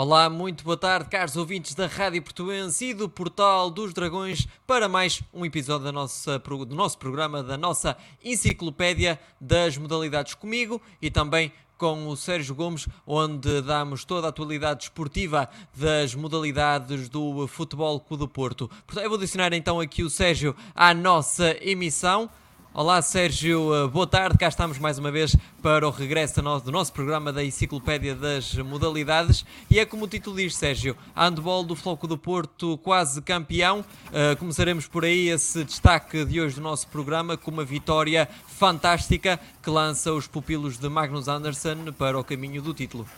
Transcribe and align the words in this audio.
Olá, 0.00 0.30
muito 0.30 0.62
boa 0.62 0.76
tarde, 0.76 1.10
caros 1.10 1.34
ouvintes 1.36 1.74
da 1.74 1.88
Rádio 1.88 2.22
Portuense 2.22 2.84
e 2.84 2.94
do 2.94 3.08
Portal 3.08 3.68
dos 3.68 3.92
Dragões, 3.92 4.46
para 4.64 4.88
mais 4.88 5.20
um 5.34 5.44
episódio 5.44 5.86
da 5.86 5.90
nossa, 5.90 6.38
do 6.38 6.76
nosso 6.76 6.96
programa, 6.98 7.42
da 7.42 7.56
nossa 7.56 7.96
enciclopédia 8.22 9.18
das 9.40 9.76
modalidades 9.76 10.34
comigo 10.34 10.80
e 11.02 11.10
também 11.10 11.52
com 11.76 12.06
o 12.06 12.16
Sérgio 12.16 12.54
Gomes, 12.54 12.86
onde 13.04 13.60
damos 13.62 14.04
toda 14.04 14.28
a 14.28 14.30
atualidade 14.30 14.84
esportiva 14.84 15.50
das 15.76 16.14
modalidades 16.14 17.08
do 17.08 17.48
Futebol 17.48 17.98
Clube 17.98 18.20
do 18.20 18.28
Porto. 18.28 18.70
Portanto, 18.86 19.02
eu 19.02 19.10
vou 19.10 19.18
adicionar 19.18 19.52
então 19.52 19.80
aqui 19.80 20.04
o 20.04 20.10
Sérgio 20.10 20.54
à 20.76 20.94
nossa 20.94 21.56
emissão. 21.60 22.30
Olá 22.74 23.00
Sérgio, 23.00 23.74
eh, 23.74 23.88
boa 23.88 24.06
tarde, 24.06 24.36
cá 24.38 24.46
estamos 24.46 24.78
mais 24.78 24.98
uma 24.98 25.10
vez 25.10 25.34
para 25.62 25.88
o 25.88 25.90
regresso 25.90 26.40
do 26.62 26.70
nosso 26.70 26.92
programa 26.92 27.32
da 27.32 27.42
Enciclopédia 27.42 28.14
das 28.14 28.54
Modalidades. 28.54 29.44
E 29.70 29.80
é 29.80 29.86
como 29.86 30.04
o 30.04 30.08
título 30.08 30.36
diz 30.36 30.54
Sérgio, 30.54 30.94
handball 31.16 31.64
do 31.64 31.74
Floco 31.74 32.06
do 32.06 32.16
Porto 32.16 32.76
quase 32.78 33.22
campeão, 33.22 33.80
uh, 33.80 34.36
começaremos 34.38 34.86
por 34.86 35.04
aí 35.04 35.28
esse 35.28 35.64
destaque 35.64 36.24
de 36.26 36.40
hoje 36.40 36.56
do 36.56 36.60
nosso 36.60 36.86
programa 36.88 37.36
com 37.36 37.50
uma 37.50 37.64
vitória 37.64 38.28
fantástica 38.46 39.40
que 39.62 39.70
lança 39.70 40.12
os 40.12 40.28
pupilos 40.28 40.78
de 40.78 40.88
Magnus 40.88 41.26
Anderson 41.26 41.90
para 41.96 42.18
o 42.18 42.22
caminho 42.22 42.60
do 42.60 42.74
título. 42.74 43.08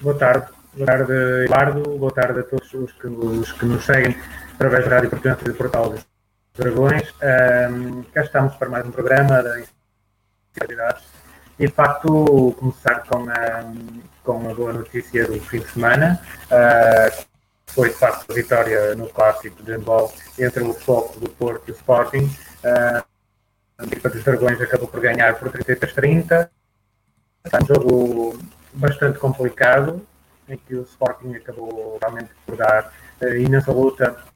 Boa 0.00 0.14
tarde, 0.14 0.46
boa 0.74 0.86
tarde 0.86 1.12
Eduardo, 1.44 1.98
boa 1.98 2.12
tarde 2.12 2.40
a 2.40 2.42
todos 2.44 2.72
os 2.72 2.92
que, 2.92 3.08
os 3.08 3.52
que 3.52 3.66
nos 3.66 3.84
seguem 3.84 4.16
através 4.54 4.84
da 4.84 4.94
Rádio 4.94 5.10
Portuguesa 5.10 5.44
do 5.44 5.54
Portal 5.54 5.94
Dragões. 6.54 7.08
Um, 7.22 8.02
cá 8.12 8.20
estamos 8.20 8.54
para 8.56 8.68
mais 8.68 8.84
um 8.84 8.90
programa 8.90 9.42
da 9.42 9.62
Inicialidades. 10.54 11.02
E 11.58 11.66
de 11.66 11.72
facto, 11.72 12.54
começar 12.58 13.06
com 13.06 13.26
a, 13.30 13.72
com 14.22 14.50
a 14.50 14.54
boa 14.54 14.74
notícia 14.74 15.26
do 15.26 15.40
fim 15.40 15.60
de 15.60 15.68
semana. 15.68 16.20
Uh, 16.50 17.24
foi 17.68 17.88
de 17.88 17.94
facto 17.94 18.30
a 18.30 18.34
vitória 18.34 18.94
no 18.94 19.08
clássico 19.08 19.62
de 19.62 19.72
handball 19.72 20.12
entre 20.38 20.62
o 20.62 20.74
Foco 20.74 21.18
do 21.20 21.30
Porto 21.30 21.68
e 21.68 21.72
o 21.72 21.74
Sporting. 21.74 22.24
Uh, 22.62 23.02
a 23.78 23.84
equipa 23.84 24.10
dos 24.10 24.22
Dragões 24.22 24.60
acabou 24.60 24.88
por 24.88 25.00
ganhar 25.00 25.38
por 25.38 25.50
33-30. 25.50 26.50
Um 27.46 27.66
jogo 27.66 28.38
bastante 28.74 29.18
complicado, 29.18 30.06
em 30.46 30.58
que 30.58 30.74
o 30.74 30.82
Sporting 30.82 31.34
acabou 31.34 31.98
realmente 31.98 32.28
por 32.44 32.56
dar 32.56 32.92
uh, 33.22 33.36
imensa 33.36 33.72
luta 33.72 34.31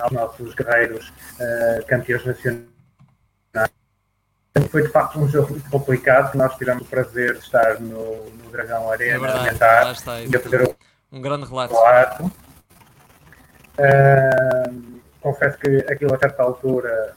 aos 0.00 0.12
nossos 0.12 0.54
guerreiros 0.54 1.08
uh, 1.08 1.86
campeões 1.86 2.24
nacionais. 2.24 2.68
Foi 4.68 4.82
de 4.82 4.88
facto 4.88 5.18
um 5.18 5.28
jogo 5.28 5.50
muito 5.50 5.70
complicado. 5.70 6.34
Nós 6.36 6.56
tivemos 6.56 6.82
o 6.82 6.86
prazer 6.86 7.34
de 7.34 7.40
estar 7.40 7.80
no, 7.80 8.30
no 8.30 8.50
Dragão 8.50 8.90
Arena, 8.90 9.14
é 9.14 9.18
verdade, 9.18 9.56
e 10.24 10.38
fazer 10.38 10.68
um, 10.68 11.18
um 11.18 11.20
grande 11.20 11.46
relato. 11.46 11.74
relato. 11.74 12.32
Uh, 13.78 15.00
confesso 15.20 15.58
que 15.58 15.76
aquilo 15.90 16.14
a 16.14 16.18
certa 16.18 16.42
altura 16.42 17.14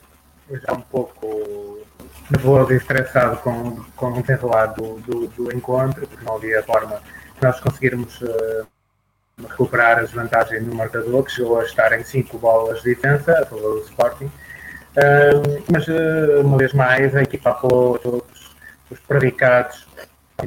já 0.50 0.74
um 0.74 0.82
pouco 0.82 1.84
nervoso 2.30 2.74
e 2.74 2.78
estressado 2.78 3.38
com, 3.38 3.84
com 3.96 4.08
o 4.08 4.22
desenrolar 4.22 4.68
do, 4.68 5.00
do, 5.00 5.28
do, 5.28 5.56
encontro, 5.56 6.08
porque 6.08 6.26
não 6.26 6.36
havia 6.36 6.64
forma 6.64 7.02
de 7.36 7.42
nós 7.42 7.60
conseguirmos 7.60 8.22
uh, 8.22 8.68
recuperar 9.42 10.00
a 10.00 10.02
desvantagem 10.04 10.62
no 10.62 10.76
marcador, 10.76 11.24
que 11.24 11.32
chegou 11.32 11.60
a 11.60 11.64
estar 11.64 11.92
em 11.98 12.04
5 12.04 12.38
bolas 12.38 12.82
de 12.82 12.94
diferença 12.94 13.32
a 13.32 13.46
favor 13.46 13.80
do 13.80 13.86
Sporting. 13.86 14.26
Uh, 14.26 15.64
mas, 15.72 15.88
uh, 15.88 16.42
uma 16.42 16.58
vez 16.58 16.74
mais, 16.74 17.16
a 17.16 17.24
equipa 17.24 17.50
apelou 17.50 17.96
a 17.96 18.00
todos 18.00 18.56
os 18.90 19.00
predicados. 19.00 19.88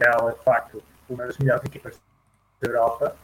Ela, 0.01 0.33
de 0.33 0.45
facto, 0.45 0.83
uma 1.09 1.27
das 1.27 1.37
melhores 1.39 1.65
equipas 1.65 1.95
da 2.61 2.69
Europa 2.69 3.17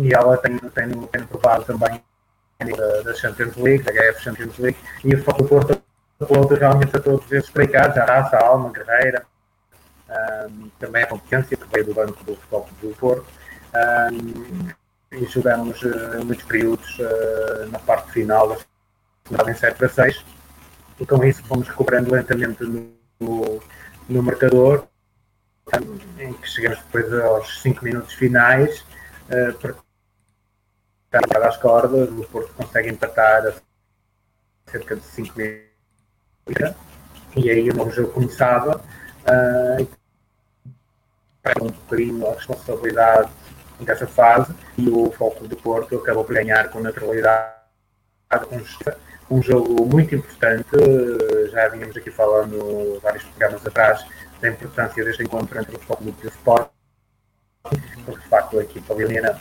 e 0.00 0.14
ela 0.14 0.36
tem, 0.36 0.56
tem, 0.58 0.90
tem 0.90 1.24
provado 1.24 1.64
também 1.64 2.02
da, 2.58 3.02
da 3.02 3.14
Champions 3.14 3.56
League, 3.56 3.84
da 3.84 3.92
HF 3.92 4.22
Champions 4.22 4.58
League, 4.58 4.78
e 5.04 5.14
o 5.14 5.22
Foco 5.22 5.42
do 5.42 5.48
Porto 5.48 5.82
apelou 6.20 6.46
realmente 6.48 6.96
a 6.96 7.00
todos 7.00 7.30
esses 7.30 7.50
predicados, 7.50 7.96
a 7.96 8.04
raça, 8.04 8.36
a 8.36 8.46
alma, 8.46 8.70
a 8.70 8.72
guerreira, 8.72 9.26
um, 10.50 10.68
também 10.78 11.02
a 11.02 11.06
competência 11.06 11.56
que 11.56 11.66
veio 11.72 11.86
do 11.86 11.94
banco 11.94 12.24
do 12.24 12.34
Futebol 12.34 12.68
do 12.82 12.88
Porto. 12.96 13.26
Um, 14.12 14.68
e 15.12 15.24
jogamos 15.26 15.82
uh, 15.82 16.24
muitos 16.24 16.44
períodos 16.44 16.98
uh, 16.98 17.66
na 17.70 17.78
parte 17.78 18.12
final 18.12 18.56
em 19.48 19.54
7 19.54 19.76
para 19.76 19.88
6 19.88 20.24
e 21.00 21.06
com 21.06 21.24
isso 21.24 21.42
fomos 21.44 21.68
recuperando 21.68 22.12
lentamente 22.12 22.62
no, 22.64 22.92
no, 23.20 23.62
no 24.08 24.22
marcador 24.22 24.86
em 26.18 26.32
que 26.32 26.48
chegamos 26.48 26.78
depois 26.78 27.12
aos 27.12 27.60
5 27.62 27.84
minutos 27.84 28.14
finais 28.14 28.84
uh, 29.28 29.52
para 29.58 31.48
às 31.48 31.56
cordas, 31.56 32.08
o 32.10 32.24
Porto 32.24 32.52
consegue 32.54 32.90
empatar 32.90 33.46
a 33.46 34.70
cerca 34.70 34.96
de 34.96 35.02
5 35.02 35.38
minutos. 35.38 35.68
E 37.36 37.50
aí 37.50 37.70
o 37.70 37.74
novo 37.74 37.90
jogo 37.90 38.12
começava 38.12 38.78
uh, 38.78 39.88
um 41.62 41.66
bocadinho 41.66 42.26
a 42.26 42.34
responsabilidade 42.34 43.30
dessa 43.80 44.06
fase 44.06 44.54
e 44.76 44.88
o 44.88 45.10
Foco 45.12 45.46
do 45.46 45.56
Porto 45.56 45.96
acabou 45.96 46.24
por 46.24 46.34
ganhar 46.34 46.68
com 46.70 46.80
naturalidade 46.80 47.52
um, 48.50 49.36
um 49.36 49.42
jogo 49.42 49.86
muito 49.86 50.14
importante. 50.14 50.68
Já 51.50 51.68
vínhamos 51.68 51.96
aqui 51.96 52.10
falando 52.10 53.00
vários 53.02 53.24
programas 53.24 53.66
atrás 53.66 54.04
da 54.40 54.48
importância 54.48 55.04
deste 55.04 55.22
encontro 55.22 55.58
entre 55.58 55.76
o 55.76 55.80
Foco 55.80 56.04
e 56.04 56.26
o 56.26 56.28
Sport, 56.28 56.70
porque 58.04 58.20
de 58.20 58.28
facto 58.28 58.58
a 58.58 58.62
equipa 58.62 58.94
leonina 58.94 59.38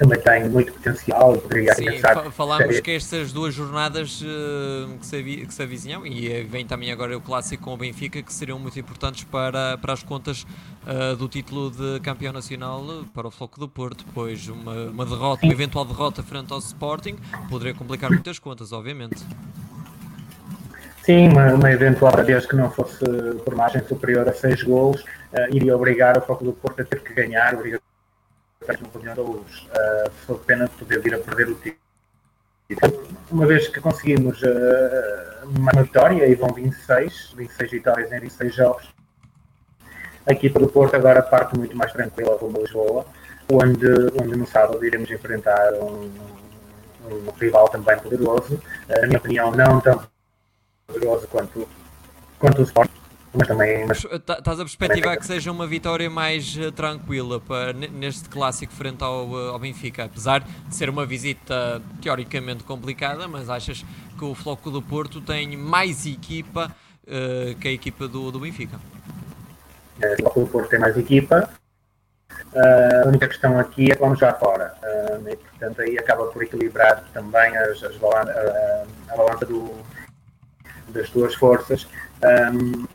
também 0.00 0.18
tem 0.18 0.48
muito 0.48 0.72
potencial. 0.72 1.36
Poderia 1.36 1.74
Sim, 1.74 1.86
falámos 2.32 2.80
que 2.80 2.92
estas 2.92 3.32
duas 3.32 3.52
jornadas 3.52 4.22
uh, 4.22 4.98
que, 4.98 5.06
se, 5.06 5.22
que 5.22 5.54
se 5.54 5.62
avizinham, 5.62 6.06
e 6.06 6.32
eh, 6.32 6.42
vem 6.42 6.64
também 6.64 6.90
agora 6.90 7.14
o 7.16 7.20
clássico 7.20 7.64
com 7.64 7.74
o 7.74 7.76
Benfica, 7.76 8.22
que 8.22 8.32
seriam 8.32 8.58
muito 8.58 8.80
importantes 8.80 9.24
para, 9.24 9.76
para 9.76 9.92
as 9.92 10.02
contas 10.02 10.46
uh, 10.86 11.14
do 11.16 11.28
título 11.28 11.70
de 11.70 12.00
campeão 12.00 12.32
nacional 12.32 12.82
para 13.14 13.28
o 13.28 13.30
Floco 13.30 13.60
do 13.60 13.68
Porto, 13.68 14.06
pois 14.14 14.48
uma, 14.48 14.86
uma 14.86 15.04
derrota, 15.04 15.44
uma 15.44 15.52
eventual 15.52 15.84
derrota 15.84 16.22
frente 16.22 16.50
ao 16.50 16.60
Sporting 16.60 17.18
poderia 17.50 17.74
complicar 17.74 18.10
muitas 18.10 18.38
contas, 18.38 18.72
obviamente. 18.72 19.22
Sim, 21.02 21.28
uma, 21.28 21.52
uma 21.52 21.70
eventual, 21.70 22.12
desde 22.24 22.48
que 22.48 22.56
não 22.56 22.70
fosse 22.70 23.04
por 23.44 23.54
margem 23.54 23.84
superior 23.86 24.26
a 24.26 24.32
6 24.32 24.62
golos, 24.62 25.02
uh, 25.02 25.54
iria 25.54 25.76
obrigar 25.76 26.16
o 26.16 26.22
Floco 26.22 26.42
do 26.42 26.54
Porto 26.54 26.80
a 26.80 26.84
ter 26.86 27.02
que 27.02 27.12
ganhar, 27.12 27.52
obrigatoriamente 27.52 27.89
uma 28.62 28.90
reunião 28.92 29.14
da 29.14 29.22
luz, 29.22 29.66
uh, 29.68 30.10
só 30.26 30.34
pena 30.34 30.66
de 30.66 30.74
poder 30.76 31.00
vir 31.00 31.14
a 31.14 31.18
perder 31.18 31.48
o 31.48 31.54
título. 31.54 31.80
Uma 33.30 33.46
vez 33.46 33.68
que 33.68 33.80
conseguimos 33.80 34.40
uh, 34.42 35.48
uma 35.58 35.72
vitória, 35.82 36.26
e 36.26 36.34
vão 36.34 36.52
26, 36.52 37.32
26 37.36 37.70
vitórias 37.70 38.12
em 38.12 38.20
26 38.20 38.54
jogos, 38.54 38.94
a 40.26 40.32
equipa 40.32 40.60
do 40.60 40.68
Porto 40.68 40.94
agora 40.94 41.22
parte 41.22 41.58
muito 41.58 41.74
mais 41.76 41.92
tranquila 41.92 42.36
rumo 42.36 42.58
a 42.58 42.60
Lisboa, 42.60 43.06
onde, 43.50 43.86
onde 44.22 44.36
no 44.36 44.46
sábado 44.46 44.84
iremos 44.84 45.10
enfrentar 45.10 45.72
um, 45.74 46.10
um 47.10 47.30
rival 47.40 47.68
também 47.70 47.98
poderoso, 47.98 48.54
uh, 48.54 49.00
na 49.00 49.06
minha 49.06 49.18
opinião 49.18 49.50
não 49.52 49.80
tão 49.80 50.06
poderoso 50.86 51.26
quanto, 51.28 51.66
quanto 52.38 52.60
o 52.60 52.64
Sport, 52.64 52.90
mas 53.32 53.46
também. 53.46 53.86
Mas... 53.86 54.04
Estás 54.04 54.60
a 54.60 54.64
perspectivar 54.64 55.16
que 55.16 55.26
seja 55.26 55.50
uma 55.52 55.66
vitória 55.66 56.10
mais 56.10 56.56
uh, 56.56 56.72
tranquila 56.72 57.40
para, 57.40 57.72
neste 57.72 58.28
clássico 58.28 58.72
frente 58.72 59.02
ao, 59.02 59.28
uh, 59.28 59.50
ao 59.50 59.58
Benfica, 59.58 60.04
apesar 60.04 60.40
de 60.40 60.74
ser 60.74 60.90
uma 60.90 61.06
visita 61.06 61.80
teoricamente 62.02 62.64
complicada, 62.64 63.28
mas 63.28 63.48
achas 63.48 63.84
que 64.18 64.24
o 64.24 64.34
Floco 64.34 64.70
do 64.70 64.82
Porto 64.82 65.20
tem 65.20 65.56
mais 65.56 66.06
equipa 66.06 66.74
uh, 67.04 67.54
que 67.56 67.68
a 67.68 67.72
equipa 67.72 68.08
do, 68.08 68.32
do 68.32 68.40
Benfica? 68.40 68.78
É, 70.02 70.14
o 70.14 70.16
Floco 70.16 70.40
do 70.40 70.46
Porto 70.46 70.70
tem 70.70 70.80
mais 70.80 70.96
equipa. 70.96 71.48
a 73.04 73.06
única 73.06 73.28
questão 73.28 73.58
aqui 73.58 73.92
é 73.92 73.94
que 73.94 74.00
vamos 74.00 74.18
já 74.18 74.32
fora. 74.34 74.74
e, 75.30 75.36
portanto, 75.36 75.82
aí 75.82 75.96
acaba 75.98 76.26
por 76.26 76.42
equilibrar 76.42 77.04
também 77.12 77.56
as, 77.56 77.82
as 77.84 77.96
balan 77.96 78.28
a, 78.28 79.12
a 79.12 79.16
balança 79.16 79.46
do, 79.46 79.70
das 80.88 81.08
duas 81.10 81.34
forças. 81.34 81.86
Um, 82.22 82.86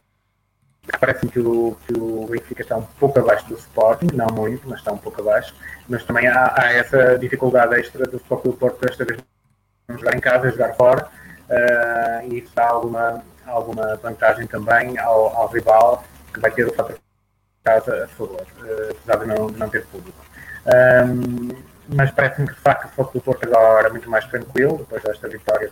Parece-me 0.99 1.31
que 1.31 1.39
o, 1.39 1.77
que 1.85 1.93
o 1.99 2.27
Benfica 2.29 2.61
está 2.61 2.77
um 2.77 2.85
pouco 2.99 3.19
abaixo 3.19 3.47
do 3.47 3.55
Sporting, 3.55 4.07
não 4.13 4.27
muito, 4.27 4.67
mas 4.67 4.79
está 4.79 4.91
um 4.91 4.97
pouco 4.97 5.21
abaixo. 5.21 5.53
Mas 5.87 6.03
também 6.03 6.27
há, 6.27 6.53
há 6.55 6.73
essa 6.73 7.17
dificuldade 7.17 7.75
extra 7.79 8.05
do 8.05 8.17
Sporting 8.17 8.49
do 8.49 8.57
Porto 8.57 8.81
desta 8.81 9.03
vez 9.03 9.19
não 9.87 9.97
jogar 9.97 10.15
em 10.15 10.19
casa, 10.19 10.51
jogar 10.51 10.73
fora. 10.75 11.07
Uh, 11.49 12.31
e 12.31 12.39
isso 12.39 12.51
dá 12.55 12.67
alguma, 12.67 13.23
alguma 13.45 13.95
vantagem 13.97 14.47
também 14.47 14.97
ao, 14.97 15.35
ao 15.35 15.47
rival 15.47 16.03
que 16.33 16.39
vai 16.39 16.51
ter 16.51 16.67
o 16.67 16.73
fator 16.73 16.97
casa 17.63 18.05
a 18.05 18.07
favor, 18.07 18.41
uh, 18.41 18.91
apesar 18.91 19.17
de 19.17 19.25
não, 19.25 19.47
não 19.49 19.69
ter 19.69 19.85
público. 19.87 20.17
Um, 20.65 21.49
mas 21.89 22.11
parece-me 22.11 22.47
que 22.47 22.53
de 22.53 22.61
facto 22.61 22.85
o 22.85 22.89
Foco 22.89 23.13
do 23.13 23.21
Porto 23.21 23.43
agora 23.43 23.87
é 23.87 23.91
muito 23.91 24.09
mais 24.09 24.25
tranquilo, 24.25 24.77
depois 24.77 25.03
desta 25.03 25.27
vitória 25.27 25.71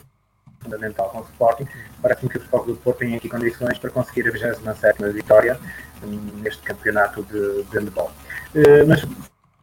fundamental 0.63 1.10
com 1.10 1.19
o 1.19 1.24
Sporting. 1.24 1.68
Parece-me 2.01 2.30
que 2.30 2.38
o 2.38 2.42
Sporting 2.42 2.71
do 2.71 2.77
Porto 2.77 3.00
tem 3.00 3.15
aqui 3.15 3.30
condições 3.30 3.77
para 3.77 3.89
conseguir 3.89 4.27
a 4.27 4.31
27 4.31 5.12
vitória 5.12 5.60
neste 6.42 6.62
campeonato 6.63 7.24
de, 7.24 7.63
de 7.63 7.77
handball. 7.77 8.12
Uh, 8.56 8.88
mas 8.88 9.06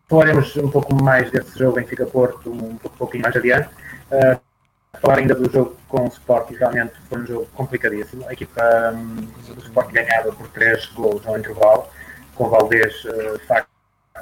falaremos 0.08 0.56
um 0.56 0.70
pouco 0.70 0.94
mais 0.94 1.30
desse 1.30 1.58
jogo 1.58 1.78
em 1.80 1.86
Fica 1.86 2.06
Porto 2.06 2.50
um, 2.50 2.70
um 2.70 2.76
pouquinho 2.76 3.22
mais 3.22 3.36
adiante. 3.36 3.68
Uh, 4.10 4.40
falar 5.00 5.18
ainda 5.18 5.34
do 5.34 5.50
jogo 5.50 5.76
com 5.88 6.04
o 6.04 6.08
Sporting, 6.08 6.54
realmente 6.54 6.94
foi 7.08 7.20
um 7.20 7.26
jogo 7.26 7.46
complicadíssimo. 7.54 8.26
A 8.28 8.32
equipa 8.32 8.62
um, 8.94 9.16
do 9.54 9.62
Sporting 9.62 9.92
ganhava 9.92 10.32
por 10.32 10.48
3 10.48 10.86
gols 10.86 11.26
ao 11.26 11.38
intervalo, 11.38 11.86
com 12.34 12.44
o 12.44 12.50
Valdez 12.50 13.04
uh, 13.04 13.38
de 13.38 13.46
facto 13.46 13.68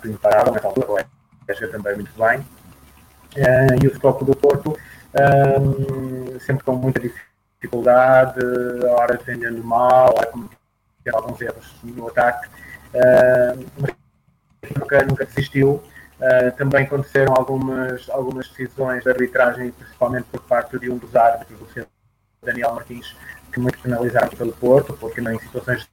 imparável 0.05 0.53
nessa 0.53 0.67
altura, 0.69 0.87
o 0.87 1.69
também 1.69 1.95
muito 1.97 2.13
bem. 2.19 2.47
E 3.83 3.87
o 3.87 3.91
Futebol 3.93 4.25
do 4.25 4.37
Porto 4.37 4.77
um, 5.15 6.39
sempre 6.41 6.65
com 6.65 6.77
muita 6.77 7.01
dificuldade, 7.01 8.41
a 8.87 8.93
hora 8.93 9.17
defendendo 9.17 9.63
mal, 9.65 10.15
a 10.19 10.27
cometer 10.27 10.59
alguns 11.13 11.41
erros 11.41 11.75
no 11.83 12.09
ataque, 12.09 12.49
uh, 12.95 13.67
nunca, 14.79 15.05
nunca 15.05 15.25
desistiu. 15.25 15.83
Uh, 16.21 16.51
também 16.57 16.85
aconteceram 16.85 17.35
algumas, 17.35 18.09
algumas 18.11 18.49
decisões 18.49 19.05
de 19.05 19.11
arbitragem, 19.11 19.71
principalmente 19.71 20.25
por 20.25 20.43
parte 20.43 20.79
de 20.79 20.91
um 20.91 20.99
dos 20.99 21.15
árbitros, 21.15 21.61
o 21.61 22.47
Daniel 22.47 22.75
Martins, 22.75 23.17
que 23.53 23.61
muito 23.61 23.79
penalizaram 23.79 24.29
pelo 24.31 24.53
Porto, 24.53 24.95
porque 24.95 25.21
em 25.21 25.39
situações 25.39 25.83
de 25.83 25.89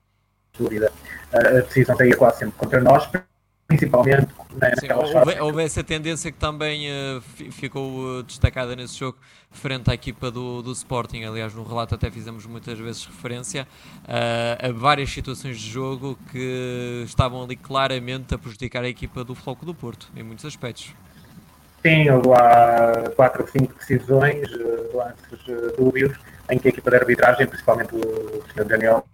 dúvida 0.63 0.91
a 1.31 1.39
decisão 1.61 1.95
saía 1.95 2.15
quase 2.15 2.39
sempre 2.39 2.57
contra 2.57 2.81
nós, 2.81 3.07
principalmente 3.67 4.27
né, 4.61 4.71
Sim, 4.79 4.87
houve, 4.91 5.39
houve, 5.39 5.63
essa 5.63 5.83
tendência 5.83 6.31
que 6.31 6.37
também 6.37 6.87
uh, 6.89 7.21
ficou 7.51 8.19
uh, 8.19 8.23
destacada 8.23 8.75
nesse 8.75 8.97
jogo 8.97 9.17
frente 9.51 9.89
à 9.89 9.93
equipa 9.93 10.29
do, 10.29 10.61
do 10.61 10.71
Sporting. 10.71 11.23
Aliás, 11.23 11.53
no 11.53 11.63
relato 11.63 11.95
até 11.95 12.11
fizemos 12.11 12.45
muitas 12.45 12.77
vezes 12.77 13.05
referência 13.05 13.67
uh, 14.03 14.69
a 14.69 14.71
várias 14.71 15.09
situações 15.09 15.59
de 15.59 15.69
jogo 15.69 16.17
que 16.31 17.03
estavam 17.05 17.43
ali 17.43 17.55
claramente 17.55 18.35
a 18.35 18.37
prejudicar 18.37 18.83
a 18.83 18.87
equipa 18.89 19.23
do 19.23 19.33
Floco 19.33 19.65
do 19.65 19.73
Porto, 19.73 20.09
em 20.15 20.23
muitos 20.23 20.45
aspectos. 20.45 20.93
Sim, 21.81 22.09
houve 22.09 22.27
lá 22.27 23.11
quatro 23.15 23.43
ou 23.43 23.47
cinco 23.47 23.73
decisões, 23.77 24.47
lances 24.93 25.75
dúbios, 25.77 26.17
em 26.49 26.57
que 26.57 26.67
a 26.67 26.69
equipa 26.69 26.89
de 26.89 26.97
arbitragem, 26.97 27.45
principalmente 27.45 27.93
o 27.93 28.43
Sr. 28.53 28.65
Daniel, 28.65 29.05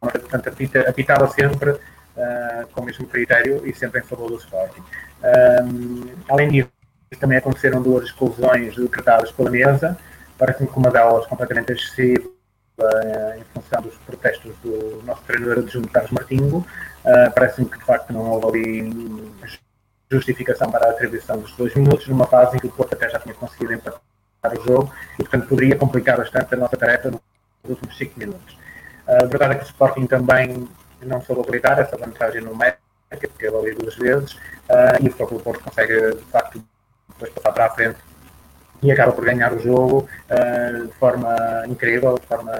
portanto, 0.00 0.48
apitava 0.88 1.28
sempre 1.28 1.78
uh, 2.20 2.66
com 2.68 2.82
o 2.82 2.84
mesmo 2.84 3.06
critério 3.06 3.66
e 3.66 3.74
sempre 3.74 4.00
em 4.00 4.04
favor 4.04 4.30
do 4.30 4.36
Sporting. 4.36 4.82
Um, 5.22 6.04
além 6.28 6.50
disso, 6.50 6.70
também 7.18 7.38
aconteceram 7.38 7.82
duas 7.82 8.04
exclusões 8.04 8.76
decretadas 8.76 9.32
pela 9.32 9.50
mesa, 9.50 9.98
parece-me 10.38 10.68
que 10.68 10.78
uma 10.78 10.90
delas 10.90 11.26
completamente 11.26 11.72
excessiva 11.72 12.28
uh, 12.78 13.38
em 13.38 13.44
função 13.52 13.82
dos 13.82 13.94
protestos 14.06 14.54
do 14.62 15.02
nosso 15.04 15.22
treinador 15.22 15.58
adjunto 15.58 15.88
Carlos 15.88 16.12
Martinho. 16.12 16.58
Uh, 16.58 17.30
parece-me 17.34 17.68
que 17.68 17.78
de 17.78 17.84
facto 17.84 18.12
não 18.12 18.30
houve 18.30 18.46
ali 18.46 19.32
justificação 20.10 20.70
para 20.70 20.88
a 20.88 20.90
atribuição 20.90 21.38
dos 21.38 21.54
dois 21.56 21.74
minutos, 21.74 22.06
numa 22.08 22.26
fase 22.26 22.56
em 22.56 22.60
que 22.60 22.66
o 22.66 22.70
Porto 22.70 22.94
até 22.94 23.08
já 23.08 23.18
tinha 23.20 23.34
conseguido 23.34 23.72
empatar 23.72 24.00
o 24.58 24.64
jogo 24.64 24.92
e, 25.14 25.22
portanto, 25.22 25.46
poderia 25.46 25.76
complicar 25.76 26.16
bastante 26.16 26.52
a 26.54 26.58
nossa 26.58 26.76
tarefa 26.76 27.10
nos 27.10 27.20
últimos 27.64 27.96
5 27.96 28.18
minutos. 28.18 28.58
A 29.06 29.24
verdade 29.26 29.54
é 29.54 29.58
que 29.58 29.64
o 29.64 29.66
Sporting 29.66 30.06
também 30.06 30.68
não 31.06 31.20
soube 31.22 31.40
aproveitar 31.40 31.78
essa 31.78 31.96
vantagem 31.96 32.42
numérica, 32.42 32.78
que 33.10 33.26
teve 33.28 33.56
ali 33.56 33.74
duas 33.74 33.96
vezes, 33.96 34.32
uh, 34.32 35.02
e 35.02 35.08
o 35.08 35.12
Futebol 35.12 35.40
Porto 35.40 35.64
consegue, 35.64 36.14
de 36.14 36.24
facto, 36.24 36.62
depois 37.08 37.32
passar 37.32 37.52
para 37.52 37.66
a 37.66 37.70
frente 37.70 37.98
e 38.82 38.90
acaba 38.90 39.12
por 39.12 39.24
ganhar 39.24 39.52
o 39.52 39.58
jogo 39.58 40.08
uh, 40.30 40.86
de 40.86 40.92
forma 40.94 41.64
incrível, 41.68 42.18
de 42.18 42.26
forma 42.26 42.52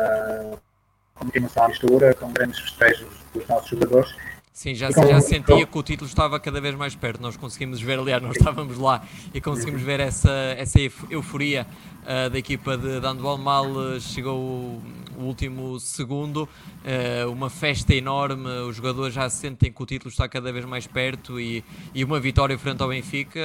com 1.14 1.24
muita 1.24 1.38
emoção 1.38 1.64
à 1.64 1.68
mistura, 1.68 2.14
com 2.14 2.32
grandes 2.32 2.58
festejos 2.60 3.08
dos 3.32 3.46
nossos 3.46 3.68
jogadores 3.68 4.14
Sim, 4.60 4.74
já, 4.74 4.90
já 4.90 5.20
sentia 5.22 5.64
que 5.64 5.78
o 5.78 5.82
título 5.82 6.06
estava 6.06 6.38
cada 6.38 6.60
vez 6.60 6.74
mais 6.74 6.94
perto. 6.94 7.22
Nós 7.22 7.34
conseguimos 7.34 7.80
ver, 7.80 7.98
aliás, 7.98 8.22
nós 8.22 8.36
estávamos 8.36 8.76
lá 8.76 9.02
e 9.32 9.40
conseguimos 9.40 9.80
ver 9.80 10.00
essa, 10.00 10.30
essa 10.58 10.78
euforia 11.08 11.66
uh, 12.02 12.28
da 12.28 12.38
equipa 12.38 12.76
de, 12.76 13.00
de 13.00 13.06
handball. 13.06 13.38
Mal 13.38 13.64
uh, 13.64 13.98
chegou 13.98 14.82
o, 15.16 15.22
último 15.22 15.78
segundo, 15.80 16.44
uh, 16.44 17.30
uma 17.30 17.50
festa 17.50 17.94
enorme. 17.94 18.48
Os 18.68 18.76
jogadores 18.76 19.14
já 19.14 19.28
sentem 19.28 19.72
que 19.72 19.82
o 19.82 19.86
título 19.86 20.10
está 20.10 20.28
cada 20.28 20.52
vez 20.52 20.64
mais 20.64 20.86
perto 20.86 21.40
e, 21.40 21.64
e 21.94 22.04
uma 22.04 22.20
vitória 22.20 22.58
frente 22.58 22.82
ao 22.82 22.88
Benfica 22.88 23.40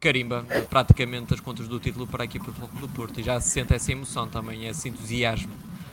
carimba 0.00 0.44
praticamente 0.68 1.34
as 1.34 1.40
contas 1.40 1.68
do 1.68 1.78
título 1.78 2.06
para 2.06 2.22
a 2.22 2.26
equipa 2.26 2.50
do, 2.50 2.88
Porto. 2.88 3.20
E 3.20 3.22
já 3.22 3.40
se 3.40 3.50
sente 3.50 3.74
essa 3.74 3.92
emoção 3.92 4.26
também, 4.28 4.66
esse 4.66 4.88
entusiasmo 4.88 5.52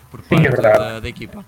por 0.10 0.22
parte 0.22 0.44
Sim, 0.44 0.48
é 0.48 0.62
da, 0.62 1.00
da 1.00 1.10
equipa. 1.10 1.46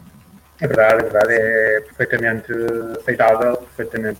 É 0.62 0.68
verdade, 0.68 0.94
é 0.94 1.10
verdade, 1.10 1.34
é 1.34 1.82
perfeitamente 1.82 2.52
aceitável, 3.00 3.58
perfeitamente 3.58 4.20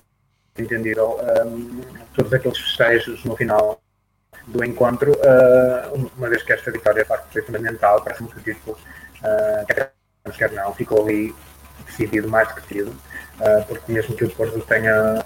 entendível. 0.58 1.20
Um, 1.44 1.80
todos 2.14 2.32
aqueles 2.32 2.58
festejos 2.58 3.22
no 3.24 3.36
final 3.36 3.80
do 4.46 4.64
encontro, 4.64 5.12
uh, 5.12 6.10
uma 6.16 6.28
vez 6.28 6.42
que 6.42 6.52
esta 6.52 6.70
vitória 6.70 7.04
parte 7.04 7.32
foi 7.32 7.42
fundamental, 7.42 8.02
que 8.02 8.22
o 8.22 8.28
título, 8.42 8.78
uh, 9.22 9.66
quer 9.66 9.92
não, 10.52 10.74
ficou 10.74 11.04
ali 11.04 11.34
decidido, 11.86 12.28
mais 12.28 12.48
que 12.52 12.60
decidido, 12.60 12.90
uh, 12.90 13.64
porque 13.66 13.92
mesmo 13.92 14.16
que 14.16 14.24
o 14.24 14.30
Porto 14.30 14.60
tenha 14.60 15.24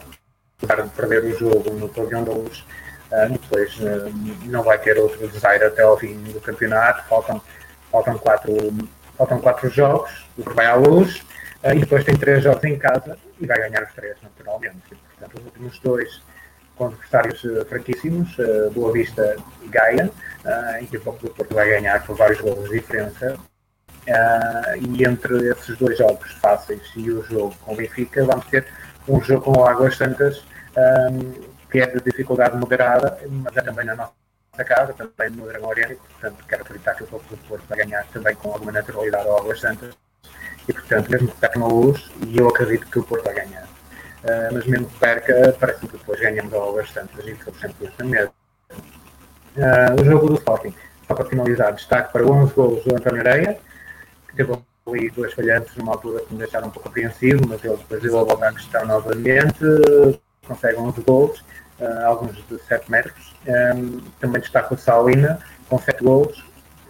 apesar 0.63 0.83
de 0.83 0.91
perder 0.91 1.25
o 1.25 1.39
jogo 1.39 1.71
no 1.73 1.89
pavilhão 1.89 2.25
da 2.25 2.33
luz, 2.33 2.65
uh, 3.11 3.31
depois 3.31 3.77
uh, 3.81 4.13
não 4.45 4.63
vai 4.63 4.79
ter 4.79 4.97
outro 4.99 5.27
desaire 5.29 5.65
até 5.65 5.83
ao 5.83 5.99
fim 5.99 6.15
do 6.25 6.41
campeonato, 6.41 7.07
faltam, 7.09 7.43
faltam 7.91 8.19
quatro 8.19 8.55
faltam 9.17 9.41
quatro 9.41 9.69
jogos, 9.71 10.27
o 10.37 10.43
que 10.43 10.55
vai 10.55 10.67
à 10.67 10.75
luz, 10.75 11.25
e 11.73 11.79
depois 11.79 12.05
tem 12.05 12.17
três 12.17 12.43
jogos 12.43 12.65
em 12.65 12.77
casa 12.77 13.17
e 13.41 13.47
vai 13.47 13.57
ganhar 13.59 13.85
os 13.85 13.93
três, 13.95 14.17
naturalmente. 14.21 14.77
Portanto, 14.89 15.39
os 15.39 15.45
últimos 15.45 15.79
dois 15.79 16.23
com 16.75 16.87
adversários 16.87 17.41
fraquíssimos, 17.69 18.37
Boa 18.75 18.93
Vista 18.93 19.37
e 19.63 19.69
Gaia, 19.69 20.11
em 20.81 20.87
que 20.87 20.97
o 20.97 21.01
Porto 21.01 21.55
vai 21.55 21.69
ganhar 21.69 22.05
por 22.05 22.17
vários 22.17 22.41
gols 22.41 22.69
de 22.69 22.81
diferença. 22.81 23.39
E 24.07 25.05
entre 25.05 25.49
esses 25.49 25.77
dois 25.79 25.97
jogos 25.99 26.31
fáceis 26.33 26.83
e 26.97 27.11
o 27.11 27.23
jogo 27.25 27.55
com 27.63 27.73
o 27.73 27.77
Benfica, 27.77 28.25
vamos 28.25 28.47
ter 28.47 28.67
um 29.09 29.21
jogo 29.21 29.53
com 29.53 29.65
Águas 29.65 29.97
Santas, 29.97 30.45
um, 30.77 31.33
que 31.71 31.81
é 31.81 31.87
de 31.87 32.01
dificuldade 32.01 32.57
moderada, 32.57 33.19
mas 33.29 33.57
é 33.57 33.63
também 33.63 33.85
na 33.85 33.95
nossa 33.95 34.13
casa, 34.65 34.95
também 34.95 35.31
no 35.31 35.47
Dragão 35.47 35.69
Oriente, 35.69 35.97
portanto 35.97 36.45
quero 36.49 36.63
acreditar 36.63 36.95
que 36.95 37.05
o 37.05 37.07
Fogo 37.07 37.25
do 37.31 37.37
Porto 37.49 37.65
vai 37.69 37.79
ganhar 37.79 38.05
também 38.13 38.35
com 38.37 38.53
alguma 38.53 38.73
naturalidade 38.73 39.27
ao 39.27 39.39
Águas 39.39 39.61
Santas 39.61 39.95
e 40.69 40.73
portanto 40.73 41.11
mesmo 41.11 41.29
que 41.29 41.37
perca 41.37 41.59
uma 41.59 41.69
luz, 41.69 42.11
e 42.27 42.39
eu 42.39 42.49
acredito 42.49 42.87
que 42.87 42.99
o 42.99 43.03
Porto 43.03 43.25
vai 43.25 43.35
ganhar. 43.35 43.65
Uh, 43.65 44.55
mas 44.55 44.67
mesmo 44.67 44.87
que 44.89 44.99
perca, 44.99 45.57
parece 45.61 45.81
que 45.81 45.89
depois 45.89 46.19
ganhamos 46.19 46.53
ao 46.55 46.71
Águas 46.71 46.91
Santas 46.91 47.27
e 47.27 47.37
sou 47.45 47.53
sempre 47.55 47.87
isso 47.87 48.05
mesmo. 48.05 48.33
Uh, 49.57 50.01
o 50.01 50.05
jogo 50.05 50.29
do 50.29 50.35
Sporting, 50.35 50.75
só 51.07 51.15
para 51.15 51.27
finalizar, 51.27 51.75
destaque 51.75 52.13
para 52.13 52.25
11 52.25 52.55
golos 52.55 52.85
do 52.85 52.95
António 52.97 53.21
Areia, 53.21 53.59
teve 54.35 54.53
ali 54.87 55.11
duas 55.11 55.33
falhantes 55.33 55.75
numa 55.77 55.93
altura 55.93 56.21
que 56.21 56.33
me 56.33 56.39
deixaram 56.39 56.69
um 56.69 56.71
pouco 56.71 56.89
apreensivo, 56.89 57.47
mas 57.49 57.65
ele 57.65 57.77
depois 57.77 58.03
deu 58.03 58.21
a 58.21 58.53
questão 58.53 58.87
novamente, 58.87 59.59
consegue 60.47 60.79
11 60.79 61.01
golos 61.03 61.45
uh, 61.81 62.07
alguns 62.07 62.37
de 62.49 62.59
7 62.63 62.91
metros. 62.91 63.35
Um, 63.47 63.51
ehm, 63.51 64.01
também 64.21 64.41
destaca 64.41 64.75
o 64.75 64.79
Salina, 64.79 65.39
com 65.69 65.79
7 65.79 66.03
gols, 66.03 66.45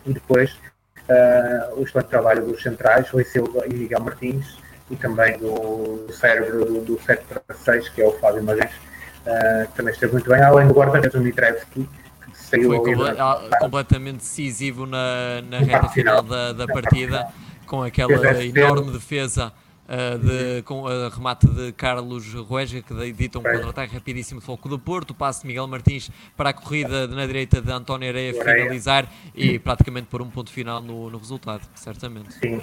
e 0.07 0.13
depois 0.13 0.53
uh, 0.53 1.79
o 1.79 1.83
excelente 1.83 2.09
trabalho 2.09 2.45
dos 2.45 2.63
centrais, 2.63 3.09
Rui 3.11 3.25
Silva 3.25 3.65
e 3.67 3.75
Miguel 3.75 4.01
Martins, 4.01 4.59
e 4.91 4.97
também 4.97 5.39
do 5.39 6.07
cérebro 6.13 6.65
do, 6.65 6.81
do 6.81 7.01
7 7.03 7.25
para 7.25 7.57
6, 7.57 7.89
que 7.91 8.03
é 8.03 8.07
o 8.07 8.13
Fábio 8.19 8.43
Magalhães, 8.43 8.75
uh, 8.75 9.69
que 9.69 9.77
também 9.77 9.93
esteve 9.93 10.13
muito 10.13 10.29
bem, 10.29 10.43
além 10.43 10.69
do 10.69 10.75
guarda-redes, 10.75 11.15
o 11.15 11.21
Mitrevski, 11.21 11.89
Foi 12.49 12.97
da... 12.97 13.59
completamente 13.61 14.19
decisivo 14.19 14.87
na, 14.87 15.43
na 15.49 15.59
reta 15.59 15.89
final. 15.89 16.23
da, 16.23 16.53
da 16.53 16.67
partida, 16.67 17.29
com 17.67 17.83
aquela 17.83 18.45
enorme 18.45 18.93
defesa 18.93 19.53
Uh, 19.85 20.19
de, 20.19 20.63
com 20.63 20.89
a 20.89 21.11
remate 21.11 21.47
de 21.47 21.71
Carlos 21.73 22.33
Rueja, 22.33 22.81
que 22.81 22.95
edita 23.03 23.39
um 23.39 23.43
contra-ataque 23.43 23.93
rapidíssimo 23.93 24.41
de 24.41 24.47
Foco 24.47 24.67
do 24.67 24.79
Porto, 24.79 25.11
o 25.11 25.15
passe 25.15 25.43
de 25.43 25.47
Miguel 25.47 25.67
Martins 25.67 26.11
para 26.35 26.49
a 26.49 26.53
corrida 26.55 27.07
na 27.07 27.27
direita 27.27 27.61
de 27.61 27.71
António 27.71 28.09
Areia 28.09 28.33
finalizar 28.33 29.07
e 29.35 29.59
praticamente 29.59 30.07
por 30.07 30.23
um 30.23 30.31
ponto 30.31 30.51
final 30.51 30.81
no, 30.81 31.11
no 31.11 31.19
resultado, 31.19 31.69
certamente. 31.75 32.33
Sim, 32.33 32.63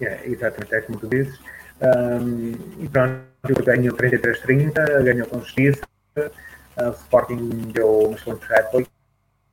é, 0.00 0.26
exatamente, 0.26 0.74
é 0.74 0.80
como 0.80 0.98
tu 0.98 1.08
dizes. 1.08 1.38
Um, 1.82 2.54
e 2.82 2.88
pronto, 2.88 3.64
ganhou 3.64 3.94
33-30, 3.94 5.02
ganhou 5.02 5.26
com 5.26 5.40
justiça, 5.40 5.82
uh, 6.16 6.88
o 6.88 6.90
Sporting 6.92 7.70
deu 7.74 7.98
uma 7.98 8.16
excelente 8.16 8.46
réplica, 8.46 8.90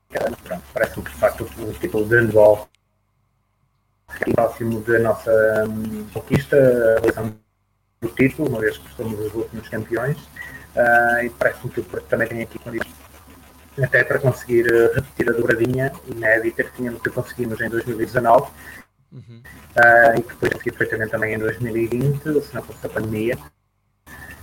pronto, 0.10 0.64
parece-me 0.74 1.06
que 1.06 1.12
de 1.12 1.18
facto 1.18 1.44
o 1.44 1.74
título 1.74 2.06
de 2.08 2.16
handball 2.16 2.70
próximo 4.34 4.82
da 4.82 5.00
nossa 5.00 5.66
um, 5.68 6.06
conquista, 6.10 6.56
a 6.58 7.00
eleição 7.00 7.36
do 8.02 8.10
título, 8.10 8.50
uma 8.50 8.60
vez 8.60 8.78
que 8.78 8.94
somos 8.96 9.20
os 9.20 9.34
últimos 9.34 9.70
campeões, 9.70 10.18
uh, 10.18 11.24
e 11.24 11.30
parece-me 11.32 11.72
que 11.72 11.80
o 11.82 11.84
Porto 11.84 12.06
também 12.08 12.28
tem 12.28 12.42
aqui 12.42 12.58
condições 12.60 13.00
até 13.82 14.04
para 14.04 14.20
conseguir 14.20 14.66
repetir 14.94 15.30
a 15.30 15.34
dobradinha 15.34 15.92
inédita 16.08 16.64
que 16.66 16.76
tínhamos 16.76 17.02
que 17.02 17.10
conseguimos 17.10 17.62
em 17.62 17.70
2019 17.70 18.52
uhum. 19.12 19.22
uh, 19.22 20.20
e 20.20 20.22
que 20.22 20.30
depois 20.30 20.54
consegui 20.54 20.72
perfeitamente 20.72 21.12
também 21.12 21.34
em 21.36 21.38
2020, 21.38 22.42
se 22.42 22.56
não 22.56 22.62
fosse 22.64 22.86
a 22.86 22.90
pandemia. 22.90 23.38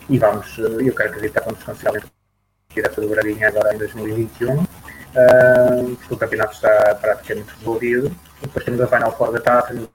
E 0.08 0.18
vamos, 0.18 0.56
eu 0.56 0.94
quero 0.94 1.10
acreditar 1.10 1.40
que 1.40 1.46
vamos 1.46 1.64
conseguir 1.64 1.92
repetir 1.92 2.90
essa 2.90 3.00
dobradinha 3.00 3.48
agora 3.48 3.74
em 3.74 3.78
2021. 3.78 4.64
Uh, 5.16 5.96
porque 5.96 6.14
o 6.14 6.16
campeonato 6.18 6.52
está 6.52 6.94
praticamente 6.96 7.48
resolvido. 7.58 8.14
Depois 8.42 8.64
temos 8.66 8.80
a 8.82 8.86
Final 8.86 9.16
Four 9.16 9.32
da 9.32 9.40
Taça 9.40 9.72
no 9.72 9.88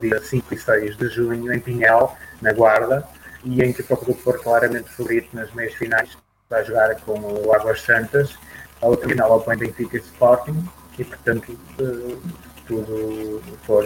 dia 0.00 0.20
5 0.20 0.52
e 0.52 0.58
6 0.58 0.96
de 0.96 1.08
junho 1.08 1.52
em 1.52 1.60
Pinhel, 1.60 2.12
na 2.42 2.52
Guarda, 2.52 3.06
e 3.44 3.62
em 3.62 3.72
que 3.72 3.80
o 3.80 3.84
Foco 3.84 4.06
do 4.06 4.14
Porto 4.14 4.42
claramente 4.42 4.90
favorito 4.90 5.28
nas 5.34 5.52
meias 5.54 5.74
finais 5.74 6.18
vai 6.50 6.64
jogar 6.64 6.94
com 7.02 7.18
o 7.18 7.54
Águas 7.54 7.80
Santas, 7.80 8.36
a 8.82 8.86
outra 8.86 9.08
final 9.08 9.40
Point 9.40 9.64
Benfica 9.64 9.96
Sporting, 9.98 10.68
e 10.98 11.04
portanto 11.04 11.52
uh, 11.80 12.22
tudo 12.66 13.40
for 13.62 13.84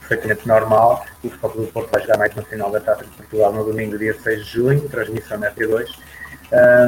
perfeitamente 0.00 0.48
normal, 0.48 1.04
o 1.22 1.28
Foco 1.28 1.60
do 1.60 1.66
Porto 1.68 1.90
vai 1.90 2.00
jogar 2.00 2.18
mais 2.18 2.34
uma 2.34 2.42
final 2.42 2.70
da 2.70 2.80
Taça 2.80 3.04
de 3.04 3.10
Portugal 3.10 3.52
no 3.52 3.64
domingo, 3.64 3.98
dia 3.98 4.18
6 4.18 4.46
de 4.46 4.50
junho, 4.50 4.88
transmissão 4.88 5.38
na 5.38 5.50
T2, 5.50 5.88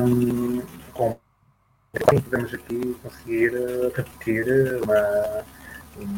um, 0.03 0.63
com 0.95 1.17
Assim 1.95 2.21
podemos 2.21 2.53
aqui 2.53 2.97
conseguir 3.03 3.55
eh, 3.55 3.93
repetir 3.95 4.81
uma, 4.83 5.45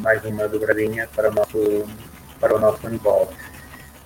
mais 0.00 0.25
uma 0.25 0.49
dobradinha 0.49 1.06
para 1.14 1.30
o 1.30 1.35
nosso, 1.35 1.85
para 2.40 2.56
o 2.56 2.59
nosso 2.59 2.87
handball. 2.87 3.30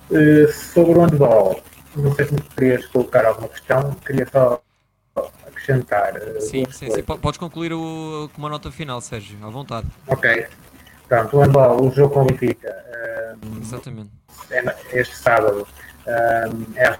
Uh, 0.09 0.51
sobre 0.51 0.99
o 0.99 1.01
handball, 1.01 1.63
não 1.95 2.13
sei 2.13 2.25
se 2.25 2.33
me 2.33 2.41
querias 2.41 2.85
colocar 2.87 3.25
alguma 3.25 3.47
questão, 3.47 3.93
queria 4.05 4.27
só 4.29 4.61
acrescentar. 5.47 6.13
Sim, 6.41 6.65
sim, 6.69 6.91
sim, 6.91 7.03
Podes 7.03 7.37
concluir 7.37 7.71
o, 7.71 8.29
com 8.33 8.39
uma 8.39 8.49
nota 8.49 8.69
final, 8.69 8.99
Sérgio, 8.99 9.37
à 9.45 9.49
vontade. 9.49 9.87
Ok. 10.07 10.47
Portanto, 11.07 11.37
o 11.37 11.39
handball, 11.41 11.85
o 11.85 11.91
jogo 11.91 12.13
com 12.13 12.21
o 12.23 12.25
Benfica. 12.25 12.75
Exatamente. 13.61 14.11
É, 14.49 14.63
este 14.99 15.15
sábado 15.15 15.65
é 16.75 16.87
às 16.87 16.99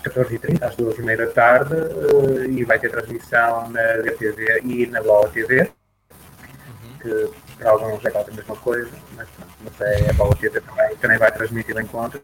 14h30, 0.00 0.62
às 0.62 0.76
2h30 0.76 1.16
da 1.16 1.26
tarde, 1.28 1.74
uh, 1.74 2.50
e 2.50 2.64
vai 2.64 2.78
ter 2.78 2.90
transmissão 2.90 3.68
na 3.70 3.96
DTV 3.98 4.62
e 4.64 4.86
na 4.86 5.02
Bola 5.02 5.28
TV, 5.28 5.60
uhum. 5.60 6.98
que 7.00 7.30
para 7.58 7.70
alguns 7.70 8.04
é 8.04 8.10
quase 8.10 8.30
a 8.30 8.34
mesma 8.34 8.56
coisa, 8.56 8.90
mas, 9.16 9.28
mas 9.64 9.80
é 9.80 10.10
a 10.10 10.12
Bola 10.14 10.36
TV 10.36 10.60
também, 10.60 10.96
também 10.96 11.18
vai 11.18 11.32
transmitir 11.32 11.76
o 11.76 11.80
encontro. 11.80 12.20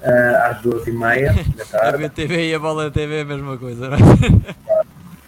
Uh, 0.00 0.36
às 0.44 0.62
2h30 0.62 1.56
da 1.56 1.64
tarde. 1.66 2.04
a 2.04 2.08
BTV 2.08 2.50
e 2.50 2.54
a 2.54 2.58
Bola 2.58 2.90
TV 2.90 3.18
é 3.18 3.20
a 3.22 3.24
mesma 3.24 3.58
coisa, 3.58 3.88
não 3.88 3.96
é? 3.96 4.54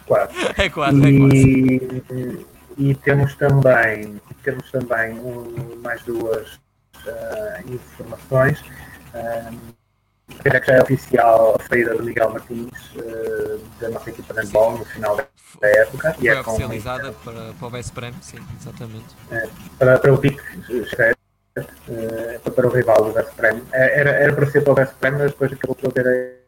Quase. 0.07 0.33
É 0.59 0.69
quase, 0.69 0.99
é 0.99 1.19
quase. 1.19 1.37
E, 1.37 2.47
e 2.78 2.95
temos 2.95 3.35
também, 3.35 4.21
temos 4.42 4.71
também 4.71 5.19
um, 5.19 5.80
mais 5.83 6.02
duas 6.02 6.54
uh, 7.07 7.73
informações. 7.73 8.62
Um, 9.14 9.79
Creio 10.38 10.60
que 10.60 10.66
já 10.66 10.75
é 10.75 10.82
oficial 10.82 11.56
a 11.58 11.68
saída 11.68 11.94
do 11.96 12.02
Miguel 12.02 12.30
Martins 12.30 12.70
uh, 12.96 13.60
da 13.80 13.90
nossa 13.90 14.10
equipa 14.10 14.34
de 14.34 14.40
handball 14.40 14.78
no 14.78 14.84
final 14.84 15.16
da 15.16 15.68
época. 15.68 16.14
Foi 16.14 16.25
e 16.25 16.28
é 16.28 16.40
oficializada 16.40 17.12
com, 17.12 17.32
para, 17.32 17.52
para 17.52 17.66
o 17.66 17.70
Vesprem, 17.70 18.14
sim, 18.22 18.38
exatamente. 18.60 19.16
É, 19.30 19.49
para, 19.78 19.99
para 19.99 20.12
o 20.14 20.18
PIC, 20.18 20.40
uh, 21.58 22.50
para 22.50 22.66
o 22.66 22.70
rival 22.70 23.04
do 23.04 23.12
Vesprem. 23.12 23.62
Era, 23.72 24.10
era 24.10 24.32
para 24.32 24.50
ser 24.50 24.62
para 24.62 24.72
o 24.72 24.76
Vesprem, 24.76 25.12
mas 25.12 25.30
depois 25.32 25.52
acabou 25.52 25.76
por 25.76 25.92
ter 25.92 26.40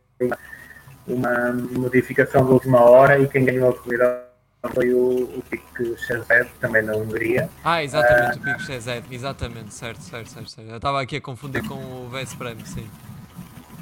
uma 1.06 1.52
modificação 1.52 2.44
de 2.44 2.52
última 2.52 2.80
hora 2.80 3.18
e 3.18 3.28
quem 3.28 3.44
ganhou 3.44 3.70
a 3.70 3.74
corrida 3.74 4.32
foi 4.74 4.94
o, 4.94 5.24
o 5.24 5.42
Pique 5.50 5.96
Chazed, 6.06 6.48
também 6.60 6.82
na 6.82 6.94
Hungria. 6.94 7.50
Ah, 7.64 7.82
exatamente, 7.82 8.38
uh, 8.38 8.40
o 8.40 8.44
Pique 8.44 8.62
Chazed, 8.62 9.04
exatamente, 9.10 9.74
certo, 9.74 10.00
certo, 10.02 10.30
certo, 10.30 10.50
certo. 10.50 10.70
Eu 10.70 10.76
estava 10.76 11.00
aqui 11.00 11.16
a 11.16 11.20
confundir 11.20 11.66
com 11.66 11.74
o 11.74 12.08
Vesprem, 12.08 12.56
sim. 12.64 12.88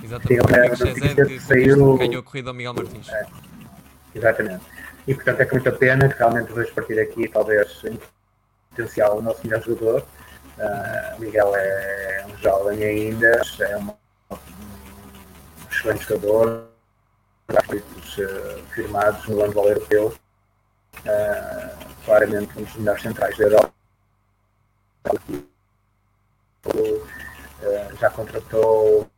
Exatamente. 0.03 0.49
Sim, 0.49 0.73
o 0.73 0.77
Chezé 0.77 1.27
que, 1.27 1.41
saiu... 1.41 1.97
ganhou 1.97 2.21
a 2.21 2.23
corrida 2.23 2.51
ao 2.51 2.55
Miguel 2.55 2.75
Martins. 2.75 3.09
É, 3.09 3.27
exatamente. 4.15 4.65
E 5.07 5.15
portanto 5.15 5.41
é 5.41 5.45
com 5.45 5.57
muita 5.57 5.73
pena 5.73 6.09
que 6.09 6.19
realmente 6.19 6.53
vejo 6.53 6.73
partir 6.75 6.99
aqui, 7.01 7.29
talvez 7.29 7.83
em 7.85 7.99
potencial, 8.71 9.19
o 9.19 9.23
nosso 9.23 9.47
melhor 9.47 9.63
jogador. 9.63 10.07
Uh, 10.59 11.21
Miguel 11.21 11.53
é 11.57 12.27
um 12.29 12.37
jovem 12.39 12.85
ainda, 12.85 13.41
é 13.61 13.77
uma, 13.77 13.97
um 14.31 14.37
excelente 15.71 16.05
jogador, 16.05 16.69
feitos 17.69 18.19
uh, 18.19 18.63
firmados 18.75 19.27
no 19.27 19.43
handball 19.43 19.69
europeu. 19.69 20.15
Uh, 20.99 21.91
claramente 22.05 22.59
um 22.59 22.63
dos 22.65 22.75
melhores 22.77 23.03
centrais 23.03 23.37
da 23.39 23.45
Europa. 23.45 23.73
Uh, 26.67 27.07
já 27.99 28.11
contratou 28.11 29.11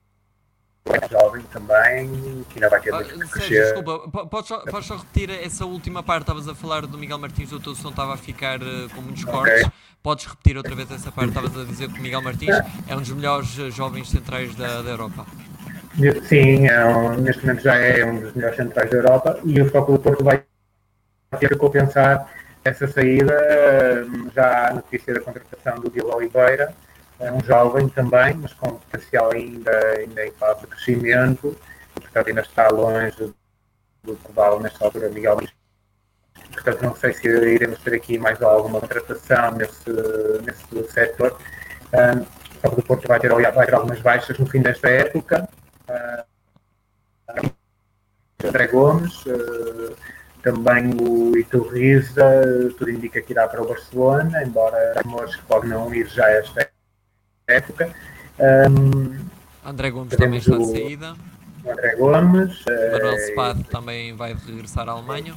jovem 1.10 1.42
também, 1.52 2.44
que 2.48 2.56
ainda 2.56 2.68
vai 2.68 2.80
ter 2.80 2.94
ah, 2.94 3.04
que 3.04 3.18
crescer. 3.28 3.74
Desculpa, 3.74 4.26
podes 4.26 4.48
só, 4.48 4.58
podes 4.60 4.86
só 4.86 4.96
repetir 4.96 5.30
essa 5.30 5.64
última 5.64 6.02
parte? 6.02 6.22
Estavas 6.22 6.48
a 6.48 6.54
falar 6.54 6.86
do 6.86 6.98
Miguel 6.98 7.18
Martins, 7.18 7.52
o 7.52 7.60
teu 7.60 7.74
som 7.74 7.90
estava 7.90 8.14
a 8.14 8.16
ficar 8.16 8.60
uh, 8.60 8.88
com 8.94 9.00
muitos 9.00 9.24
cortes. 9.24 9.60
Okay. 9.60 9.72
Podes 10.02 10.26
repetir 10.26 10.56
outra 10.56 10.74
vez 10.74 10.90
essa 10.90 11.12
parte? 11.12 11.28
Estavas 11.28 11.56
a 11.56 11.64
dizer 11.64 11.88
que 11.88 12.00
o 12.00 12.02
Miguel 12.02 12.22
Martins 12.22 12.56
é 12.88 12.96
um 12.96 13.00
dos 13.00 13.10
melhores 13.10 13.56
uh, 13.58 13.70
jovens 13.70 14.10
centrais 14.10 14.54
da, 14.56 14.82
da 14.82 14.90
Europa. 14.90 15.26
Sim, 16.26 16.66
é 16.66 16.84
um, 16.86 17.14
neste 17.16 17.44
momento 17.46 17.62
já 17.62 17.76
é 17.76 18.04
um 18.04 18.18
dos 18.18 18.34
melhores 18.34 18.56
centrais 18.56 18.90
da 18.90 18.96
Europa 18.96 19.38
e 19.44 19.60
o 19.60 19.70
Foco 19.70 19.92
do 19.92 19.98
Porto 19.98 20.24
vai 20.24 20.42
ter 21.38 21.48
que 21.48 21.56
compensar 21.56 22.28
essa 22.64 22.86
saída. 22.88 23.34
Eh, 23.34 24.04
já 24.34 24.68
a 24.70 24.74
notícia 24.74 25.12
da 25.12 25.20
contratação 25.20 25.80
do 25.80 25.90
Diogo 25.90 26.16
Oliveira 26.16 26.72
é 27.22 27.32
um 27.32 27.40
jovem 27.44 27.88
também, 27.88 28.34
mas 28.34 28.52
com 28.54 28.70
potencial 28.70 29.32
ainda, 29.32 29.70
ainda 29.96 30.26
em 30.26 30.32
fase 30.32 30.62
de 30.62 30.66
crescimento, 30.66 31.56
portanto 31.94 32.28
ainda 32.28 32.40
está 32.40 32.68
longe 32.68 33.32
do 34.02 34.16
que 34.16 34.32
vale 34.32 34.62
nesta 34.62 34.84
altura 34.84 35.08
Miguel 35.08 35.38
Portanto, 36.52 36.82
não 36.82 36.96
sei 36.96 37.12
se 37.14 37.28
iremos 37.28 37.78
ter 37.80 37.94
aqui 37.94 38.18
mais 38.18 38.42
alguma 38.42 38.80
contratação 38.80 39.52
nesse, 39.52 39.90
nesse 40.44 40.92
setor. 40.92 41.38
Um, 41.92 42.26
só 42.60 42.68
o 42.68 42.82
Porto 42.82 43.08
vai 43.08 43.18
ter, 43.18 43.30
vai 43.30 43.66
ter 43.66 43.74
algumas 43.74 44.00
baixas 44.00 44.38
no 44.38 44.46
fim 44.46 44.60
desta 44.60 44.88
época. 44.88 45.48
Uh, 45.88 47.52
André 48.44 48.66
Gomes, 48.66 49.24
uh, 49.26 49.96
também 50.42 50.94
o 51.00 51.36
Iturriza, 51.38 52.24
tudo 52.76 52.90
indica 52.90 53.22
que 53.22 53.32
irá 53.32 53.48
para 53.48 53.62
o 53.62 53.68
Barcelona, 53.68 54.42
embora 54.42 55.00
rumores 55.02 55.36
que 55.36 55.42
pode 55.44 55.68
não 55.68 55.94
ir 55.94 56.06
já 56.08 56.28
esta 56.28 56.68
época. 57.52 57.90
Um, 58.38 59.28
André 59.64 59.90
Gomes 59.90 60.16
também 60.16 60.38
está 60.38 60.56
de 60.56 60.66
saída. 60.66 61.14
André 61.66 61.94
Gomes. 61.96 62.64
Manuel 62.66 63.14
uh, 63.14 63.18
Spad 63.18 63.62
também 63.68 64.16
vai 64.16 64.34
regressar 64.34 64.88
à 64.88 64.92
Alemanha. 64.92 65.34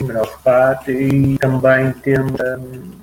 Manuel 0.00 0.24
Spad 0.24 0.88
e 0.88 1.38
também 1.38 1.92
temos 1.94 2.40
um, 2.40 2.98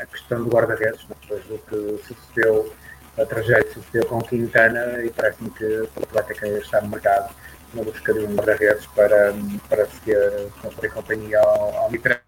a 0.00 0.06
questão 0.06 0.44
do 0.44 0.50
guarda-redes, 0.50 1.00
depois 1.08 1.44
do 1.44 1.58
que 1.58 2.04
sucedeu, 2.06 2.74
a 3.16 3.24
tragédia 3.24 3.64
que 3.64 3.74
sucedeu 3.74 4.06
com 4.06 4.20
Quintana 4.20 5.02
e 5.02 5.10
parece-me 5.10 5.50
que 5.50 5.88
vai 6.12 6.22
ter 6.24 6.34
que 6.34 6.46
estar 6.46 6.82
no 6.82 6.88
mercado 6.88 7.34
na 7.72 7.82
busca 7.82 8.12
de 8.12 8.20
um 8.20 8.34
guarda-redes 8.34 8.86
para, 8.88 9.32
para 9.68 9.82
a 9.84 10.90
companhia 10.90 11.40
ao, 11.40 11.76
ao 11.76 11.90
Mitrex, 11.90 12.20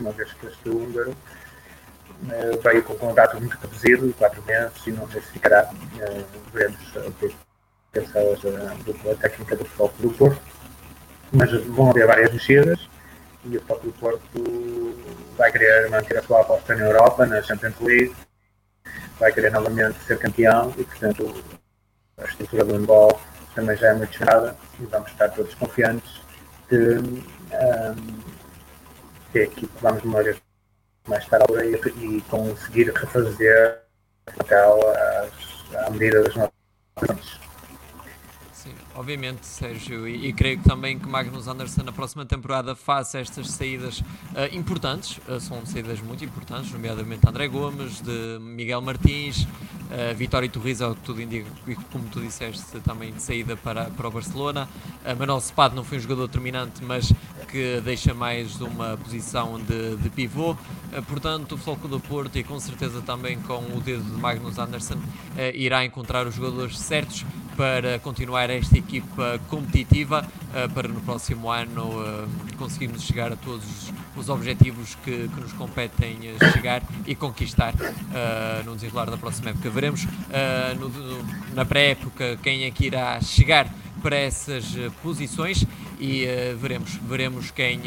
uma 0.00 0.12
vez 0.12 0.32
que 0.32 0.46
este 0.46 0.68
húngaro 0.68 1.14
uh, 2.22 2.60
veio 2.62 2.82
com 2.82 2.94
um 2.94 2.98
contrato 2.98 3.38
muito 3.38 3.56
reduzido, 3.58 4.12
quatro 4.14 4.42
meses, 4.44 4.86
e 4.86 4.92
não 4.92 5.08
sei 5.08 5.20
se 5.20 5.32
ficará. 5.32 5.70
Veremos 6.52 6.78
o 6.96 7.12
que 7.12 7.34
pensa 7.92 8.18
a 8.20 9.14
técnica 9.16 9.56
do 9.56 9.64
Futebol 9.64 9.92
do 9.98 10.10
Porto. 10.10 10.42
Mas 11.32 11.50
vão 11.66 11.90
haver 11.90 12.06
várias 12.06 12.32
mexidas 12.32 12.88
e 13.44 13.56
o 13.56 13.60
Futebol 13.60 13.80
do 13.80 13.92
Porto 13.92 14.96
vai 15.36 15.50
querer 15.50 15.90
manter 15.90 16.18
a 16.18 16.22
sua 16.22 16.40
aposta 16.40 16.74
na 16.74 16.84
Europa, 16.84 17.26
na 17.26 17.42
Champions 17.42 17.78
League, 17.80 18.14
vai 19.18 19.32
querer 19.32 19.50
novamente 19.50 19.98
ser 20.04 20.18
campeão 20.18 20.72
e, 20.78 20.84
portanto, 20.84 21.44
a 22.18 22.24
estrutura 22.24 22.64
do 22.64 22.74
handball 22.74 23.20
também 23.54 23.76
já 23.76 23.88
é 23.88 23.94
muito 23.94 24.16
chegada 24.16 24.56
e 24.80 24.86
vamos 24.86 25.10
estar 25.10 25.28
todos 25.30 25.54
confiantes 25.54 26.20
que, 26.68 26.76
um, 26.76 27.22
que 29.32 29.38
a 29.38 29.42
equipe 29.42 29.72
vamos 29.80 30.02
uma 30.04 30.22
vez 30.22 30.40
mais 31.08 31.26
tarde 31.26 31.46
e, 32.00 32.20
conseguir 32.22 32.90
refazer 32.94 33.80
aquela 34.26 35.28
à 35.86 35.90
medida 35.90 36.22
das 36.22 36.34
nossas 36.34 37.43
obviamente, 38.94 39.46
Sérgio, 39.46 40.06
e, 40.06 40.28
e, 40.28 40.32
creio 40.32 40.58
que 40.58 40.64
também 40.64 40.98
que 40.98 41.08
Magnus 41.08 41.48
Anderson 41.48 41.82
na 41.82 41.92
próxima 41.92 42.24
temporada 42.24 42.74
faça 42.74 43.18
estas 43.18 43.50
saídas 43.50 44.00
uh, 44.00 44.04
importantes, 44.52 45.18
uh, 45.28 45.40
são 45.40 45.64
saídas 45.66 46.00
muito 46.00 46.24
importantes, 46.24 46.70
nomeadamente 46.72 47.28
André 47.28 47.48
Gomes, 47.48 48.00
de 48.00 48.38
Miguel 48.40 48.80
Martins, 48.80 49.42
uh, 49.42 50.14
Vitória 50.16 50.48
Torres, 50.48 50.80
ao 50.80 50.94
que 50.94 51.00
tudo 51.02 51.20
indica, 51.20 51.48
como 51.90 52.04
tu 52.08 52.20
disseste, 52.20 52.80
também 52.80 53.12
de 53.12 53.22
saída 53.22 53.56
para, 53.56 53.86
para 53.86 54.08
o 54.08 54.10
Barcelona. 54.10 54.68
Uh, 55.04 55.16
Manuel 55.18 55.40
Cepado 55.40 55.74
não 55.74 55.84
foi 55.84 55.98
um 55.98 56.00
jogador 56.00 56.26
determinante, 56.26 56.82
mas 56.82 57.12
que 57.48 57.80
deixa 57.84 58.14
mais 58.14 58.60
uma 58.60 58.96
posição 58.96 59.60
de, 59.60 59.96
de 59.96 60.10
pivô. 60.10 60.52
Uh, 60.52 61.02
portanto, 61.06 61.52
o 61.52 61.58
Floco 61.58 61.88
do 61.88 62.00
Porto, 62.00 62.36
e 62.38 62.44
com 62.44 62.58
certeza 62.60 63.02
também 63.02 63.38
com 63.40 63.58
o 63.58 63.80
dedo 63.80 64.04
de 64.04 64.20
Magnus 64.20 64.58
Anderson, 64.58 64.98
irá 65.54 65.84
encontrar 65.84 66.26
os 66.26 66.34
jogadores 66.34 66.78
certos 66.78 67.24
para 67.56 67.98
continuar 68.00 68.50
esta 68.50 68.76
equipa 68.76 69.40
competitiva 69.48 70.26
uh, 70.50 70.72
para 70.72 70.88
no 70.88 71.00
próximo 71.00 71.50
ano 71.50 71.88
uh, 71.88 72.56
conseguirmos 72.56 73.02
chegar 73.02 73.32
a 73.32 73.36
todos 73.36 73.92
os 74.16 74.28
objetivos 74.28 74.94
que, 74.96 75.28
que 75.28 75.40
nos 75.40 75.52
competem 75.52 76.18
chegar 76.52 76.82
e 77.06 77.14
conquistar 77.14 77.74
uh, 77.74 78.64
no 78.64 78.74
desenrolar 78.74 79.10
da 79.10 79.16
próxima 79.16 79.50
época. 79.50 79.70
Veremos 79.70 80.06
no, 80.78 80.88
no, 80.88 81.24
na 81.54 81.64
pré-época 81.64 82.38
quem 82.42 82.64
é 82.64 82.70
que 82.70 82.86
irá 82.86 83.20
chegar 83.20 83.68
para 84.02 84.16
essas 84.16 84.64
posições 85.02 85.64
e 85.98 86.26
veremos, 86.58 86.94
veremos 87.08 87.50
quem, 87.50 87.80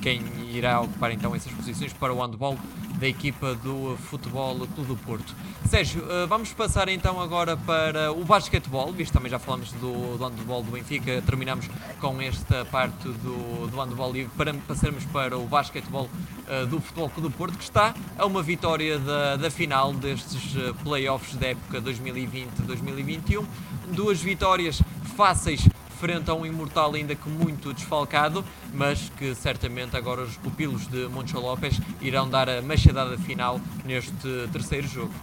quem 0.00 0.22
irá 0.52 0.80
ocupar 0.80 1.12
então 1.12 1.34
essas 1.34 1.52
posições 1.52 1.92
para 1.92 2.12
o 2.12 2.20
handball 2.20 2.58
da 2.98 3.08
equipa 3.08 3.54
do 3.54 3.96
Futebol 4.08 4.56
Clube 4.56 4.88
do 4.88 4.96
Porto. 4.96 5.34
Sérgio, 5.68 6.04
eh, 6.08 6.26
vamos 6.26 6.52
passar 6.52 6.88
então 6.88 7.20
agora 7.20 7.56
para 7.56 8.12
o 8.12 8.24
basquetebol, 8.24 8.92
visto 8.92 9.12
também 9.12 9.30
já 9.30 9.38
falamos 9.38 9.72
do, 9.72 10.16
do 10.16 10.24
handball 10.24 10.62
do 10.62 10.70
Benfica, 10.70 11.22
terminamos 11.22 11.68
com 12.00 12.20
esta 12.20 12.64
parte 12.66 13.08
do, 13.08 13.66
do 13.66 13.80
handball 13.80 14.16
e 14.16 14.26
para 14.36 14.54
passarmos 14.54 15.04
para 15.06 15.36
o 15.36 15.46
basquetebol 15.46 16.08
uh, 16.08 16.66
do 16.66 16.80
Futebol 16.80 17.10
Clube 17.10 17.28
do 17.28 17.34
Porto, 17.36 17.58
que 17.58 17.64
está 17.64 17.94
a 18.18 18.26
uma 18.26 18.42
vitória 18.42 18.98
da, 18.98 19.36
da 19.36 19.50
final 19.50 19.92
destes 19.92 20.54
uh, 20.54 20.74
playoffs 20.82 21.34
da 21.36 21.48
época 21.48 21.80
2020-2021. 21.80 23.44
Duas 23.88 24.20
vitórias 24.20 24.82
fáceis 25.16 25.66
frente 26.04 26.30
a 26.30 26.34
um 26.34 26.44
imortal 26.44 26.92
ainda 26.92 27.14
que 27.14 27.30
muito 27.30 27.72
desfalcado, 27.72 28.44
mas 28.74 29.10
que 29.16 29.34
certamente 29.34 29.96
agora 29.96 30.20
os 30.20 30.36
pupilos 30.36 30.86
de 30.86 31.08
Moncho 31.08 31.40
Lopes 31.40 31.80
irão 31.98 32.28
dar 32.28 32.46
a 32.46 32.60
machadada 32.60 33.16
final 33.16 33.58
neste 33.86 34.46
terceiro 34.52 34.86
jogo. 34.86 35.14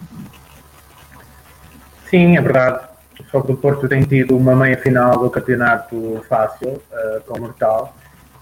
Sim, 2.10 2.36
é 2.36 2.40
verdade. 2.40 2.80
Só 3.30 3.40
que 3.40 3.52
o 3.52 3.56
Porto 3.56 3.88
tem 3.88 4.02
tido 4.02 4.36
uma 4.36 4.56
meia 4.56 4.76
final 4.76 5.16
do 5.20 5.30
campeonato 5.30 6.20
fácil, 6.28 6.70
uh, 6.70 7.20
com 7.28 7.38
Mortal. 7.38 7.94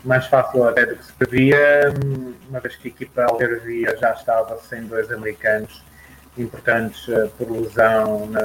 Mais 0.03 0.27
fácil 0.27 0.67
até 0.67 0.87
do 0.87 0.97
que 0.97 1.05
se 1.05 1.13
previa, 1.13 1.93
uma 2.49 2.59
vez 2.61 2.75
que 2.77 2.89
a 2.89 2.91
equipa 2.91 3.23
Algarvia 3.25 3.95
já 4.01 4.13
estava 4.13 4.57
sem 4.67 4.85
dois 4.85 5.13
americanos 5.13 5.85
importantes 6.39 7.07
uh, 7.09 7.29
por 7.37 7.51
lesão 7.51 8.27
na, 8.31 8.41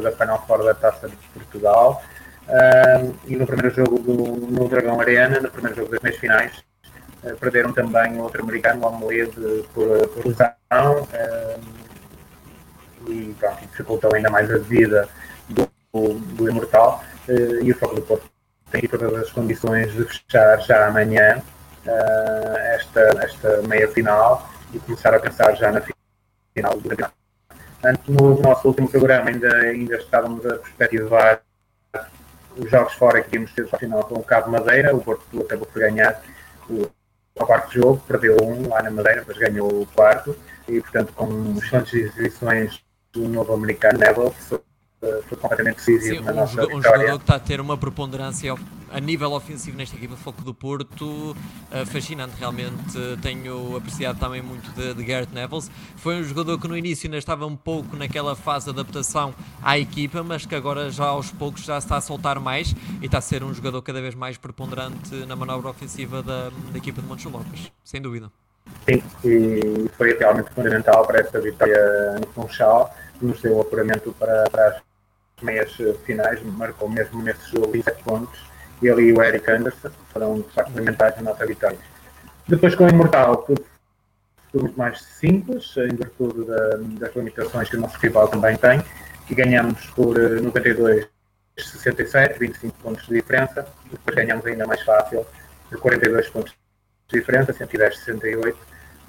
da 0.00 0.12
Final 0.12 0.46
Four 0.46 0.62
da 0.62 0.74
Taça 0.74 1.08
de 1.08 1.16
Portugal. 1.34 2.00
Uh, 2.48 3.14
e 3.26 3.36
no 3.36 3.46
primeiro 3.46 3.74
jogo 3.74 3.98
do, 3.98 4.14
no 4.14 4.68
Dragão 4.68 4.98
Arena, 4.98 5.38
no 5.38 5.50
primeiro 5.50 5.76
jogo 5.76 5.90
das 5.90 6.00
meias 6.00 6.18
finais, 6.18 6.64
uh, 7.22 7.36
perderam 7.36 7.74
também 7.74 8.18
outro 8.18 8.42
americano, 8.42 8.84
o 8.84 8.88
Amelede, 8.88 9.64
por, 9.74 10.08
por 10.08 10.26
lesão. 10.26 10.50
Uh, 10.72 11.60
e 13.06 13.34
pronto, 13.38 13.60
dificultou 13.60 14.14
ainda 14.14 14.30
mais 14.30 14.50
a 14.50 14.56
vida 14.56 15.06
do, 15.50 15.68
do 15.92 16.48
Imortal. 16.48 17.04
e 17.62 17.70
o 17.70 17.76
Foco 17.76 17.96
do 17.96 18.02
Porto 18.02 18.30
tem 18.70 18.82
todas 18.82 19.14
as 19.14 19.30
condições 19.30 19.92
de 19.92 20.04
fechar 20.04 20.60
já 20.60 20.86
amanhã 20.88 21.42
esta, 22.74 23.00
esta 23.22 23.62
meia 23.62 23.88
final 23.88 24.46
e 24.74 24.78
começar 24.78 25.14
a 25.14 25.20
pensar 25.20 25.54
já 25.54 25.72
na 25.72 25.80
final 25.80 26.78
do 26.78 26.88
campeonato. 26.88 27.14
No 28.08 28.38
nosso 28.40 28.68
último 28.68 28.90
programa 28.90 29.30
ainda, 29.30 29.54
ainda 29.56 29.96
estávamos 29.96 30.44
a 30.44 30.56
perspectivar 30.56 31.40
os 32.56 32.70
jogos 32.70 32.94
fora 32.94 33.22
que 33.22 33.30
tínhamos 33.30 33.52
tido 33.52 33.68
para 33.68 33.76
a 33.76 33.80
final 33.80 34.04
com 34.04 34.14
o 34.16 34.22
Cabo 34.22 34.50
Madeira, 34.50 34.94
o 34.94 35.00
Porto 35.00 35.40
acabou 35.40 35.66
por 35.66 35.80
ganhar 35.80 36.20
o, 36.68 36.88
o 37.34 37.46
quarto 37.46 37.72
jogo, 37.72 38.02
perdeu 38.06 38.36
um 38.42 38.68
lá 38.68 38.82
na 38.82 38.90
Madeira, 38.90 39.24
mas 39.26 39.36
ganhou 39.38 39.82
o 39.82 39.86
quarto, 39.86 40.36
e 40.66 40.80
portanto 40.80 41.12
com 41.14 41.56
excelentes 41.56 41.94
exibições 41.94 42.82
do 43.12 43.28
novo 43.28 43.54
americano 43.54 43.98
Neville, 43.98 44.32
foi 45.00 45.38
completamente 45.38 45.76
decisivo 45.76 46.24
Sim, 46.24 46.30
um 46.30 46.34
nossa 46.34 46.52
jogador, 46.52 46.76
um 46.76 46.82
jogador 46.82 47.16
que 47.18 47.22
está 47.22 47.34
a 47.36 47.40
ter 47.40 47.60
uma 47.60 47.76
preponderância 47.76 48.54
a 48.90 49.00
nível 49.00 49.32
ofensivo 49.32 49.76
nesta 49.76 49.94
equipa 49.96 50.14
de 50.16 50.20
Foco 50.20 50.42
do 50.42 50.54
Porto 50.54 51.04
uh, 51.04 51.86
fascinante, 51.86 52.34
realmente 52.38 52.98
tenho 53.22 53.76
apreciado 53.76 54.18
também 54.18 54.42
muito 54.42 54.70
de, 54.72 54.94
de 54.94 55.04
Garrett 55.04 55.32
Nevels. 55.32 55.70
Foi 55.96 56.16
um 56.16 56.24
jogador 56.24 56.58
que 56.58 56.66
no 56.66 56.76
início 56.76 57.06
ainda 57.06 57.18
estava 57.18 57.46
um 57.46 57.56
pouco 57.56 57.96
naquela 57.96 58.34
fase 58.34 58.64
de 58.64 58.70
adaptação 58.70 59.34
à 59.62 59.78
equipa, 59.78 60.22
mas 60.22 60.46
que 60.46 60.54
agora 60.54 60.90
já 60.90 61.04
aos 61.04 61.30
poucos 61.30 61.64
já 61.64 61.78
está 61.78 61.96
a 61.96 62.00
soltar 62.00 62.40
mais 62.40 62.74
e 63.00 63.06
está 63.06 63.18
a 63.18 63.20
ser 63.20 63.44
um 63.44 63.52
jogador 63.52 63.82
cada 63.82 64.00
vez 64.00 64.14
mais 64.14 64.36
preponderante 64.36 65.14
na 65.26 65.36
manobra 65.36 65.70
ofensiva 65.70 66.22
da, 66.22 66.50
da 66.72 66.78
equipa 66.78 67.00
de 67.00 67.06
Montes 67.06 67.30
Lopes, 67.30 67.70
sem 67.84 68.00
dúvida. 68.00 68.30
Sim, 68.88 69.02
e 69.24 69.88
foi 69.96 70.16
realmente 70.18 70.50
fundamental 70.50 71.06
para 71.06 71.20
esta 71.20 71.40
vitória 71.40 71.78
no 72.20 72.26
Funchal, 72.28 72.94
que 73.18 73.26
nos 73.26 73.40
deu 73.40 73.56
o 73.56 73.60
apuramento 73.60 74.14
para, 74.18 74.44
para 74.50 74.68
as 74.68 74.87
meias 75.44 75.72
finais, 76.04 76.42
marcou 76.42 76.88
mesmo 76.88 77.22
nesse 77.22 77.50
jogo 77.50 77.72
27 77.72 78.02
pontos, 78.02 78.48
ele 78.82 79.02
e 79.02 79.12
o 79.12 79.22
Eric 79.22 79.50
Anderson 79.50 79.90
foram 80.12 80.40
de 80.40 80.48
facto 80.50 80.70
fundamentais 80.70 81.16
na 81.16 81.22
nossa 81.22 81.46
vitória. 81.46 81.78
Depois 82.46 82.74
com 82.74 82.84
o 82.84 82.88
Imortal, 82.88 83.38
tudo, 83.38 83.64
tudo 84.52 84.64
muito 84.64 84.78
mais 84.78 85.02
simples, 85.02 85.76
em 85.76 85.94
virtude 85.94 86.44
da, 86.44 86.76
das 87.00 87.14
limitações 87.14 87.68
que 87.68 87.76
o 87.76 87.80
nosso 87.80 87.98
rival 87.98 88.28
também 88.28 88.56
tem, 88.56 88.82
e 89.28 89.34
ganhamos 89.34 89.86
por 89.90 90.18
92 90.18 91.06
67, 91.56 92.38
25 92.38 92.78
pontos 92.78 93.06
de 93.06 93.14
diferença, 93.14 93.66
depois 93.90 94.16
ganhamos 94.16 94.46
ainda 94.46 94.66
mais 94.66 94.80
fácil, 94.82 95.26
por 95.68 95.80
42 95.80 96.28
pontos 96.28 96.54
de 97.08 97.18
diferença, 97.18 97.52
110 97.52 97.98
68 97.98 98.58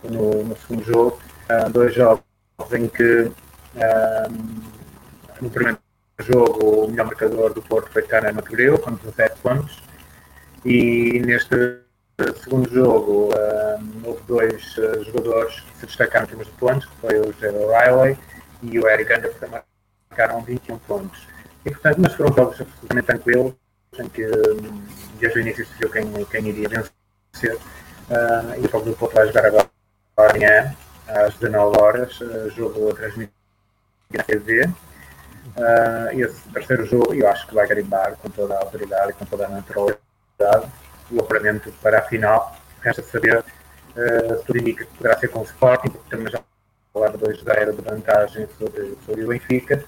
no, 0.06 0.44
no 0.44 0.58
segundo 0.58 0.84
jogo, 0.84 1.20
uh, 1.50 1.70
dois 1.70 1.94
jogos 1.94 2.24
em 2.74 2.88
que 2.88 3.22
uh, 3.22 3.34
no 5.42 5.50
primeiro 5.50 5.80
jogo, 6.24 6.86
o 6.86 6.90
melhor 6.90 7.08
marcador 7.08 7.54
do 7.54 7.62
Porto 7.62 7.92
foi 7.92 8.02
Cana 8.04 8.32
Matureu, 8.32 8.78
com 8.80 8.92
17 8.92 9.40
pontos. 9.42 9.82
E 10.66 11.20
neste 11.20 11.80
segundo 12.44 12.70
jogo, 12.70 13.30
um, 13.34 14.08
houve 14.08 14.22
dois 14.28 14.78
uh, 14.78 15.04
jogadores 15.06 15.62
que 15.62 15.78
se 15.80 15.86
destacaram 15.86 16.26
em 16.26 16.30
termos 16.30 16.48
de 16.48 16.54
pontos, 16.54 16.86
que 16.86 16.96
foi 16.98 17.20
o 17.20 17.34
Jerry 17.40 17.58
Riley 17.58 18.18
e 18.62 18.80
o 18.80 18.88
Eric 18.90 19.14
Anderson, 19.14 19.40
que 19.40 19.64
marcaram 20.10 20.42
21 20.42 20.78
pontos. 20.80 21.28
E, 21.66 21.72
portanto, 21.72 21.98
mas 22.02 22.14
foram 22.14 22.34
jogos 22.34 22.62
absolutamente 22.62 23.08
tranquilos, 23.08 23.54
em 23.98 24.10
que 24.10 24.26
um, 24.26 24.84
desde 25.20 25.40
o 25.40 25.42
início 25.42 25.66
se 25.66 25.74
viu 25.80 25.90
quem, 25.90 26.26
quem 26.26 26.48
iria 26.48 26.70
vencer. 26.70 27.56
Uh, 27.56 28.62
e 28.62 28.66
o 28.66 28.70
jogo 28.70 28.86
do 28.86 28.96
Porto 28.96 29.14
vai 29.14 29.28
jogar 29.28 29.46
agora 29.46 29.70
amanhã, 30.18 30.76
às 31.08 31.34
19 31.36 31.78
horas, 31.80 32.20
uh, 32.22 32.50
jogo 32.50 32.94
transmitido 32.94 33.34
na 34.12 34.24
TV. 34.24 34.70
Uh, 35.58 36.20
esse 36.20 36.48
terceiro 36.50 36.86
jogo, 36.86 37.14
eu 37.14 37.28
acho 37.28 37.48
que 37.48 37.56
vai 37.56 37.68
garimbar 37.68 38.16
com 38.18 38.30
toda 38.30 38.56
a 38.56 38.60
autoridade 38.60 39.12
e 39.12 39.14
com 39.14 39.26
toda 39.26 39.46
a 39.46 39.50
naturalidade 39.50 40.00
o 41.12 41.20
apuramento 41.20 41.72
para 41.82 42.00
a 42.00 42.02
final. 42.04 42.56
Resta 42.82 43.02
saber 43.04 43.40
uh, 43.40 44.38
se 44.38 44.46
tudo 44.46 44.60
indica 44.60 44.86
que 44.86 44.94
poderá 44.96 45.18
ser 45.18 45.30
com 45.30 45.40
o 45.40 45.44
Sporting, 45.44 45.90
porque 45.90 46.10
também 46.10 46.32
já 46.32 46.40
falar 46.94 47.10
de 47.10 47.18
2-0 47.18 47.76
de 47.76 47.82
vantagem 47.82 48.48
sobre, 48.58 48.98
sobre 49.06 49.24
o 49.24 49.28
Benfica. 49.28 49.84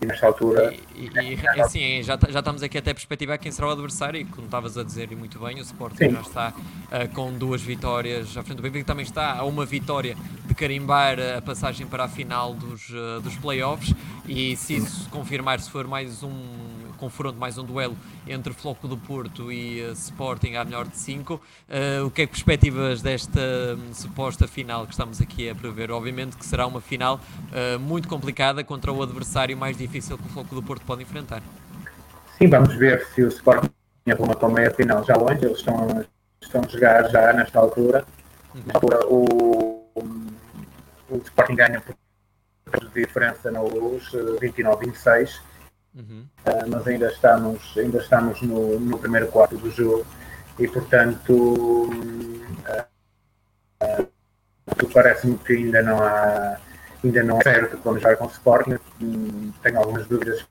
E 0.00 0.06
nesta 0.06 0.26
altura. 0.26 0.72
E, 0.94 1.06
e, 1.06 1.34
e 1.56 1.60
assim, 1.60 2.02
já, 2.02 2.18
já 2.28 2.38
estamos 2.38 2.62
aqui 2.62 2.78
até 2.78 2.92
a 2.92 2.94
perspectivar 2.94 3.38
quem 3.38 3.50
será 3.50 3.68
o 3.68 3.70
adversário, 3.70 4.20
e 4.20 4.24
como 4.24 4.46
estavas 4.46 4.78
a 4.78 4.84
dizer 4.84 5.10
muito 5.16 5.38
bem, 5.40 5.56
o 5.56 5.62
Sporting 5.62 5.96
Sim. 5.96 6.10
já 6.10 6.20
está 6.20 6.52
uh, 6.52 7.14
com 7.14 7.32
duas 7.32 7.60
vitórias 7.60 8.36
à 8.36 8.42
frente 8.42 8.58
do 8.58 8.62
Benfica, 8.62 8.84
também 8.84 9.04
está 9.04 9.36
a 9.36 9.44
uma 9.44 9.66
vitória 9.66 10.16
de 10.46 10.54
carimbar 10.54 11.18
a 11.36 11.42
passagem 11.42 11.86
para 11.86 12.04
a 12.04 12.08
final 12.08 12.54
dos, 12.54 12.88
uh, 12.90 13.20
dos 13.20 13.34
playoffs. 13.36 13.92
E 14.26 14.56
se 14.56 14.76
isso 14.76 15.08
confirmar, 15.10 15.58
se 15.58 15.70
for 15.70 15.86
mais 15.86 16.22
um 16.22 16.67
confronto, 16.98 17.38
mais 17.38 17.56
um 17.56 17.64
duelo 17.64 17.96
entre 18.26 18.52
Floco 18.52 18.86
do 18.86 18.98
Porto 18.98 19.50
e 19.50 19.80
uh, 19.82 19.92
Sporting 19.92 20.56
à 20.56 20.64
melhor 20.64 20.86
de 20.86 20.98
5, 20.98 21.34
uh, 21.34 21.40
o 22.04 22.10
que 22.10 22.22
é 22.22 22.26
que 22.26 22.32
perspectivas 22.32 23.00
desta 23.00 23.40
um, 23.40 23.94
suposta 23.94 24.46
final 24.46 24.84
que 24.84 24.92
estamos 24.92 25.20
aqui 25.20 25.48
a 25.48 25.54
prever? 25.54 25.90
Obviamente 25.90 26.36
que 26.36 26.44
será 26.44 26.66
uma 26.66 26.80
final 26.80 27.16
uh, 27.16 27.78
muito 27.78 28.08
complicada 28.08 28.62
contra 28.62 28.92
o 28.92 29.02
adversário 29.02 29.56
mais 29.56 29.76
difícil 29.78 30.18
que 30.18 30.26
o 30.26 30.28
Floco 30.28 30.54
do 30.54 30.62
Porto 30.62 30.84
pode 30.84 31.02
enfrentar. 31.02 31.40
Sim, 32.36 32.48
vamos 32.48 32.74
ver 32.74 33.06
se 33.14 33.22
o 33.22 33.28
Sporting 33.28 33.70
arruma 34.10 34.34
para 34.34 34.48
a 34.48 34.50
meia 34.50 34.70
final 34.72 35.04
já 35.04 35.16
longe, 35.16 35.44
eles 35.44 35.58
estão, 35.58 36.04
estão 36.42 36.62
a 36.62 36.68
jogar 36.68 37.08
já 37.10 37.32
nesta 37.32 37.58
altura. 37.58 38.04
Uhum. 38.54 38.62
altura 38.74 39.06
o, 39.06 39.84
o 41.10 41.16
Sporting 41.16 41.54
ganha 41.54 41.80
por 41.80 41.94
de 42.76 43.06
diferença 43.06 43.50
na 43.50 43.60
luz, 43.60 44.10
29-26, 44.12 45.40
uhum. 45.98 46.24
uh, 46.46 46.68
mas 46.68 46.86
ainda 46.86 47.08
estamos, 47.08 47.76
ainda 47.76 47.98
estamos 47.98 48.40
no, 48.42 48.80
no 48.80 48.98
primeiro 48.98 49.26
quarto 49.28 49.56
do 49.56 49.70
jogo 49.70 50.06
e 50.58 50.66
portanto 50.66 51.32
uh, 51.32 52.84
uh, 53.82 54.88
parece-me 54.92 55.36
que 55.38 55.52
ainda 55.54 55.82
não 55.82 56.02
há 56.02 56.58
ainda 57.04 57.22
não 57.22 57.38
é 57.38 57.42
certo 57.42 57.76
que 57.76 57.84
vamos 57.84 58.02
jogar 58.02 58.16
com 58.16 58.26
o 58.26 58.30
Sporting. 58.30 58.78
Tenho 59.62 59.78
algumas 59.78 60.06
dúvidas 60.06 60.46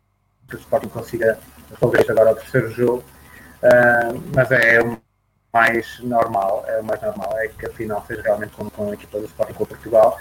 que 0.48 0.56
o 0.56 0.60
Sporting 0.60 0.90
consiga 0.90 1.38
resolver 1.72 2.06
agora 2.10 2.32
o 2.32 2.36
terceiro 2.36 2.72
jogo, 2.72 3.04
uh, 3.64 4.22
mas 4.34 4.52
é 4.52 4.82
o 4.82 4.98
mais 5.54 6.00
normal, 6.00 6.64
é 6.68 6.80
o 6.80 6.84
mais 6.84 7.02
normal, 7.02 7.38
é 7.40 7.48
que 7.48 7.66
a 7.66 7.70
final 7.72 8.04
seja 8.08 8.22
realmente 8.22 8.52
com, 8.52 8.70
com 8.70 8.92
a 8.92 8.94
equipa 8.94 9.20
do 9.20 9.26
Sporting 9.26 9.54
com 9.54 9.66
Portugal 9.66 10.18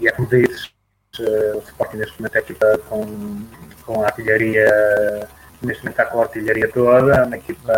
e 0.00 0.08
é 0.08 0.12
como 0.12 0.28
dizes, 0.28 0.72
o 1.22 1.58
Sporting 1.58 1.96
neste 1.96 2.20
momento 2.20 2.36
é 2.36 2.38
equipa 2.38 2.78
com, 2.88 3.42
com 3.84 4.02
a 4.02 4.06
artilharia, 4.06 5.28
neste 5.62 5.82
momento 5.82 6.00
está 6.00 6.06
com 6.06 6.20
a 6.20 6.22
artilharia 6.24 6.68
toda, 6.70 7.24
uma 7.24 7.36
equipa 7.36 7.74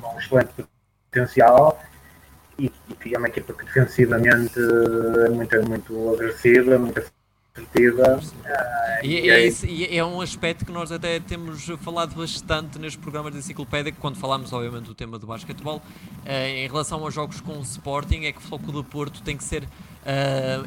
com 0.00 0.14
um 0.14 0.18
excelente 0.18 0.50
potencial 1.10 1.80
e, 2.58 2.70
e 3.04 3.14
é 3.14 3.18
uma 3.18 3.28
equipa 3.28 3.52
que 3.52 3.64
defensivamente 3.64 4.58
é 4.58 5.28
muito, 5.30 5.68
muito 5.68 6.14
agressiva, 6.14 6.78
muito 6.78 6.98
assertiva. 7.54 8.20
E, 9.02 9.08
e, 9.08 9.30
é, 9.30 9.48
e, 9.64 9.98
é, 9.98 10.04
um 10.04 10.20
aspecto 10.20 10.64
que 10.64 10.72
nós 10.72 10.90
até 10.92 11.20
temos 11.20 11.66
falado 11.80 12.14
bastante 12.14 12.78
nestes 12.78 13.00
programas 13.00 13.32
de 13.32 13.40
enciclopédia, 13.40 13.92
quando 13.98 14.16
falámos, 14.16 14.52
obviamente, 14.52 14.86
do 14.86 14.94
tema 14.94 15.18
do 15.18 15.26
basquetebol, 15.26 15.78
uh, 15.78 16.30
em 16.30 16.66
relação 16.66 17.02
aos 17.02 17.12
jogos 17.12 17.40
com 17.40 17.58
o 17.58 17.62
Sporting, 17.62 18.24
é 18.24 18.32
que 18.32 18.38
o 18.38 18.42
Floco 18.42 18.70
do 18.70 18.82
Porto 18.84 19.22
tem 19.22 19.36
que 19.36 19.44
ser 19.44 19.64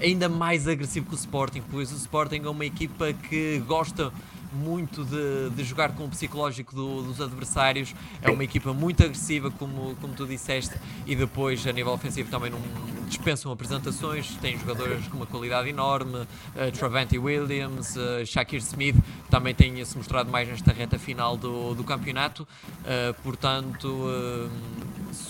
ainda 0.02 0.30
mais 0.30 0.68
agressivo 0.68 1.08
que 1.08 1.14
o 1.14 1.16
Sporting, 1.16 1.62
pois 1.70 1.92
o 1.92 1.96
Sporting 1.96 2.42
é 2.44 2.50
uma 2.50 2.66
equipa 2.66 3.12
que 3.14 3.62
gosta 3.68 4.12
muito 4.56 5.04
de, 5.04 5.50
de 5.56 5.64
jogar 5.64 5.94
com 5.94 6.06
o 6.06 6.10
psicológico 6.10 6.76
do, 6.76 7.04
dos 7.04 7.22
adversários. 7.22 7.94
É 8.22 8.32
uma 8.32 8.44
equipa 8.44 8.74
muito 8.74 9.04
agressiva, 9.04 9.52
como, 9.52 9.96
como 9.98 10.14
tu 10.14 10.26
disseste, 10.26 10.76
e 11.06 11.16
depois 11.16 11.66
a 11.68 11.72
nível 11.72 11.94
ofensivo 11.94 12.30
também 12.32 12.50
não 12.50 12.60
dispensam 13.08 13.52
apresentações. 13.52 14.36
Tem 14.38 14.58
jogadores 14.58 15.08
com 15.08 15.18
uma 15.18 15.26
qualidade 15.26 15.70
enorme, 15.70 16.20
uh, 16.20 16.72
Travante 16.74 17.18
Williams, 17.18 17.96
uh, 17.96 18.26
Shakir 18.26 18.60
Smith, 18.60 18.96
também 19.30 19.54
tem 19.54 19.84
se 19.84 19.98
mostrado 19.98 20.32
mais 20.32 20.48
nesta 20.48 20.72
reta 20.72 20.98
final 20.98 21.38
do, 21.38 21.76
do 21.76 21.84
campeonato. 21.84 22.48
Uh, 22.82 23.14
portanto, 23.22 23.88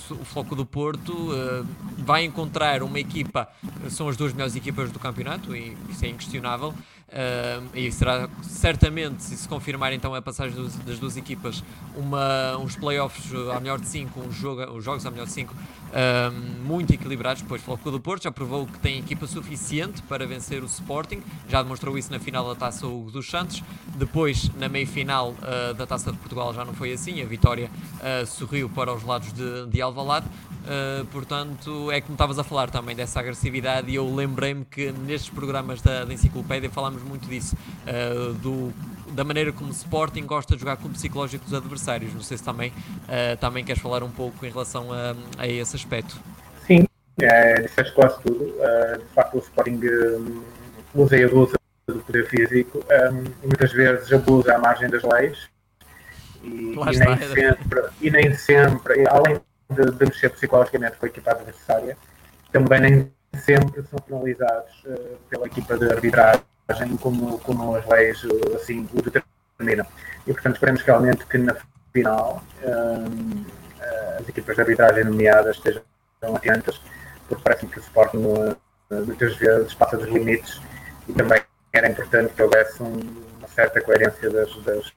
o 0.09 0.25
Floco 0.25 0.55
do 0.55 0.65
Porto 0.65 1.29
vai 1.97 2.23
encontrar 2.23 2.81
uma 2.83 2.99
equipa, 2.99 3.47
são 3.89 4.07
as 4.07 4.17
duas 4.17 4.33
melhores 4.33 4.55
equipas 4.55 4.91
do 4.91 4.99
campeonato, 4.99 5.55
e 5.55 5.75
isso 5.89 6.05
é 6.05 6.09
inquestionável. 6.09 6.73
Uh, 7.07 7.69
e 7.77 7.91
será 7.91 8.27
certamente, 8.41 9.23
se 9.23 9.37
se 9.37 9.47
confirmar 9.47 9.93
então 9.93 10.13
a 10.15 10.21
passagem 10.21 10.55
dos, 10.55 10.75
das 10.77 10.97
duas 10.97 11.15
equipas, 11.15 11.63
uma, 11.95 12.57
uns 12.57 12.75
playoffs 12.75 13.31
à 13.55 13.59
melhor 13.59 13.79
de 13.79 13.87
5, 13.87 14.19
uns, 14.19 14.35
joga, 14.35 14.71
uns 14.71 14.83
jogos 14.83 15.05
à 15.05 15.11
melhor 15.11 15.27
de 15.27 15.31
5 15.31 15.53
uh, 15.89 16.65
muito 16.65 16.93
equilibrados. 16.93 17.43
Pois 17.47 17.61
o 17.67 17.91
do 17.91 17.99
Porto 17.99 18.23
já 18.23 18.31
provou 18.31 18.65
que 18.65 18.79
tem 18.79 18.99
equipa 18.99 19.27
suficiente 19.27 20.01
para 20.03 20.25
vencer 20.25 20.63
o 20.63 20.65
Sporting, 20.65 21.21
já 21.49 21.61
demonstrou 21.61 21.97
isso 21.97 22.11
na 22.11 22.19
final 22.19 22.47
da 22.47 22.55
taça 22.55 22.87
Hugo 22.87 23.11
dos 23.11 23.29
Santos. 23.29 23.63
Depois, 23.95 24.49
na 24.55 24.67
meia 24.67 24.87
final 24.87 25.31
uh, 25.31 25.73
da 25.73 25.85
taça 25.85 26.11
de 26.11 26.17
Portugal, 26.17 26.53
já 26.53 26.65
não 26.65 26.73
foi 26.73 26.93
assim, 26.93 27.21
a 27.21 27.25
vitória 27.25 27.69
sorriu 28.27 28.69
para 28.69 28.93
os 28.93 29.03
lados 29.03 29.31
de, 29.33 29.67
de 29.67 29.81
Alvalade. 29.81 30.27
Uh, 30.65 31.05
portanto, 31.07 31.91
é 31.91 32.01
como 32.01 32.15
estavas 32.15 32.39
a 32.39 32.43
falar 32.43 32.71
também 32.71 32.95
dessa 32.95 33.19
agressividade 33.19 33.91
e 33.91 33.95
eu 33.95 34.15
lembrei-me 34.15 34.65
que 34.65 34.91
nestes 34.91 35.29
programas 35.29 35.79
da, 35.79 36.03
da 36.05 36.11
enciclopédia 36.11 36.71
falámos 36.71 37.03
muito 37.03 37.29
disso, 37.29 37.55
uh, 37.85 38.33
do, 38.33 38.73
da 39.15 39.23
maneira 39.23 39.51
como 39.51 39.69
o 39.69 39.73
Sporting 39.73 40.25
gosta 40.25 40.55
de 40.55 40.61
jogar 40.61 40.77
com 40.77 40.87
o 40.87 40.91
psicológico 40.91 41.45
dos 41.45 41.53
adversários. 41.53 42.13
Não 42.13 42.21
sei 42.21 42.37
se 42.37 42.43
também, 42.43 42.69
uh, 42.71 43.37
também 43.39 43.63
queres 43.63 43.81
falar 43.81 44.03
um 44.03 44.11
pouco 44.11 44.45
em 44.45 44.49
relação 44.49 44.91
a, 44.91 45.15
a 45.37 45.47
esse 45.47 45.75
aspecto. 45.75 46.19
Sim, 46.67 46.85
é, 47.21 47.61
disseste 47.61 47.93
quase 47.93 48.21
tudo. 48.21 48.45
de 48.45 49.13
facto, 49.13 49.35
o 49.35 49.39
Sporting 49.39 49.79
um, 49.85 50.43
usa 50.93 51.17
e 51.17 51.23
abusa 51.23 51.55
do 51.87 51.99
poder 51.99 52.27
físico, 52.27 52.79
um, 52.79 53.23
muitas 53.43 53.71
vezes 53.71 54.11
abusa 54.11 54.55
à 54.55 54.59
margem 54.59 54.89
das 54.89 55.03
leis. 55.03 55.49
E, 56.43 56.73
e 56.73 56.99
nem, 56.99 57.17
sempre, 57.33 57.83
e 58.01 58.11
nem 58.11 58.33
sempre, 58.35 59.07
além 59.07 59.41
de, 59.69 59.91
de 59.91 60.05
mexer 60.05 60.29
psicologicamente 60.29 60.97
com 60.97 61.05
a 61.05 61.09
equipa 61.09 61.31
adversária, 61.31 61.97
também 62.51 62.79
nem 62.79 63.11
sempre 63.39 63.83
são 63.83 63.99
penalizados 63.99 64.71
uh, 64.85 65.17
pela 65.29 65.47
equipa 65.47 65.77
de 65.77 65.91
arbitragem 65.91 66.43
como, 66.99 67.39
como 67.39 67.75
as 67.75 67.85
leis 67.87 68.25
assim 68.55 68.87
o 68.93 69.01
determinam. 69.01 69.85
E 70.25 70.33
portanto 70.33 70.55
esperemos 70.55 70.81
realmente 70.81 71.25
que 71.25 71.37
na 71.37 71.55
final 71.93 72.43
uh, 72.63 73.45
as 74.19 74.27
equipas 74.27 74.55
de 74.55 74.61
arbitragem 74.61 75.03
nomeadas 75.05 75.57
estejam 75.57 75.83
atentas, 76.35 76.81
porque 77.27 77.43
parece 77.43 77.67
que 77.67 77.79
o 77.79 77.81
Sporting 77.81 78.17
muitas 79.05 79.35
vezes 79.37 79.73
passa 79.73 79.97
dos 79.97 80.07
limites 80.07 80.61
e 81.07 81.13
também 81.13 81.41
era 81.73 81.89
importante 81.89 82.33
que 82.33 82.41
houvesse 82.41 82.81
um, 82.81 82.99
uma 83.37 83.47
certa 83.47 83.81
coerência 83.81 84.29
das, 84.29 84.55
das, 84.63 84.93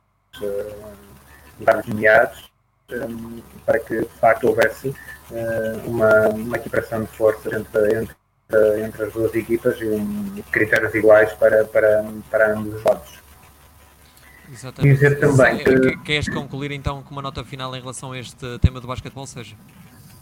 das 1.61 1.87
nomeados 1.87 2.51
um, 2.93 3.43
para 3.67 3.79
que 3.79 4.01
de 4.01 4.19
facto 4.21 4.49
houvesse 4.49 4.89
uh, 4.89 5.87
uma, 5.87 6.29
uma 6.29 6.57
equiparação 6.57 7.03
de 7.03 7.09
forças 7.09 7.53
entre, 7.53 7.95
entre, 7.95 8.17
entre 8.85 9.05
as 9.05 9.13
duas 9.13 9.35
equipas 9.35 9.77
e 9.79 10.43
critérios 10.51 10.95
iguais 10.95 11.31
para, 11.35 11.65
para, 11.67 12.05
para 12.31 12.55
ambos 12.55 12.75
os 12.77 12.85
lados. 12.85 13.19
Exatamente. 14.51 14.95
Dizer 14.95 15.21
também 15.21 15.59
que... 15.59 15.97
Queres 15.99 16.29
concluir 16.31 16.73
então 16.73 17.03
com 17.03 17.11
uma 17.11 17.21
nota 17.21 17.45
final 17.45 17.77
em 17.77 17.81
relação 17.81 18.13
a 18.13 18.19
este 18.19 18.59
tema 18.61 18.81
do 18.81 18.87
basquetebol, 18.87 19.27
seja? 19.27 19.55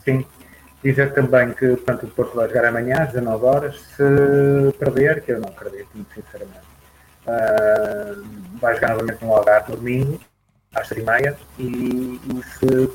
Sim. 0.05 0.27
Dizer 0.83 1.15
também 1.15 1.53
que 1.53 1.69
portanto, 1.69 2.07
o 2.07 2.09
Porto 2.09 2.35
vai 2.35 2.49
jogar 2.49 2.65
amanhã 2.65 2.97
às 3.03 3.13
19 3.13 3.45
horas. 3.45 3.81
Se 3.81 4.73
perder, 4.77 5.23
que 5.23 5.31
eu 5.31 5.41
não 5.41 5.49
acredito, 5.49 5.89
muito 5.95 6.13
sinceramente, 6.13 6.67
uh, 7.27 8.59
vai 8.61 8.75
jogar 8.75 8.91
novamente 8.91 9.25
no 9.25 9.35
Algarve 9.35 9.71
no 9.71 9.77
domingo 9.77 10.21
às 10.75 10.89
3h30 10.89 11.37
e, 11.59 11.65
e 11.65 12.43
se 12.59 12.91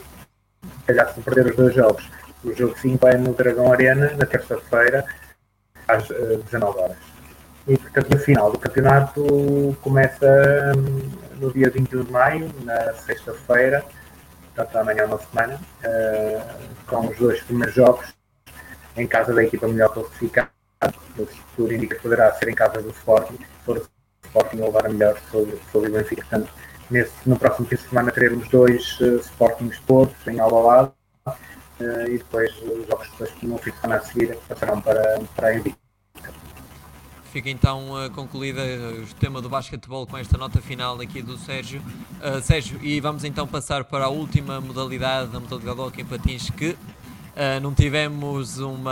calhar 0.85 1.13
se 1.13 1.21
perder 1.21 1.47
os 1.47 1.55
dois 1.55 1.73
jogos, 1.73 2.07
o 2.43 2.53
jogo 2.53 2.77
5 2.77 3.07
é 3.07 3.17
no 3.17 3.33
Dragão 3.33 3.71
Arena 3.71 4.11
na 4.17 4.25
terça-feira 4.25 5.05
às 5.91 6.09
uh, 6.09 6.13
eh, 6.13 6.39
19 6.45 6.79
horas. 6.79 6.97
E 7.67 7.77
portanto, 7.77 8.15
a 8.15 8.19
final 8.19 8.51
do 8.51 8.57
campeonato 8.59 9.77
começa 9.81 10.25
um, 10.75 11.39
no 11.39 11.51
dia 11.53 11.69
21 11.69 12.03
de 12.03 12.11
maio, 12.11 12.51
na 12.63 12.93
sexta-feira, 12.93 13.85
portanto 14.55 14.75
amanhã 14.77 15.03
é 15.03 15.05
uma 15.05 15.19
semana, 15.19 15.59
uh, 15.83 16.85
com 16.87 17.07
os 17.07 17.17
dois 17.17 17.41
primeiros 17.41 17.75
jogos 17.75 18.13
em 18.97 19.07
casa 19.07 19.33
da 19.33 19.43
equipa 19.43 19.67
melhor 19.67 19.93
classificada. 19.93 20.49
O 21.17 21.25
futuro 21.25 21.73
indica 21.73 21.95
que 21.95 22.01
poderá 22.01 22.33
ser 22.33 22.49
em 22.49 22.55
casa 22.55 22.81
do 22.81 22.89
Sporting, 22.89 23.37
for 23.63 23.77
o 23.77 23.87
Sporting 24.25 24.57
levar 24.57 24.85
a 24.87 24.89
melhor 24.89 25.15
sobre, 25.31 25.59
sobre 25.71 25.89
o 25.89 25.93
Benfica. 25.93 26.23
Portanto, 26.23 26.51
Nesse, 26.91 27.13
no 27.25 27.39
próximo 27.39 27.65
fim 27.67 27.77
de 27.77 27.83
semana 27.83 28.11
teremos 28.11 28.49
dois 28.49 28.99
uh, 28.99 29.15
Sporting 29.15 29.69
Sports 29.69 30.27
em 30.27 30.41
Alvalade 30.41 30.91
uh, 31.25 31.33
e 32.05 32.17
depois 32.17 32.51
os 32.63 32.85
jogos 32.85 33.09
depois 33.11 33.31
no 33.41 33.57
fim 33.59 33.71
de 33.71 33.77
semana 33.77 34.01
a 34.01 34.03
seguir 34.03 34.37
passarão 34.49 34.81
para, 34.81 35.21
para 35.33 35.47
a 35.47 35.55
Invicta. 35.55 35.80
Fica 37.31 37.49
então 37.49 37.93
uh, 37.93 38.11
concluída 38.11 38.61
o 38.61 39.15
tema 39.15 39.41
do 39.41 39.47
basquetebol 39.47 40.05
com 40.05 40.17
esta 40.17 40.37
nota 40.37 40.61
final 40.61 40.99
aqui 40.99 41.21
do 41.21 41.37
Sérgio. 41.37 41.81
Uh, 42.19 42.41
Sérgio, 42.41 42.77
e 42.83 42.99
vamos 42.99 43.23
então 43.23 43.47
passar 43.47 43.85
para 43.85 44.05
a 44.05 44.09
última 44.09 44.59
modalidade, 44.59 45.33
a 45.33 45.39
modalidade 45.39 45.75
de 45.75 45.81
hockey 45.81 46.01
em 46.01 46.05
patins, 46.05 46.49
que 46.49 46.75
Uh, 47.31 47.61
não 47.61 47.73
tivemos 47.73 48.59
uma, 48.59 48.91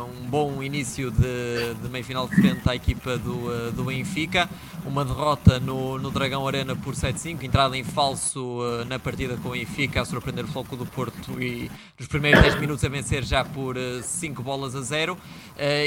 um 0.00 0.28
bom 0.28 0.62
início 0.62 1.10
de, 1.10 1.74
de 1.82 1.88
meio-final 1.88 2.28
frente 2.28 2.62
à 2.68 2.76
equipa 2.76 3.18
do, 3.18 3.34
uh, 3.34 3.72
do 3.72 3.84
Benfica. 3.84 4.48
Uma 4.84 5.04
derrota 5.04 5.58
no, 5.58 5.98
no 5.98 6.12
Dragão 6.12 6.46
Arena 6.46 6.76
por 6.76 6.94
7-5, 6.94 7.42
entrada 7.42 7.76
em 7.76 7.82
falso 7.82 8.60
uh, 8.60 8.84
na 8.84 9.00
partida 9.00 9.36
com 9.38 9.48
o 9.48 9.52
Benfica, 9.52 10.00
a 10.00 10.04
surpreender 10.04 10.44
o 10.44 10.48
Floco 10.48 10.76
do 10.76 10.86
Porto 10.86 11.42
e 11.42 11.68
nos 11.98 12.06
primeiros 12.06 12.40
10 12.40 12.60
minutos 12.60 12.84
a 12.84 12.88
vencer 12.88 13.24
já 13.24 13.44
por 13.44 13.76
5 14.00 14.42
bolas 14.44 14.76
a 14.76 14.82
0. 14.82 15.18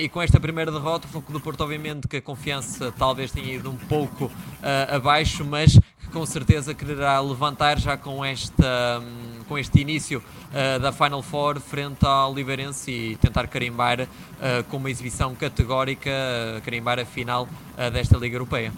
e 0.02 0.10
com 0.10 0.22
esta 0.22 0.38
primeira 0.38 0.72
derrota, 0.72 1.08
o 1.08 1.10
Floco 1.10 1.32
do 1.32 1.40
Porto, 1.40 1.62
obviamente, 1.62 2.10
que 2.10 2.18
a 2.18 2.22
confiança 2.22 2.92
talvez 2.98 3.32
tenha 3.32 3.54
ido 3.54 3.70
um 3.70 3.78
pouco 3.78 4.30
abaixo, 4.90 5.46
mas 5.46 5.80
com 6.12 6.26
certeza 6.26 6.74
quererá 6.74 7.20
levantar 7.20 7.80
já 7.80 7.96
com, 7.96 8.26
esta, 8.26 9.00
hum, 9.02 9.29
com 9.50 9.58
este 9.58 9.82
início 9.82 10.20
uh, 10.20 10.80
da 10.80 10.94
Final 10.94 11.22
Four 11.22 11.60
frente 11.60 12.06
ao 12.06 12.32
Oliveirense 12.32 12.92
e 12.92 13.16
tentar 13.18 13.48
carimbar 13.48 14.02
uh, 14.02 14.64
com 14.70 14.78
uma 14.78 14.90
exibição 14.90 15.36
categórica, 15.36 16.10
uh, 16.10 16.62
carimbar 16.62 17.00
a 17.00 17.06
final 17.06 17.50
desta 17.92 18.18
Liga 18.18 18.36
Europeia. 18.36 18.72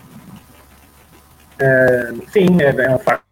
sim, 2.32 2.48
é, 2.62 2.86
é 2.86 2.96
um 2.96 3.00
facto 3.00 3.24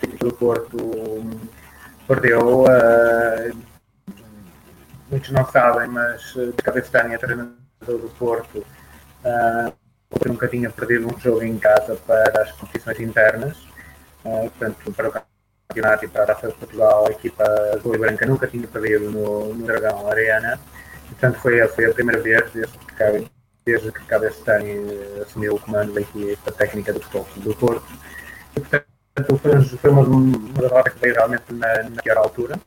que 0.00 0.26
o 0.26 0.32
Porto 0.32 1.40
perdeu. 2.06 2.64
muitos 5.10 5.30
não 5.30 5.44
sabem, 5.46 5.88
mas 5.88 6.32
de 6.34 6.62
cabeça 6.62 6.90
Tânia, 6.90 7.18
treinador 7.18 7.56
do 7.86 8.10
Porto, 8.18 8.64
nunca 10.26 10.48
tinha 10.48 10.70
perdido 10.70 11.14
um 11.14 11.20
jogo 11.20 11.42
em 11.42 11.58
casa 11.58 11.94
para 12.06 12.42
as 12.42 12.52
competições 12.52 13.00
internas 13.00 13.68
Uh, 14.24 14.50
portanto, 14.50 14.92
para 14.92 15.08
o 15.08 15.37
campeonato 15.68 16.04
e 16.04 16.08
para 16.08 16.24
a 16.24 16.26
Taça 16.26 16.48
de 16.48 16.54
Portugal, 16.54 17.06
a 17.06 17.10
equipa 17.10 17.44
azul 17.74 17.94
e 17.94 17.98
branca 17.98 18.26
nunca 18.26 18.46
tinha 18.46 18.66
perdido 18.66 19.10
no, 19.10 19.54
no 19.54 19.66
Dragão 19.66 20.08
Arena. 20.08 20.58
Portanto, 21.08 21.38
foi, 21.40 21.66
foi 21.68 21.84
a 21.86 21.94
primeira 21.94 22.22
vez 22.22 22.50
desde 22.52 22.78
que, 22.78 23.30
desde 23.64 23.92
que 23.92 24.04
Cabestani 24.06 24.72
assumiu 25.20 25.54
o 25.54 25.60
comando 25.60 25.92
da 25.92 26.00
equipa 26.00 26.52
técnica 26.52 26.92
do 26.92 27.00
futebol 27.00 27.28
do 27.36 27.54
Porto. 27.54 27.86
E, 28.56 28.60
portanto, 28.60 28.86
foi, 29.42 29.62
foi 29.62 29.90
uma, 29.90 30.02
uma 30.02 30.60
derrota 30.60 30.90
que 30.90 30.98
veio 31.00 31.14
realmente 31.14 31.52
na, 31.52 31.82
na 31.82 32.02
pior 32.02 32.16
altura, 32.16 32.58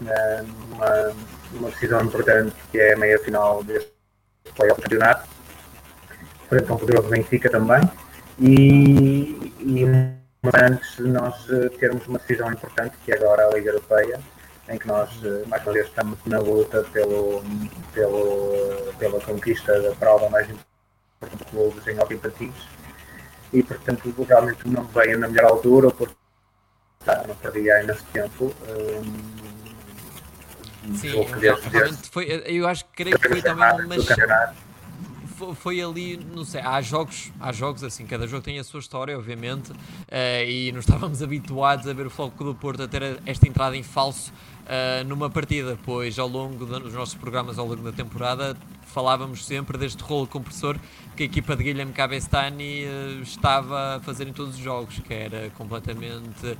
numa, 0.00 1.14
uma 1.52 1.70
decisão 1.70 2.02
importante 2.02 2.54
que 2.70 2.78
é 2.78 2.94
a 2.94 2.98
meia 2.98 3.18
final 3.18 3.62
deste 3.62 3.92
playoff 4.54 4.80
campeonato, 4.80 5.28
frente 6.48 6.70
a 6.70 6.74
um 6.74 6.78
poderoso 6.78 7.08
Benfica 7.08 7.50
também. 7.50 7.80
E, 8.38 9.52
e 9.60 10.15
antes 10.54 10.96
de 10.96 11.08
nós 11.08 11.34
eh, 11.50 11.68
termos 11.78 12.06
uma 12.06 12.18
decisão 12.18 12.52
importante, 12.52 12.96
que 13.04 13.12
é 13.12 13.16
agora 13.16 13.46
a 13.46 13.54
Liga 13.54 13.70
Europeia, 13.70 14.20
em 14.68 14.78
que 14.78 14.86
nós, 14.86 15.10
eh, 15.24 15.44
mais 15.46 15.62
uma 15.62 15.72
vez, 15.72 15.86
estamos 15.86 16.18
na 16.26 16.38
luta 16.38 16.82
pelo, 16.92 17.42
pelo, 17.92 18.92
pela 18.98 19.20
conquista 19.20 19.80
da 19.80 19.94
prova 19.96 20.28
mais 20.28 20.48
importante 20.48 21.36
do 21.36 21.44
clube 21.46 21.80
em 22.12 22.18
Patins. 22.18 22.54
E, 23.52 23.62
portanto, 23.62 24.14
realmente 24.28 24.68
não 24.68 24.84
veio 24.84 25.18
na 25.18 25.28
melhor 25.28 25.50
altura, 25.50 25.90
porque 25.90 26.14
tá, 27.04 27.24
não 27.26 27.34
perdi 27.36 27.70
ainda 27.70 27.92
esse 27.92 28.04
tempo. 28.04 28.52
Um, 28.68 29.46
Sim, 30.94 31.26
foi, 32.12 32.26
eu 32.46 32.68
acho 32.68 32.84
que 32.84 32.90
creio 32.92 33.18
que 33.18 33.28
foi 33.28 33.42
também 33.42 33.72
uma 33.72 33.96
foi 35.54 35.80
ali, 35.80 36.18
não 36.34 36.44
sei, 36.44 36.60
há 36.60 36.80
jogos, 36.80 37.30
há 37.38 37.52
jogos 37.52 37.84
assim, 37.84 38.06
cada 38.06 38.26
jogo 38.26 38.42
tem 38.42 38.58
a 38.58 38.64
sua 38.64 38.80
história, 38.80 39.18
obviamente, 39.18 39.70
uh, 39.70 39.76
e 40.46 40.72
nós 40.72 40.84
estávamos 40.88 41.22
habituados 41.22 41.86
a 41.86 41.92
ver 41.92 42.06
o 42.06 42.10
Foco 42.10 42.42
do 42.42 42.54
Porto 42.54 42.82
a 42.82 42.88
ter 42.88 43.20
esta 43.26 43.46
entrada 43.46 43.76
em 43.76 43.82
falso 43.82 44.32
uh, 44.66 45.04
numa 45.04 45.28
partida, 45.28 45.78
pois 45.84 46.18
ao 46.18 46.28
longo 46.28 46.64
dos 46.64 46.94
nossos 46.94 47.14
programas, 47.14 47.58
ao 47.58 47.66
longo 47.66 47.82
da 47.82 47.92
temporada, 47.92 48.56
falávamos 48.96 49.44
sempre 49.44 49.76
deste 49.76 50.02
rolo 50.02 50.26
compressor 50.26 50.78
que 51.14 51.24
a 51.24 51.26
equipa 51.26 51.54
de 51.54 51.64
Guilherme 51.64 51.92
Cabestani 51.92 52.86
uh, 52.86 53.22
estava 53.22 53.96
a 53.96 54.00
fazer 54.00 54.26
em 54.26 54.32
todos 54.32 54.54
os 54.54 54.60
jogos, 54.60 54.98
que 55.00 55.12
era 55.12 55.50
completamente 55.50 56.46
uh, 56.46 56.56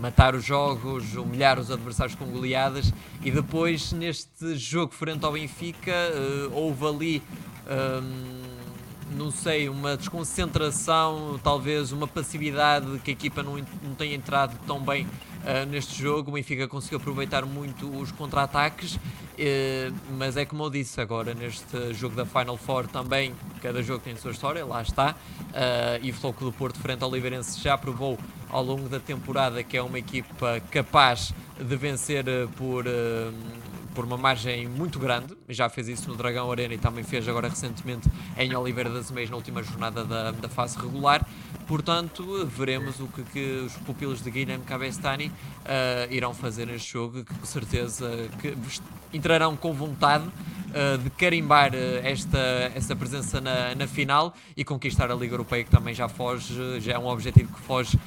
matar 0.00 0.34
os 0.34 0.44
jogos, 0.44 1.14
humilhar 1.14 1.60
os 1.60 1.70
adversários 1.70 2.16
com 2.16 2.24
goleadas. 2.26 2.92
E 3.22 3.30
depois 3.30 3.92
neste 3.92 4.56
jogo 4.56 4.92
frente 4.92 5.24
ao 5.24 5.30
Benfica 5.30 5.92
uh, 5.92 6.52
houve 6.56 6.86
ali 6.86 7.22
um, 7.70 8.43
não 9.10 9.30
sei, 9.30 9.68
uma 9.68 9.96
desconcentração, 9.96 11.38
talvez 11.42 11.92
uma 11.92 12.06
passividade 12.06 12.98
que 13.04 13.10
a 13.10 13.12
equipa 13.12 13.42
não, 13.42 13.56
não 13.82 13.94
tenha 13.96 14.14
entrado 14.14 14.58
tão 14.66 14.80
bem 14.80 15.06
uh, 15.06 15.66
neste 15.68 16.00
jogo. 16.00 16.30
O 16.30 16.34
Benfica 16.34 16.66
conseguiu 16.66 16.98
aproveitar 16.98 17.44
muito 17.44 17.88
os 17.98 18.10
contra-ataques, 18.12 18.94
uh, 18.94 19.00
mas 20.18 20.36
é 20.36 20.44
como 20.44 20.64
eu 20.64 20.70
disse 20.70 21.00
agora, 21.00 21.34
neste 21.34 21.94
jogo 21.94 22.16
da 22.16 22.24
Final 22.24 22.56
Four 22.56 22.86
também, 22.88 23.34
cada 23.60 23.82
jogo 23.82 24.02
tem 24.02 24.14
a 24.14 24.16
sua 24.16 24.32
história, 24.32 24.64
lá 24.64 24.82
está. 24.82 25.14
Uh, 25.40 26.02
e 26.02 26.10
o 26.10 26.14
Floco 26.14 26.44
do 26.44 26.52
Porto, 26.52 26.78
frente 26.78 27.02
ao 27.02 27.10
Oliveirense, 27.10 27.60
já 27.60 27.76
provou 27.78 28.18
ao 28.50 28.62
longo 28.62 28.88
da 28.88 29.00
temporada 29.00 29.62
que 29.62 29.76
é 29.76 29.82
uma 29.82 29.98
equipa 29.98 30.60
capaz 30.70 31.32
de 31.58 31.76
vencer 31.76 32.24
por 32.56 32.84
por 33.94 34.04
uma 34.04 34.16
margem 34.16 34.68
muito 34.68 34.98
grande, 34.98 35.36
já 35.48 35.68
fez 35.68 35.88
isso 35.88 36.08
no 36.08 36.16
Dragão 36.16 36.50
Arena 36.50 36.74
e 36.74 36.78
também 36.78 37.04
fez 37.04 37.28
agora 37.28 37.48
recentemente 37.48 38.08
em 38.36 38.54
Oliveira 38.54 38.90
das 38.90 39.10
Meias 39.10 39.30
na 39.30 39.36
última 39.36 39.62
jornada 39.62 40.04
da, 40.04 40.32
da 40.32 40.48
fase 40.48 40.76
regular. 40.78 41.24
Portanto, 41.66 42.44
veremos 42.46 43.00
o 43.00 43.06
que, 43.06 43.22
que 43.22 43.62
os 43.64 43.72
pupilos 43.78 44.22
de 44.22 44.30
Guilherme 44.30 44.64
Cabestani 44.64 45.28
uh, 45.28 46.12
irão 46.12 46.34
fazer 46.34 46.66
neste 46.66 46.92
jogo, 46.92 47.24
que 47.24 47.34
com 47.34 47.46
certeza 47.46 48.28
que 48.40 48.54
entrarão 49.12 49.56
com 49.56 49.72
vontade 49.72 50.24
uh, 50.26 50.98
de 50.98 51.08
carimbar 51.10 51.72
uh, 51.72 51.76
esta, 52.02 52.72
esta 52.74 52.94
presença 52.94 53.40
na, 53.40 53.74
na 53.74 53.86
final 53.86 54.34
e 54.56 54.62
conquistar 54.62 55.10
a 55.10 55.14
Liga 55.14 55.34
Europeia, 55.34 55.64
que 55.64 55.70
também 55.70 55.94
já 55.94 56.08
foge, 56.08 56.80
já 56.80 56.92
é 56.92 56.98
um 56.98 57.06
objetivo 57.06 57.52
que 57.52 57.60
foge 57.60 57.98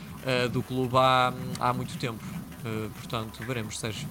do 0.52 0.62
clube 0.62 0.97
há, 0.97 1.32
há 1.58 1.71
muito 1.71 1.97
tempo. 1.97 2.21
portanto, 3.00 3.41
veremos, 3.47 3.80
Sérgio. 3.80 4.10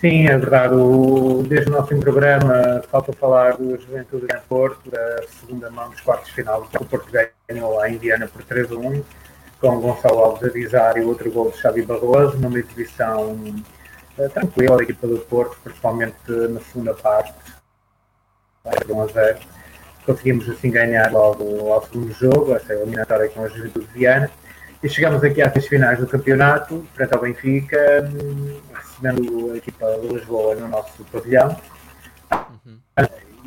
Sim. 0.00 0.26
É 0.26 0.38
verdade. 0.38 0.74
O, 0.74 1.42
desde 1.46 1.68
o 1.68 1.72
nosso 1.72 1.94
programa, 1.98 2.82
falta 2.90 3.12
falar 3.12 3.58
do 3.58 3.78
Juventude 3.78 4.26
de 4.26 4.40
Porto, 4.48 4.90
da 4.90 5.22
segunda 5.28 5.70
mão 5.70 5.90
dos 5.90 6.00
quartos 6.00 6.28
de 6.28 6.36
final. 6.36 6.66
O 6.80 6.84
Porto 6.86 7.06
ganhou 7.46 7.78
a 7.78 7.90
Indiana 7.90 8.26
por 8.26 8.42
3 8.42 8.72
a 8.72 8.76
1, 8.76 9.04
com 9.60 9.80
Gonçalo 9.80 10.20
Alves 10.20 10.42
a 10.42 10.46
avisar 10.46 10.96
e 10.96 11.02
outro 11.02 11.30
gol 11.30 11.50
de 11.50 11.58
Xavi 11.58 11.82
Barroso, 11.82 12.38
numa 12.38 12.58
exibição 12.58 13.34
uh, 14.16 14.30
tranquila 14.30 14.78
da 14.78 14.84
equipa 14.84 15.06
do 15.06 15.18
Porto, 15.18 15.58
principalmente 15.62 16.16
na 16.26 16.60
segunda 16.60 16.94
parte, 16.94 17.34
1 18.88 19.02
a 19.02 19.06
0. 19.06 19.38
Conseguimos 20.06 20.48
assim 20.48 20.70
ganhar 20.70 21.12
logo 21.12 21.70
ao 21.70 21.84
segundo 21.84 22.10
jogo, 22.14 22.54
essa 22.54 22.72
eliminatória 22.72 23.28
com 23.28 23.44
a 23.44 23.48
Juventude 23.48 23.86
de 23.86 23.92
Viana. 23.92 24.30
E 24.82 24.88
chegamos 24.88 25.22
aqui 25.22 25.42
às 25.42 25.66
finais 25.66 25.98
do 25.98 26.06
campeonato, 26.06 26.86
frente 26.94 27.12
ao 27.12 27.20
Benfica, 27.20 28.10
recebendo 29.00 29.52
a 29.52 29.56
equipa 29.56 29.98
de 30.00 30.08
Lisboa 30.08 30.54
no 30.56 30.68
nosso 30.68 31.04
pavilhão. 31.04 31.56
Uhum. 32.66 32.78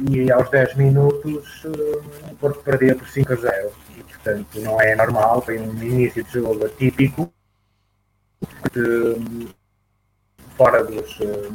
E 0.10 0.32
aos 0.32 0.50
10 0.50 0.76
minutos 0.76 1.63
eh, 1.66 2.32
o 2.32 2.36
Porto 2.36 2.63
perdia 2.63 2.96
por 2.96 3.08
5 3.08 3.34
a 3.34 3.36
0. 3.36 3.72
E, 3.98 4.04
portanto, 4.04 4.60
não 4.60 4.82
é 4.82 4.96
normal, 4.96 5.42
foi 5.42 5.60
um 5.60 5.72
início 5.84 6.24
de 6.24 6.32
jogo 6.32 6.66
atípico, 6.66 7.32
de, 8.74 9.48
fora 10.58 10.84
dos, 10.84 11.22
eh, 11.22 11.50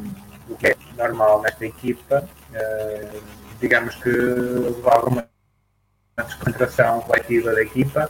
do 0.47 0.57
que 0.57 0.69
é 0.69 0.77
normal 0.97 1.43
nesta 1.43 1.67
equipa. 1.67 2.29
Uh, 2.51 3.21
digamos 3.61 3.95
que 3.97 4.09
houve 4.09 4.83
alguma 4.85 5.29
desconcentração 6.17 7.01
coletiva 7.03 7.53
da 7.53 7.63
equipa. 7.63 8.09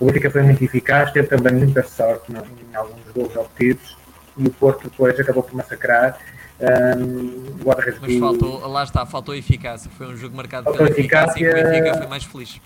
O 0.00 0.06
Benfica 0.06 0.30
foi 0.30 0.42
muito 0.42 0.64
eficaz, 0.64 1.12
teve 1.12 1.28
também 1.28 1.54
muita 1.54 1.82
sorte 1.82 2.32
em 2.32 2.74
alguns 2.74 3.12
gols 3.14 3.36
obtidos 3.36 3.96
e 4.36 4.46
o 4.46 4.50
Porto 4.50 4.88
depois 4.88 5.18
acabou 5.18 5.42
por 5.42 5.54
massacrar. 5.54 6.18
Um, 6.60 7.56
Mas 8.00 8.18
faltou, 8.18 8.66
lá 8.66 8.82
está, 8.82 9.04
faltou 9.04 9.34
eficácia. 9.34 9.90
Foi 9.90 10.06
um 10.06 10.16
jogo 10.16 10.36
marcado 10.36 10.72
pela 10.72 10.88
eficácia, 10.88 11.40
eficácia 11.40 11.44
e 11.44 11.50
o 11.50 11.70
Benfica 11.70 11.98
foi 11.98 12.06
mais 12.06 12.24
feliz. 12.24 12.60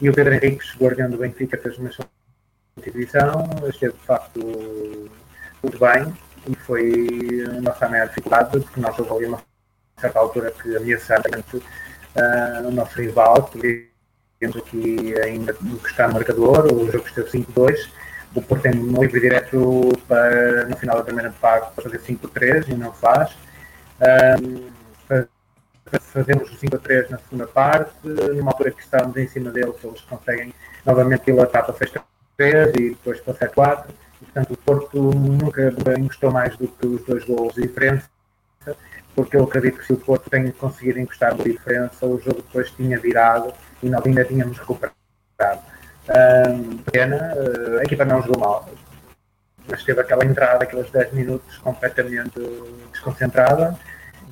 E 0.00 0.08
o 0.08 0.12
Pedro 0.14 0.34
Henrique, 0.34 0.64
guardião 0.78 1.10
do 1.10 1.18
Benfica, 1.18 1.58
fez 1.58 1.78
uma 1.78 1.90
contribuição, 2.74 3.48
esteve 3.68 3.92
de 3.92 4.00
facto 4.00 4.40
muito 5.62 5.78
bem 5.78 6.14
e 6.48 6.54
foi 6.56 7.44
a 7.48 7.60
nossa 7.60 7.88
maior 7.88 8.08
dificuldade, 8.08 8.50
porque 8.50 8.80
nós 8.80 8.98
houve 8.98 9.12
ali 9.12 9.26
uma 9.26 9.42
certa 9.98 10.18
altura 10.18 10.50
que 10.50 10.76
ameaçamos 10.76 11.54
uh, 11.54 12.68
o 12.68 12.70
nosso 12.70 13.00
rival, 13.00 13.44
que 13.44 13.88
temos 14.38 14.56
aqui 14.56 15.14
ainda 15.22 15.56
no 15.60 15.78
que 15.78 15.88
está 15.88 16.08
no 16.08 16.14
marcador, 16.14 16.66
o 16.72 16.90
jogo 16.90 17.06
esteve 17.06 17.30
5-2 17.30 17.88
o 18.34 18.42
Porto 18.42 18.62
tem 18.62 18.76
um 18.76 19.00
livre 19.00 19.20
direto 19.20 19.90
para, 20.08 20.66
no 20.66 20.76
final 20.76 20.96
da 20.96 21.04
primeira 21.04 21.32
parte 21.40 21.72
para 21.74 21.84
fazer 21.84 22.00
5-3 22.00 22.68
e 22.68 22.74
não 22.74 22.92
faz. 22.92 23.36
Um, 24.00 24.74
fazemos 26.00 26.50
o 26.50 26.56
5 26.56 26.78
3 26.78 27.10
na 27.10 27.18
segunda 27.18 27.46
parte, 27.46 27.92
numa 28.04 28.50
altura 28.50 28.72
que 28.72 28.82
estávamos 28.82 29.16
em 29.16 29.28
cima 29.28 29.50
deles, 29.50 29.76
eles 29.82 30.00
conseguem 30.02 30.52
novamente 30.84 31.26
dilatar 31.26 31.64
para 31.64 31.74
6 31.74 31.92
3 32.36 32.74
e 32.74 32.90
depois 32.90 33.20
para 33.20 33.34
7 33.34 33.54
4. 33.54 33.94
E, 34.20 34.24
portanto, 34.24 34.52
o 34.52 34.56
Porto 34.56 34.98
nunca 34.98 35.74
encostou 35.98 36.32
mais 36.32 36.56
do 36.56 36.66
que 36.66 36.86
os 36.86 37.04
dois 37.04 37.24
gols 37.24 37.54
de 37.54 37.62
diferença, 37.62 38.08
porque 39.14 39.36
eu 39.36 39.44
acredito 39.44 39.78
que 39.78 39.86
se 39.86 39.92
o 39.92 39.96
Porto 39.96 40.28
tem 40.28 40.50
conseguido 40.50 40.98
encostar 40.98 41.34
de 41.34 41.44
diferença, 41.44 42.04
o 42.06 42.18
jogo 42.18 42.42
depois 42.42 42.70
tinha 42.70 42.98
virado 42.98 43.52
e 43.82 43.88
nós 43.88 44.04
ainda 44.04 44.24
tínhamos 44.24 44.58
recuperado 44.58 44.94
pena, 46.90 47.34
uh, 47.34 47.78
a 47.78 47.82
equipa 47.82 48.04
não 48.04 48.22
jogou 48.22 48.38
mal, 48.38 48.68
mas 49.68 49.82
teve 49.82 50.00
aquela 50.00 50.24
entrada, 50.24 50.64
aqueles 50.64 50.90
10 50.90 51.12
minutos 51.12 51.58
completamente 51.58 52.38
desconcentrada 52.92 53.78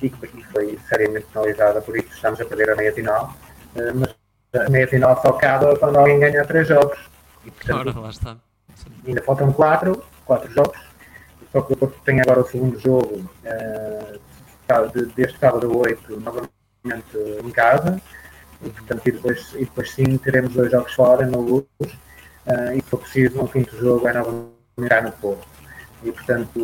e 0.01 0.09
que 0.09 0.43
foi 0.51 0.79
seriamente 0.87 1.25
penalizada, 1.33 1.81
por 1.81 1.97
isso 1.97 2.09
estamos 2.13 2.39
a 2.41 2.45
perder 2.45 2.71
a 2.71 2.75
meia 2.75 2.93
final. 2.93 3.33
Uh, 3.75 3.93
mas 3.95 4.65
a 4.65 4.69
meia 4.69 4.87
final 4.87 5.19
só 5.21 5.29
acaba 5.29 5.75
quando 5.77 5.97
alguém 5.97 6.19
ganha 6.19 6.45
3 6.45 6.67
jogos. 6.67 6.99
E, 7.45 7.51
portanto, 7.51 7.89
Ora, 7.89 7.99
lá 7.99 8.09
está. 8.09 8.37
Ainda 9.05 9.21
faltam 9.23 9.51
4, 9.51 10.03
4 10.25 10.51
jogos. 10.51 10.79
Só 11.51 11.61
que 11.61 11.73
o 11.73 11.77
Porto 11.77 11.99
tem 12.03 12.19
agora 12.19 12.41
o 12.41 12.47
segundo 12.47 12.79
jogo 12.79 13.29
uh, 13.45 14.19
deste 15.15 15.37
sábado 15.39 15.71
a 15.71 15.77
8, 15.77 16.19
novamente 16.19 16.53
em 17.43 17.51
casa 17.51 18.01
e, 18.63 18.69
portanto, 18.69 19.07
e, 19.07 19.11
depois, 19.11 19.53
e 19.55 19.59
depois 19.59 19.91
sim 19.91 20.17
teremos 20.17 20.53
dois 20.53 20.71
jogos 20.71 20.93
fora 20.93 21.25
no 21.25 21.41
Luz 21.41 21.65
uh, 21.81 22.71
e 22.75 22.81
se 22.81 22.89
for 22.89 22.99
preciso 22.99 23.41
um 23.41 23.47
quinto 23.47 23.75
jogo 23.77 24.07
é 24.07 24.13
novamente 24.13 25.01
no 25.03 25.11
Porto. 25.13 25.47
E 26.03 26.11
portanto, 26.11 26.59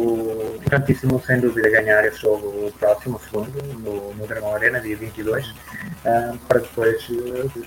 importantíssimo 0.56 1.22
sem 1.26 1.40
dúvida 1.40 1.70
ganhar 1.70 2.04
esse 2.06 2.22
jogo 2.22 2.48
o 2.48 2.72
próximo, 2.74 3.20
segundo, 3.20 3.62
no, 3.80 4.14
no 4.14 4.28
Dragão 4.28 4.54
Arena, 4.54 4.82
dia 4.82 4.98
22, 4.98 5.48
uh, 5.48 5.54
ah, 6.06 6.36
para 6.48 6.60
depois 6.60 7.08
uh, 7.10 7.66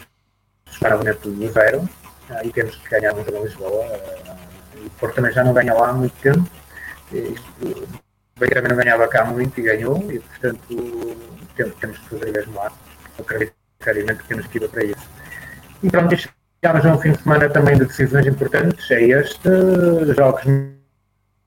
chegar 0.70 0.92
ao 0.92 0.98
momento 0.98 1.30
do 1.30 1.50
zero 1.50 1.80
uh, 1.80 2.44
e 2.44 2.52
temos 2.52 2.76
que 2.76 2.90
ganhar 2.90 3.14
um 3.14 3.24
jogo 3.24 3.38
em 3.38 3.42
Lisboa 3.44 3.86
o 4.84 4.90
Porto 4.98 5.14
também 5.14 5.32
já 5.32 5.44
não 5.44 5.52
ganha 5.52 5.74
lá 5.74 5.90
há 5.90 5.92
muito 5.92 6.14
tempo. 6.20 6.46
E, 7.12 7.34
o 7.62 8.40
Benfica 8.40 8.62
também 8.62 8.70
não 8.70 8.76
ganhava 8.76 9.08
cá 9.08 9.24
muito 9.24 9.58
e 9.60 9.62
ganhou, 9.62 10.10
e 10.10 10.18
portanto 10.18 11.16
temos, 11.54 11.74
temos 11.76 11.98
que 11.98 12.08
fazer 12.08 12.32
mesmo 12.32 12.54
lá. 12.54 12.72
Acredito 13.18 13.61
seriamente 13.82 14.22
que 14.22 14.28
temos 14.28 14.46
que 14.46 14.58
ir 14.58 14.68
para 14.68 14.84
isso. 14.84 15.08
E 15.82 15.90
pronto, 15.90 16.16
chegámos 16.16 16.86
a 16.86 16.94
um 16.94 16.98
fim 16.98 17.12
de 17.12 17.22
semana 17.22 17.48
também 17.50 17.76
de 17.76 17.84
decisões 17.84 18.26
importantes. 18.26 18.90
É 18.90 19.02
este, 19.02 19.48
jogos 20.16 20.44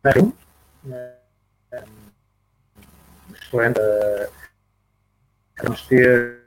na 0.03 0.11
excelente. 3.55 3.79
Vamos 5.63 5.81
ter 5.87 6.45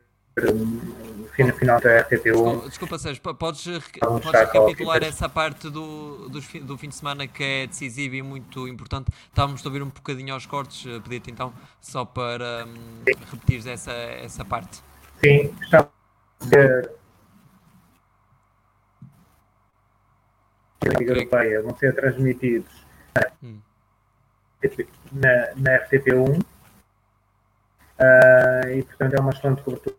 no 1.39 1.53
final 1.55 1.81
da 1.81 2.05
RTP1. 2.05 2.69
Desculpa, 2.69 2.99
Sérgio, 2.99 3.23
podes, 3.23 3.65
podes 4.01 4.31
recapitular 4.31 5.03
essa 5.05 5.29
parte 5.29 5.71
do, 5.71 6.29
do, 6.29 6.41
do 6.41 6.79
fim 6.79 6.89
de 6.89 6.95
semana 6.95 7.27
que 7.27 7.43
é 7.43 7.67
decisiva 7.67 8.17
e 8.17 8.23
muito 8.23 8.67
importante? 8.67 9.11
Estávamos 9.29 9.65
a 9.65 9.69
ouvir 9.69 9.83
um 9.83 9.89
bocadinho 9.89 10.35
aos 10.35 10.47
cortes, 10.47 10.85
eh, 10.87 11.01
pedi-te 11.01 11.31
então 11.31 11.53
só 11.81 12.05
para 12.05 12.67
um, 12.67 13.05
repetir 13.31 13.67
essa, 13.69 13.93
essa 13.93 14.45
parte. 14.45 14.83
Sim, 15.21 15.55
está. 15.63 15.89
Liga 20.99 21.13
Europeia 21.13 21.63
vão 21.63 21.77
ser 21.77 21.95
transmitidos 21.95 22.73
hum. 23.43 23.59
na, 25.13 25.55
na 25.57 25.87
RTP1 25.87 26.41
uh, 26.41 26.45
e 28.71 28.83
portanto 28.85 29.15
é 29.15 29.21
uma 29.21 29.31
excelente 29.31 29.63
cobertura 29.63 29.97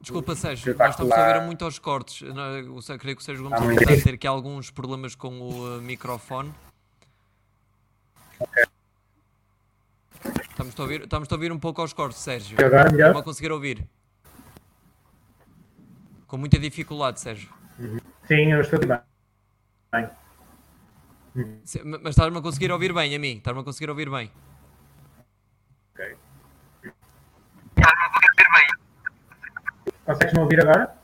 Desculpa, 0.00 0.34
Sérgio, 0.34 0.76
nós 0.76 0.90
estamos 0.90 1.12
a 1.12 1.28
ouvir 1.28 1.46
muito 1.46 1.64
aos 1.64 1.78
cortes. 1.78 2.22
Eu 2.22 2.34
creio 2.98 3.16
que 3.16 3.22
o 3.22 3.24
Sérgio 3.24 3.48
Gomes 3.48 3.80
está 3.80 3.94
a 3.94 4.02
ter 4.02 4.14
aqui 4.14 4.26
alguns 4.26 4.68
problemas 4.68 5.14
com 5.14 5.40
o 5.40 5.78
uh, 5.78 5.80
microfone. 5.80 6.52
Ok. 8.40 8.71
Estamos 10.62 10.78
a, 10.78 10.82
ouvir, 10.82 11.02
estamos 11.02 11.28
a 11.28 11.34
ouvir 11.34 11.50
um 11.50 11.58
pouco 11.58 11.80
aos 11.80 11.92
cortes, 11.92 12.18
Sérgio. 12.18 12.56
Agora 12.64 12.88
Estamos 12.88 13.20
a 13.20 13.22
conseguir 13.22 13.50
ouvir. 13.50 13.84
Com 16.28 16.36
muita 16.36 16.56
dificuldade, 16.56 17.20
Sérgio. 17.20 17.52
Uhum. 17.80 17.98
Sim, 18.28 18.52
eu 18.52 18.60
estou 18.60 18.78
bem. 18.78 19.00
Mas 22.00 22.10
estás-me 22.10 22.38
a 22.38 22.42
conseguir 22.42 22.70
ouvir 22.70 22.92
bem 22.92 23.14
a 23.14 23.18
mim? 23.18 23.38
Estás-me 23.38 23.60
a 23.60 23.64
conseguir 23.64 23.90
ouvir 23.90 24.08
bem? 24.08 24.30
Ok. 25.94 26.16
Consegues-me 30.06 30.40
ouvir 30.40 30.60
agora? 30.60 30.96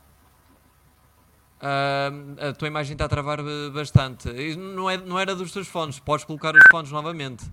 Uh, 1.60 2.48
a 2.48 2.52
tua 2.52 2.68
imagem 2.68 2.92
está 2.92 3.06
a 3.06 3.08
travar 3.08 3.40
bastante. 3.74 4.28
Não, 4.56 4.88
é, 4.88 4.96
não 4.96 5.18
era 5.18 5.34
dos 5.34 5.50
teus 5.50 5.66
fones, 5.66 5.98
podes 5.98 6.24
colocar 6.24 6.54
os 6.54 6.62
fones 6.70 6.92
novamente. 6.92 7.44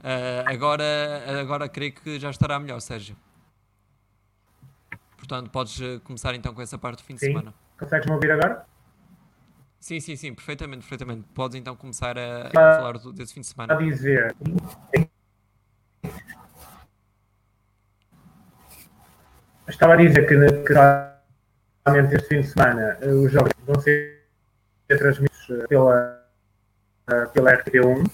Uh, 0.00 0.42
agora, 0.46 1.40
agora 1.40 1.68
creio 1.68 1.92
que 1.92 2.18
já 2.18 2.30
estará 2.30 2.58
melhor, 2.58 2.80
Sérgio. 2.80 3.16
Portanto, 5.16 5.50
podes 5.50 5.80
eh, 5.80 6.00
começar 6.02 6.34
então 6.34 6.54
com 6.54 6.62
essa 6.62 6.78
parte 6.78 7.02
do 7.02 7.04
fim 7.04 7.14
de 7.14 7.20
sim. 7.20 7.26
semana. 7.26 7.54
Consegues-me 7.78 8.14
ouvir 8.14 8.32
agora? 8.32 8.64
Sim, 9.78 10.00
sim, 10.00 10.16
sim, 10.16 10.34
perfeitamente, 10.34 10.80
perfeitamente. 10.80 11.28
Podes 11.34 11.56
então 11.56 11.76
começar 11.76 12.18
a, 12.18 12.48
a 12.48 12.50
falar 12.50 12.98
desse 13.12 13.34
fim 13.34 13.40
de 13.40 13.46
semana. 13.46 13.74
A 13.74 13.76
dizer 13.76 14.34
Estava 19.68 19.92
a 19.94 19.96
dizer 19.96 20.26
que, 20.26 20.34
que 20.64 20.72
realmente 20.72 22.16
este 22.16 22.28
fim 22.28 22.40
de 22.40 22.46
semana 22.48 22.98
eh, 23.00 23.12
os 23.12 23.30
jogos 23.30 23.52
vão 23.66 23.78
ser 23.80 24.26
transmitidos 24.88 25.68
pela, 25.68 26.26
pela 27.32 27.52
RTP1 27.52 28.10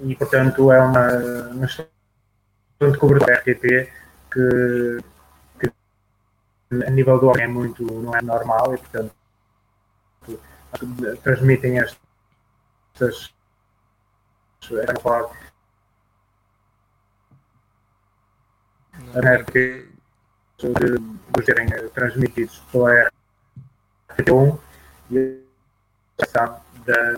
e, 0.00 0.14
portanto, 0.16 0.70
é 0.72 0.80
uma, 0.80 1.08
uma 1.52 1.64
excelente 1.64 2.98
cobertura 2.98 3.26
da 3.26 3.40
RTP 3.40 3.90
que, 4.30 5.00
que, 5.60 5.72
a 6.86 6.90
nível 6.90 7.18
do 7.18 7.28
homem 7.28 7.44
é 7.44 7.48
muito, 7.48 7.84
não 7.84 8.14
é 8.14 8.22
normal 8.22 8.74
e, 8.74 8.78
portanto, 8.78 9.14
transmitem 11.22 11.78
estas 11.78 13.34
né, 19.14 19.38
porque 19.42 19.88
de, 20.58 20.98
de 20.98 21.44
serem 21.44 21.68
transmitidos 21.90 22.58
pela 22.72 23.10
RT1 24.10 24.58
e 25.10 25.42
a 26.34 26.60
da, 26.86 27.12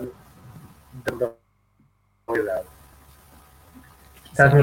da 1.17 1.33
modalidade. 2.29 2.65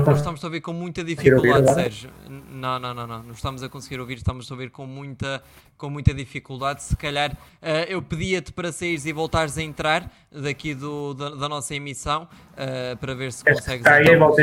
Nós 0.07 0.18
estamos 0.18 0.42
a 0.42 0.46
ouvir 0.46 0.62
com 0.62 0.72
muita 0.72 1.05
dificuldade, 1.05 1.74
Sérgio. 1.74 2.11
Não, 2.29 2.79
não, 2.79 2.94
não, 2.94 3.07
não. 3.07 3.22
Não 3.24 3.33
estamos 3.33 3.62
a 3.62 3.68
conseguir 3.68 4.00
ouvir, 4.00 4.16
estamos 4.16 4.50
a 4.50 4.55
ouvir 4.55 4.70
com 4.70 4.87
muita, 4.87 5.42
com 5.76 5.90
muita 5.90 6.14
dificuldade. 6.14 6.83
Se 6.83 6.96
calhar 6.96 7.33
uh, 7.33 7.66
eu 7.87 8.00
pedia-te 8.00 8.52
para 8.52 8.72
saíres 8.72 9.05
e 9.05 9.12
voltares 9.12 9.59
a 9.59 9.62
entrar 9.62 10.11
daqui 10.33 10.74
do, 10.74 11.12
da, 11.12 11.31
da 11.31 11.48
nossa 11.48 11.74
emissão 11.74 12.26
uh, 12.52 12.96
para 12.96 13.14
ver 13.14 13.33
se 13.33 13.44
consegues. 13.44 13.81
Está 13.81 13.96
aí, 13.96 14.07
então, 14.07 14.35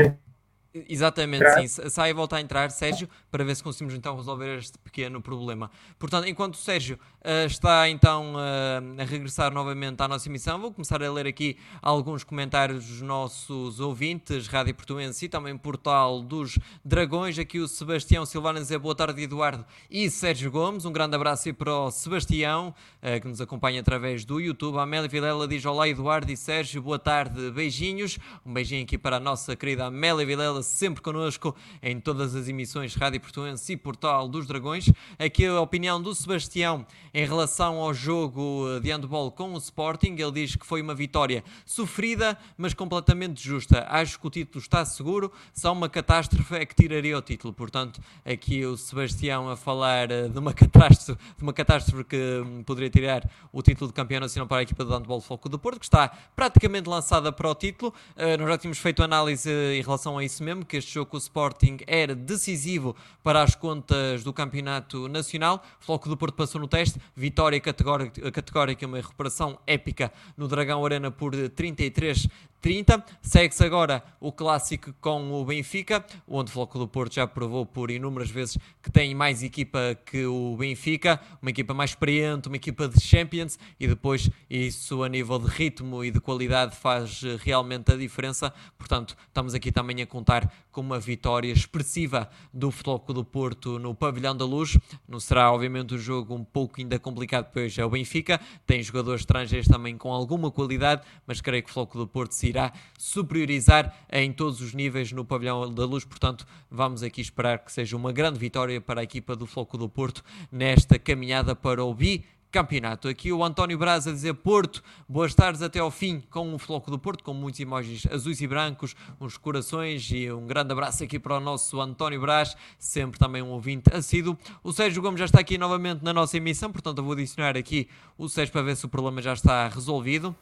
Exatamente, 0.74 1.44
entrar. 1.44 1.68
sim. 1.68 1.90
Sai 1.90 2.10
e 2.10 2.14
volta 2.14 2.38
a 2.38 2.42
entrar, 2.42 2.72
Sérgio, 2.72 3.08
para 3.30 3.44
ver 3.44 3.56
se 3.56 3.62
conseguimos 3.62 3.94
então 3.94 4.16
resolver 4.16 4.58
este 4.58 4.76
pequeno 4.80 5.22
problema. 5.22 5.70
Portanto, 6.00 6.28
enquanto 6.28 6.56
o 6.56 6.58
Sérgio 6.58 6.98
uh, 7.22 7.46
está 7.46 7.88
então 7.90 8.34
uh, 8.34 9.02
a 9.02 9.04
regressar 9.04 9.54
novamente 9.54 10.02
à 10.02 10.08
nossa 10.08 10.28
emissão, 10.28 10.60
vou 10.60 10.72
começar 10.72 11.04
a 11.04 11.12
ler 11.12 11.28
aqui 11.28 11.58
alguns 11.80 12.24
comentários 12.24 12.88
dos 12.88 13.02
nossos 13.02 13.80
ouvintes, 13.80 14.48
Rádio 14.48 14.74
Portuense 14.74 15.26
e 15.26 15.30
também 15.30 15.56
Portal 15.56 16.24
dos 16.24 16.58
Dragões. 16.84 17.38
Aqui 17.38 17.60
o 17.60 17.68
Sebastião 17.68 18.26
Silvana 18.26 18.60
dizer 18.60 18.80
boa 18.80 18.96
tarde, 18.96 19.22
Eduardo 19.22 19.64
e 19.92 20.10
Sérgio 20.10 20.50
Gomes. 20.50 20.86
Um 20.86 20.92
grande 20.92 21.16
abraço 21.16 21.48
aí 21.48 21.54
para 21.54 21.72
o 21.72 21.92
Sebastião, 21.92 22.74
uh, 23.04 23.22
que 23.22 23.28
nos 23.28 23.40
acompanha 23.40 23.80
através 23.80 24.26
do 24.26 24.40
YouTube. 24.40 24.80
A 24.80 24.84
Amélia 24.84 25.08
Vilela 25.08 25.48
diz 25.48 25.64
olá, 25.66 25.88
Eduardo 25.88 26.32
e 26.32 26.38
Sérgio, 26.38 26.82
boa 26.82 26.98
tarde, 26.98 27.52
beijinhos. 27.52 28.18
Um 28.44 28.52
beijinho 28.52 28.82
aqui 28.82 28.98
para 28.98 29.18
a 29.18 29.20
nossa 29.20 29.56
querida 29.56 29.86
Amélia 29.86 30.26
Vilela 30.26 30.63
sempre 30.64 31.02
connosco 31.02 31.56
em 31.82 32.00
todas 32.00 32.36
as 32.36 32.48
emissões 32.48 32.96
Rádio 32.96 33.20
Portuense 33.20 33.74
e 33.74 33.78
Portal 33.78 34.28
dos 34.28 34.48
Dragões. 34.48 34.90
Aqui 35.20 35.46
a 35.46 35.62
opinião 35.62 36.02
do 36.02 36.16
Sebastião 36.16 36.86
em 37.14 37.26
relação 37.26 37.76
ao 37.76 37.94
jogo 37.94 38.80
de 38.82 38.92
handball 38.92 39.32
com 39.32 39.54
o 39.54 39.58
Sporting. 39.58 40.16
Ele 40.18 40.32
diz 40.32 40.56
que 40.56 40.66
foi 40.66 40.82
uma 40.82 40.96
vitória 40.96 41.44
sofrida, 41.66 42.38
mas 42.58 42.74
completamente 42.74 43.44
justa. 43.44 43.86
Acho 43.90 44.20
que 44.20 44.28
o 44.28 44.30
título 44.30 44.62
está 44.62 44.84
seguro, 44.86 45.32
só 45.54 45.72
uma 45.72 45.90
catástrofe 45.90 46.56
é 46.56 46.66
que 46.66 46.76
tiraria 46.76 47.18
o 47.18 47.22
título. 47.22 47.54
Portanto, 47.54 48.02
aqui 48.26 48.66
o 48.66 48.78
Sebastião 48.78 49.50
a 49.50 49.56
falar 49.56 50.10
eh, 50.12 50.28
de 50.28 50.40
uma 50.40 50.54
catástrofe, 50.54 51.22
de 51.38 51.44
uma 51.44 51.54
catástrofe 51.54 52.04
que 52.04 52.42
hum, 52.46 52.64
poderia 52.64 52.90
tirar 52.90 53.30
o 53.52 53.62
título 53.62 53.88
de 53.88 53.94
campeão 53.94 54.20
nacional 54.20 54.48
para 54.48 54.58
a 54.58 54.64
equipa 54.64 54.84
do 54.84 54.94
handball 54.94 55.22
Foco 55.22 55.50
do 55.50 55.60
Porto, 55.60 55.80
que 55.80 55.86
está 55.86 56.08
praticamente 56.36 56.90
lançada 56.90 57.32
para 57.32 57.50
o 57.50 57.56
título. 57.56 57.94
Uh, 58.16 58.38
nós 58.40 58.50
já 58.50 58.58
tínhamos 58.58 58.78
feito 58.78 59.04
análise 59.04 59.50
em 59.50 59.82
relação 59.82 60.18
a 60.18 60.24
isso 60.24 60.44
mesmo 60.44 60.53
que 60.62 60.78
este 60.78 60.94
jogo 60.94 61.12
com 61.12 61.18
o 61.18 61.20
Sporting 61.20 61.78
era 61.88 62.14
decisivo 62.14 62.96
para 63.24 63.42
as 63.42 63.56
contas 63.56 64.24
do 64.24 64.32
Campeonato 64.32 65.08
Nacional. 65.08 65.64
O 65.82 65.86
Floco 65.86 66.08
do 66.08 66.16
Porto 66.16 66.36
passou 66.36 66.62
no 66.62 66.68
teste, 66.68 67.00
vitória 67.16 67.60
categórica, 67.60 68.32
categórica 68.32 68.86
uma 68.86 68.98
recuperação 68.98 69.58
épica 69.66 70.12
no 70.38 70.48
Dragão 70.48 70.86
Arena 70.86 71.10
por 71.10 71.34
33 71.50 72.28
30. 72.64 73.04
Segue-se 73.22 73.62
agora 73.62 74.02
o 74.22 74.32
clássico 74.32 74.94
com 75.02 75.34
o 75.34 75.44
Benfica, 75.44 76.04
onde 76.26 76.50
o 76.50 76.54
Floco 76.54 76.80
do 76.80 76.88
Porto 76.88 77.14
já 77.14 77.28
provou 77.28 77.66
por 77.66 77.92
inúmeras 77.92 78.30
vezes 78.30 78.58
que 78.82 78.90
tem 78.90 79.14
mais 79.14 79.44
equipa 79.44 80.00
que 80.06 80.26
o 80.26 80.56
Benfica, 80.58 81.20
uma 81.42 81.52
equipa 81.52 81.74
mais 81.74 81.90
experiente, 81.90 82.48
uma 82.48 82.56
equipa 82.56 82.88
de 82.88 83.02
Champions, 83.02 83.60
e 83.78 83.86
depois 83.86 84.30
isso 84.50 85.04
a 85.04 85.10
nível 85.10 85.38
de 85.40 85.48
ritmo 85.48 86.06
e 86.06 86.10
de 86.10 86.22
qualidade 86.22 86.74
faz 86.74 87.22
realmente 87.42 87.92
a 87.92 87.98
diferença. 87.98 88.54
Portanto, 88.78 89.18
estamos 89.28 89.54
aqui 89.54 89.70
também 89.70 90.02
a 90.02 90.08
contar 90.08 90.50
com 90.74 90.82
uma 90.82 91.00
vitória 91.00 91.52
expressiva 91.52 92.28
do 92.52 92.72
Floco 92.72 93.14
do 93.14 93.24
Porto 93.24 93.78
no 93.78 93.94
Pavilhão 93.94 94.36
da 94.36 94.44
Luz. 94.44 94.78
Não 95.08 95.20
será, 95.20 95.54
obviamente, 95.54 95.94
um 95.94 95.98
jogo 95.98 96.34
um 96.34 96.44
pouco 96.44 96.82
ainda 96.82 96.98
complicado, 96.98 97.52
pois 97.54 97.78
é 97.78 97.86
o 97.86 97.90
Benfica, 97.90 98.42
tem 98.66 98.82
jogadores 98.82 99.22
estrangeiros 99.22 99.68
também 99.68 99.96
com 99.96 100.12
alguma 100.12 100.50
qualidade, 100.50 101.04
mas 101.28 101.40
creio 101.40 101.64
que 101.64 101.70
o 101.70 101.74
Floco 101.74 101.98
do 101.98 102.08
Porto 102.08 102.32
se 102.32 102.48
irá 102.48 102.74
superiorizar 102.98 103.96
em 104.12 104.34
todos 104.34 104.60
os 104.62 104.74
níveis 104.74 105.12
no 105.12 105.24
pavilhão 105.24 105.72
da 105.72 105.86
luz. 105.86 106.04
Portanto, 106.04 106.46
vamos 106.70 107.04
aqui 107.04 107.22
esperar 107.22 107.60
que 107.60 107.72
seja 107.72 107.96
uma 107.96 108.12
grande 108.12 108.40
vitória 108.40 108.82
para 108.82 109.02
a 109.02 109.04
equipa 109.04 109.36
do 109.36 109.46
Floco 109.46 109.78
do 109.78 109.88
Porto 109.88 110.24
nesta 110.52 110.98
caminhada 110.98 111.56
para 111.56 111.86
o 111.86 111.94
bi 111.94 112.26
campeonato. 112.54 113.08
Aqui 113.08 113.34
o 113.34 113.44
António 113.44 113.80
Braz 113.80 114.06
a 114.06 114.12
dizer 114.12 114.36
Porto, 114.36 114.84
boas 115.10 115.34
tardes 115.34 115.64
até 115.64 115.80
ao 115.80 115.90
fim 115.90 116.22
com 116.30 116.54
o 116.54 116.60
Floco 116.60 116.92
do 116.92 117.00
Porto, 117.00 117.24
com 117.24 117.34
muitos 117.34 117.60
emojis 117.60 118.06
azuis 118.12 118.40
e 118.42 118.46
brancos, 118.46 118.96
uns 119.20 119.38
corações 119.40 120.08
e 120.12 120.32
um 120.32 120.46
grande 120.46 120.72
abraço 120.72 121.04
aqui 121.04 121.18
para 121.18 121.36
o 121.36 121.40
nosso 121.40 121.82
António 121.82 122.22
Braz, 122.22 122.56
sempre 122.78 123.20
também 123.20 123.42
um 123.42 123.50
ouvinte 123.50 123.92
assíduo. 123.92 124.38
O 124.64 124.72
Sérgio 124.72 125.02
Gomes 125.02 125.18
já 125.18 125.26
está 125.26 125.40
aqui 125.40 125.58
novamente 125.58 126.04
na 126.04 126.14
nossa 126.14 126.38
emissão, 126.38 126.72
portanto 126.72 127.00
eu 127.00 127.04
vou 127.04 127.14
adicionar 127.14 127.58
aqui 127.58 127.90
o 128.20 128.30
Sérgio 128.30 128.54
para 128.54 128.62
ver 128.62 128.76
se 128.76 128.86
o 128.86 128.90
problema 128.90 129.20
já 129.20 129.34
está 129.34 129.68
resolvido. 129.68 130.36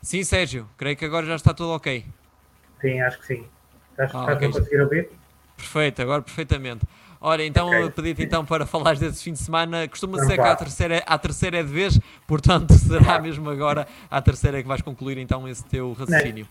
Sim, 0.00 0.22
Sérgio, 0.22 0.68
creio 0.76 0.96
que 0.96 1.04
agora 1.04 1.26
já 1.26 1.34
está 1.34 1.52
tudo 1.52 1.70
ok. 1.70 2.06
Sim, 2.80 3.00
acho 3.00 3.18
que 3.18 3.26
sim. 3.26 3.46
Acho 3.98 4.12
que 4.12 4.16
ah, 4.16 4.34
okay. 4.34 4.48
a 4.48 4.52
conseguir 4.52 4.80
ouvir? 4.80 5.10
Perfeito, 5.56 6.02
agora 6.02 6.22
perfeitamente. 6.22 6.86
Ora, 7.24 7.44
então 7.44 7.68
okay. 7.68 7.88
pedi-te 7.90 8.24
então 8.24 8.44
para 8.44 8.66
falar 8.66 8.96
desse 8.96 9.22
fim 9.22 9.32
de 9.32 9.38
semana. 9.38 9.86
Costuma 9.86 10.18
ser 10.24 10.34
que 10.34 10.40
a 10.40 10.56
terceira, 10.56 11.02
a 11.06 11.16
terceira 11.16 11.58
é 11.58 11.62
de 11.62 11.72
vez, 11.72 12.00
portanto 12.26 12.74
será 12.82 13.20
mesmo 13.20 13.48
agora 13.48 13.86
a 14.10 14.20
terceira 14.20 14.60
que 14.60 14.66
vais 14.66 14.82
concluir 14.82 15.16
então 15.18 15.46
esse 15.48 15.64
teu 15.64 15.92
raciocínio. 15.92 16.48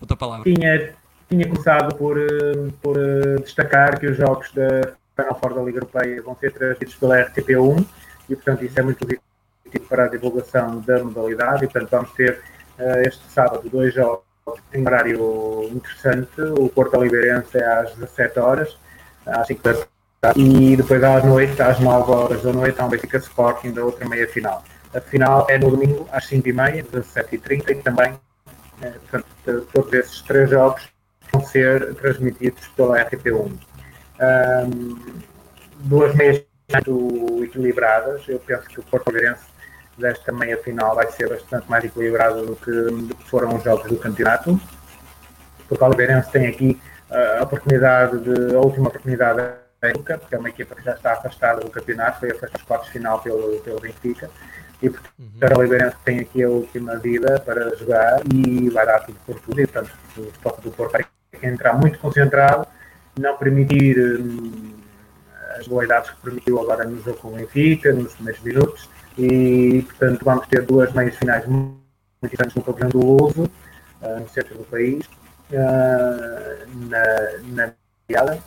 Outra 0.00 0.16
palavra. 0.16 0.44
Tinha, 0.44 0.94
tinha 1.28 1.46
começado 1.46 1.94
por, 1.96 2.18
eh, 2.18 2.70
por 2.80 2.96
eh, 2.96 3.42
destacar 3.42 4.00
que 4.00 4.06
os 4.06 4.16
jogos 4.16 4.50
da 4.54 4.94
Final 5.14 5.38
Four 5.38 5.52
da 5.52 5.62
Liga 5.62 5.76
Europeia 5.76 6.22
vão 6.22 6.34
ser 6.34 6.50
transmitidos 6.54 6.94
pela 6.94 7.22
RTP1 7.26 7.84
e, 8.30 8.36
portanto, 8.36 8.64
isso 8.64 8.80
é 8.80 8.82
muito 8.82 9.06
positivo 9.06 9.86
para 9.86 10.04
a 10.06 10.08
divulgação 10.08 10.80
da 10.80 11.04
modalidade. 11.04 11.66
E, 11.66 11.68
portanto, 11.68 11.90
vamos 11.90 12.12
ter 12.12 12.40
uh, 12.78 13.06
este 13.06 13.22
sábado 13.30 13.68
dois 13.68 13.92
jogos 13.92 14.24
em 14.72 14.86
horário 14.86 15.64
interessante. 15.64 16.40
O 16.58 16.70
Porto 16.70 16.96
Oliveirense 16.96 17.58
é 17.58 17.66
às 17.66 17.94
17 17.96 18.38
horas 18.38 18.78
às 19.26 19.46
5 19.46 19.62
da 19.62 19.86
tarde. 20.20 20.40
E 20.40 20.76
depois 20.76 21.02
à 21.02 21.22
noite, 21.24 21.60
às 21.62 21.80
9 21.80 22.12
horas 22.12 22.42
da 22.42 22.52
noite, 22.52 22.80
há 22.80 22.84
um 22.84 22.88
Benfica 22.88 23.18
Sporting 23.18 23.72
da 23.72 23.84
outra 23.84 24.08
meia 24.08 24.28
final. 24.28 24.62
A 24.94 25.00
final 25.00 25.46
é 25.48 25.58
no 25.58 25.70
domingo 25.70 26.08
às 26.12 26.28
5h30, 26.28 26.86
17h30 26.90 27.70
e 27.70 27.74
também, 27.76 28.20
eh, 28.82 28.92
portanto, 29.10 29.66
todos 29.72 29.92
esses 29.92 30.20
três 30.22 30.50
jogos 30.50 30.88
vão 31.32 31.44
ser 31.44 31.94
transmitidos 31.94 32.66
pela 32.76 32.98
RTP1. 33.04 33.52
Um, 34.20 35.20
duas 35.80 36.14
meias 36.14 36.42
muito 36.72 37.44
equilibradas. 37.44 38.22
Eu 38.28 38.38
penso 38.40 38.68
que 38.68 38.80
o 38.80 38.82
Porto 38.82 39.12
Veirense 39.12 39.44
desta 39.96 40.32
meia 40.32 40.56
final 40.58 40.94
vai 40.94 41.10
ser 41.12 41.28
bastante 41.28 41.70
mais 41.70 41.84
equilibrado 41.84 42.46
do 42.46 42.56
que, 42.56 43.14
foram 43.26 43.56
os 43.56 43.62
jogos 43.62 43.88
do 43.88 43.96
campeonato. 43.96 44.60
O 45.70 45.84
Oliveirense 45.84 46.30
tem 46.32 46.48
aqui 46.48 46.80
a 47.10 47.44
oportunidade 47.44 48.18
de, 48.18 48.56
a 48.56 48.58
última 48.58 48.88
oportunidade 48.88 49.40
época, 49.88 50.18
porque 50.18 50.34
é 50.34 50.38
uma 50.38 50.48
equipa 50.48 50.74
que 50.74 50.84
já 50.84 50.92
está 50.92 51.12
afastada 51.12 51.60
do 51.60 51.70
campeonato, 51.70 52.20
foi 52.20 52.30
afastada 52.30 52.52
dos 52.52 52.62
quartos 52.62 52.88
final 52.90 53.20
pelo, 53.20 53.60
pelo 53.60 53.80
Benfica, 53.80 54.30
e 54.82 54.90
portanto 54.90 55.12
uhum. 55.18 55.56
o 55.56 55.58
Oliveirense 55.58 55.96
tem 56.04 56.20
aqui 56.20 56.42
a 56.42 56.48
última 56.48 56.96
vida 56.96 57.40
para 57.40 57.74
jogar 57.76 58.20
e 58.32 58.68
vai 58.70 58.86
dar 58.86 59.00
tudo 59.00 59.18
por 59.26 59.40
tudo, 59.40 59.60
e 59.60 59.66
portanto 59.66 59.92
o 60.16 60.22
Sport 60.22 60.60
do 60.62 60.70
Porto 60.70 60.92
vai 60.92 61.04
entrar 61.42 61.74
muito 61.74 61.98
concentrado, 61.98 62.66
não 63.18 63.36
permitir 63.36 63.98
hum, 63.98 64.74
as 65.58 65.66
dualidades 65.66 66.10
que 66.10 66.20
permitiu 66.22 66.60
agora 66.60 66.84
no 66.84 67.02
jogo 67.02 67.18
com 67.18 67.28
o 67.28 67.32
Benfica, 67.32 67.92
nos 67.92 68.14
primeiros 68.14 68.42
minutos, 68.42 68.90
e 69.18 69.82
portanto 69.82 70.24
vamos 70.24 70.46
ter 70.46 70.62
duas 70.62 70.92
meias 70.92 71.16
finais 71.16 71.46
muito 71.46 71.80
importantes 72.22 72.54
no 72.54 72.62
pavilhão 72.62 72.88
do 72.90 73.00
Luso, 73.00 73.50
uh, 74.02 74.20
no 74.20 74.28
centro 74.28 74.56
do 74.58 74.64
país, 74.64 75.04
uh, 75.52 76.88
na, 76.88 77.64
na 77.64 77.72
piada. 78.06 78.38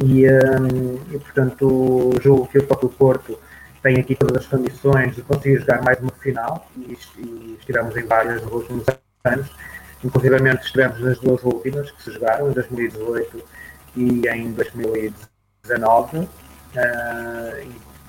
E, 0.00 0.26
um, 0.26 0.94
e, 1.12 1.18
portanto, 1.18 2.12
julgo 2.20 2.46
que 2.48 2.58
o 2.58 2.66
próprio 2.66 2.88
Porto 2.88 3.38
tem 3.82 3.98
aqui 3.98 4.14
todas 4.14 4.44
as 4.44 4.46
condições 4.46 5.14
de 5.14 5.22
conseguir 5.22 5.58
jogar 5.58 5.82
mais 5.82 5.98
uma 5.98 6.12
final 6.12 6.66
e, 6.76 6.96
e 7.18 7.56
estivemos 7.58 7.96
em 7.96 8.04
várias 8.04 8.42
nos 8.42 8.52
últimos 8.52 8.84
anos. 9.24 9.50
Inclusive 10.04 10.36
estivemos 10.60 11.00
nas 11.00 11.18
duas 11.18 11.42
últimas 11.44 11.90
que 11.90 12.02
se 12.02 12.12
jogaram, 12.12 12.50
em 12.50 12.52
2018 12.52 13.44
e 13.96 14.28
em 14.28 14.52
2019. 14.52 16.18
Uh, 16.18 16.28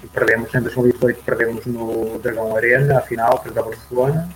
e 0.03 0.07
perdemos, 0.07 0.53
em 0.53 0.61
2018 0.61 1.23
perdemos 1.23 1.65
no 1.65 2.19
Dragão 2.19 2.55
Arena, 2.55 2.97
a 2.97 3.01
final, 3.01 3.41
frente 3.41 3.57
ao 3.57 3.65
Barcelona. 3.65 4.29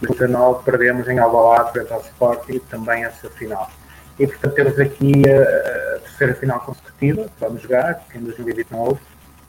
19 0.00 0.64
perdemos 0.64 1.08
em 1.08 1.18
Alvalade 1.18 1.72
frente 1.72 1.92
ao 1.92 2.00
Sporting 2.00 2.58
também 2.70 3.04
essa 3.04 3.28
final. 3.30 3.70
E 4.18 4.26
portanto 4.26 4.54
temos 4.54 4.78
aqui 4.78 5.22
a 5.28 5.95
terceira 6.16 6.34
final 6.34 6.60
consecutiva 6.60 7.26
vamos 7.38 7.62
jogar, 7.62 8.06
que 8.10 8.18
em 8.18 8.22
2020 8.22 8.70
não 8.70 8.78
houve. 8.80 9.00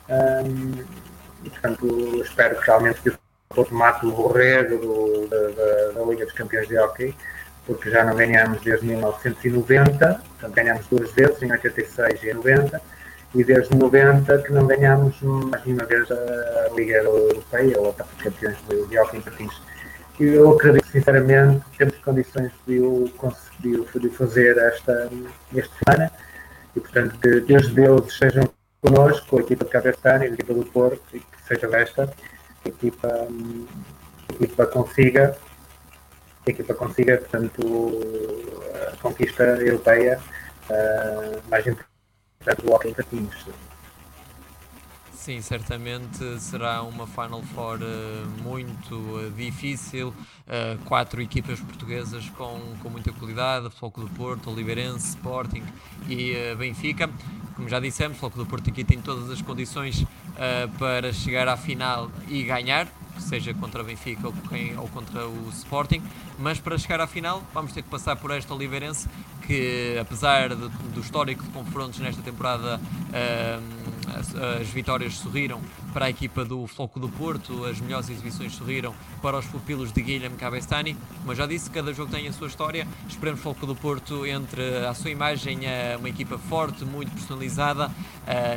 Um, 0.10 0.86
e 1.44 1.50
portanto 1.50 2.22
espero 2.24 2.60
que 2.60 2.66
realmente 2.66 3.02
que 3.02 3.10
o 3.10 3.18
Porto 3.50 3.74
mate 3.74 4.06
o 4.06 4.12
borrego 4.12 5.28
da, 5.28 6.00
da, 6.00 6.06
Liga 6.06 6.26
dos 6.26 6.34
Campeões 6.34 6.68
de 6.68 6.78
Hockey, 6.78 7.16
porque 7.66 7.90
já 7.90 8.04
não 8.04 8.16
ganhamos 8.16 8.62
desde 8.62 8.86
1990, 8.86 9.98
portanto 9.98 10.54
ganhamos 10.54 10.88
duas 10.88 11.12
vezes, 11.12 11.42
em 11.42 11.52
86 11.52 12.24
e 12.24 12.30
em 12.30 12.34
90, 12.34 12.82
e 13.36 13.44
desde 13.44 13.76
90 13.76 14.38
que 14.40 14.52
não 14.52 14.66
ganhamos 14.66 15.22
mais 15.22 15.64
nenhuma 15.66 15.86
vez 15.86 16.10
a 16.12 16.70
Liga 16.76 16.98
Europeia 16.98 17.80
ou 17.80 17.90
a 17.90 17.94
Taça 17.94 18.12
de 18.18 18.24
Campeões 18.24 18.58
de 18.68 19.00
Hockey 19.00 19.18
em 19.18 19.22
Patins 19.22 19.68
eu 20.20 20.52
acredito 20.52 20.88
sinceramente 20.88 21.64
que 21.72 21.78
temos 21.78 21.98
condições 22.00 22.52
de 22.66 22.80
o 22.80 23.12
de 24.00 24.10
fazer 24.10 24.58
esta, 24.58 25.10
este 25.54 25.72
semana 25.84 26.12
e 26.78 26.80
portanto 26.80 27.18
que 27.20 27.42
Deus 27.42 27.70
Deus 27.74 28.08
estejam 28.08 28.50
connosco, 28.82 29.38
a 29.38 29.42
equipa 29.42 29.66
de 29.66 29.72
Cabestano 29.72 30.24
e 30.24 30.28
a 30.28 30.30
equipa 30.30 30.54
do 30.54 30.64
Porto 30.66 31.02
e 31.14 31.20
que 31.20 31.44
seja 31.48 31.68
desta 31.68 32.04
a 32.66 32.70
equipa, 32.70 33.08
a 33.08 34.34
equipa 34.34 34.66
consiga 34.68 35.36
a 36.46 36.50
equipa 36.50 36.74
consiga 36.76 37.18
portanto 37.18 37.92
a 38.94 38.96
conquista 38.98 39.44
europeia 39.44 40.20
uh, 40.70 41.42
mais 41.50 41.66
importante 41.66 42.62
do 42.64 42.72
Hockey 42.72 42.94
Patins. 42.94 43.48
Sim, 45.28 45.42
certamente 45.42 46.40
será 46.40 46.82
uma 46.84 47.06
Final 47.06 47.44
Four 47.54 47.80
uh, 47.82 48.44
muito 48.44 48.96
uh, 48.96 49.30
difícil. 49.36 50.08
Uh, 50.08 50.82
quatro 50.86 51.22
equipas 51.22 51.60
portuguesas 51.60 52.30
com, 52.30 52.62
com 52.82 52.90
muita 52.90 53.12
qualidade: 53.12 53.70
Floco 53.72 54.00
do 54.00 54.10
Porto, 54.12 54.50
Oliveirense, 54.50 55.10
Sporting 55.10 55.64
e 56.08 56.34
Benfica. 56.56 57.10
Como 57.58 57.68
já 57.68 57.78
dissemos, 57.78 58.18
Floco 58.18 58.38
do 58.38 58.46
Porto 58.46 58.70
aqui 58.70 58.86
tem 58.86 59.02
todas 59.02 59.30
as 59.30 59.42
condições 59.42 60.06
para 60.80 61.12
chegar 61.12 61.50
à 61.50 61.58
final 61.58 62.10
e 62.30 62.44
ganhar 62.44 62.88
seja 63.20 63.54
contra 63.54 63.84
Benfica 63.84 64.28
ou, 64.28 64.34
ou, 64.78 64.88
contra 64.90 65.28
o 65.28 65.50
Sporting, 65.50 66.02
mas 66.40 66.60
para 66.60 66.78
chegar 66.78 67.02
à 67.02 67.08
final 67.08 67.44
vamos 67.54 67.72
ter 67.74 67.82
que 67.82 67.90
passar 67.90 68.16
por 68.16 68.32
esta 68.32 68.54
Oliveirense 68.54 69.08
que 69.46 69.98
apesar 70.00 70.50
de, 70.50 70.68
do 70.94 71.00
histórico 71.00 71.44
de 71.44 71.50
confrontos 71.50 72.00
nesta 72.00 72.22
temporada 72.22 72.80
as, 74.16 74.36
as, 74.36 74.68
vitórias 74.68 75.16
sorriram 75.16 75.62
para 75.94 76.06
a 76.06 76.10
equipa 76.10 76.44
do 76.44 76.66
Floco 76.68 77.00
do 77.00 77.10
Porto, 77.10 77.66
as 77.66 77.80
melhores 77.80 78.10
exibições 78.10 78.54
sorriram 78.54 78.94
para 79.22 79.38
os 79.38 79.46
pupilos 79.46 79.92
de 79.92 80.02
Guilherme 80.02 80.36
Cabestani. 80.38 80.96
Eu 81.26 81.36
já 81.36 81.46
disse, 81.46 81.70
cada 81.70 81.94
jogo 81.94 82.12
tem 82.12 82.28
a 82.28 82.34
sua 82.34 82.48
história. 82.48 82.88
Esperemos 83.08 83.42
Floco 83.42 83.66
do 83.66 83.76
Porto 83.76 84.26
entre 84.26 84.86
a 84.86 84.94
sua 84.94 85.10
imagem 85.10 85.60
uma 85.98 86.10
equipa 86.10 86.38
forte, 86.38 86.86
muito 86.86 87.12
personalizada, 87.12 87.92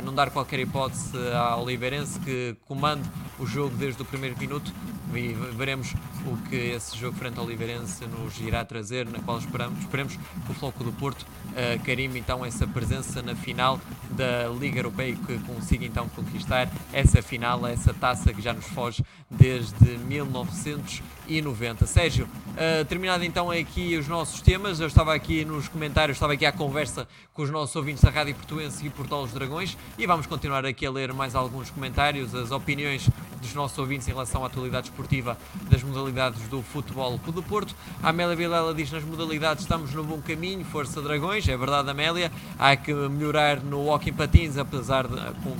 não 0.03 0.13
dar 0.13 0.29
qualquer 0.29 0.59
hipótese 0.59 1.17
à 1.33 1.55
Oliveirense 1.57 2.19
que 2.19 2.55
comande 2.67 3.09
o 3.41 3.45
jogo 3.47 3.75
desde 3.75 4.01
o 4.01 4.05
primeiro 4.05 4.37
minuto 4.37 4.71
e 5.15 5.33
veremos 5.57 5.93
o 6.27 6.37
que 6.47 6.55
esse 6.55 6.95
jogo 6.95 7.17
frente 7.17 7.39
ao 7.39 7.45
Oliveirense 7.45 8.05
nos 8.05 8.39
irá 8.39 8.63
trazer, 8.63 9.09
na 9.09 9.19
qual 9.19 9.39
esperamos, 9.39 9.79
esperemos 9.79 10.15
que 10.15 10.51
o 10.51 10.53
Floco 10.53 10.83
do 10.83 10.93
Porto 10.93 11.23
uh, 11.23 11.83
carime 11.83 12.19
então 12.19 12.45
essa 12.45 12.67
presença 12.67 13.21
na 13.21 13.35
final 13.35 13.81
da 14.11 14.47
Liga 14.47 14.79
Europeia 14.79 15.11
e 15.11 15.15
que 15.15 15.39
consiga 15.39 15.85
então 15.85 16.07
conquistar 16.09 16.69
essa 16.91 17.21
final, 17.21 17.65
essa 17.65 17.93
taça 17.93 18.33
que 18.33 18.41
já 18.41 18.53
nos 18.53 18.65
foge 18.65 19.03
desde 19.29 19.97
1990. 19.97 21.85
Sérgio, 21.85 22.25
uh, 22.25 22.85
terminado 22.85 23.23
então 23.23 23.49
aqui 23.49 23.95
os 23.97 24.07
nossos 24.07 24.41
temas, 24.41 24.79
eu 24.79 24.87
estava 24.87 25.13
aqui 25.13 25.45
nos 25.45 25.67
comentários, 25.67 26.17
estava 26.17 26.33
aqui 26.33 26.45
à 26.45 26.51
conversa 26.51 27.07
com 27.33 27.43
os 27.43 27.49
nossos 27.49 27.75
ouvintes 27.75 28.03
da 28.03 28.09
Rádio 28.09 28.35
Portuense 28.35 28.85
e 28.85 28.89
Portal 28.89 29.23
dos 29.23 29.33
Dragões 29.33 29.77
e 29.97 30.05
vamos 30.05 30.25
continuar 30.25 30.65
aqui 30.65 30.85
a 30.85 30.91
ler 30.91 31.13
mais 31.13 31.33
alguns 31.33 31.69
comentários, 31.69 32.35
as 32.35 32.51
opiniões 32.51 33.09
dos 33.41 33.53
nossos 33.53 33.77
ouvintes 33.77 34.07
em 34.07 34.11
relação 34.11 34.43
à 34.43 34.47
atualidade 34.47 34.89
esportiva 34.89 35.37
das 35.69 35.81
modalidades 35.81 36.47
do 36.49 36.61
Futebol 36.61 37.17
do 37.17 37.41
Porto. 37.41 37.75
A 38.03 38.09
Amélia 38.09 38.35
Vilela 38.35 38.73
diz 38.73 38.91
nas 38.91 39.03
modalidades 39.03 39.63
estamos 39.63 39.93
no 39.93 40.03
bom 40.03 40.21
caminho, 40.21 40.63
força 40.65 41.01
Dragões, 41.01 41.47
é 41.47 41.57
verdade 41.57 41.89
Amélia, 41.89 42.31
há 42.59 42.75
que 42.75 42.93
melhorar 42.93 43.61
no 43.61 43.85
walking 44.01 44.13
patins, 44.13 44.57
apesar 44.57 45.07
de, 45.07 45.15
com, 45.43 45.55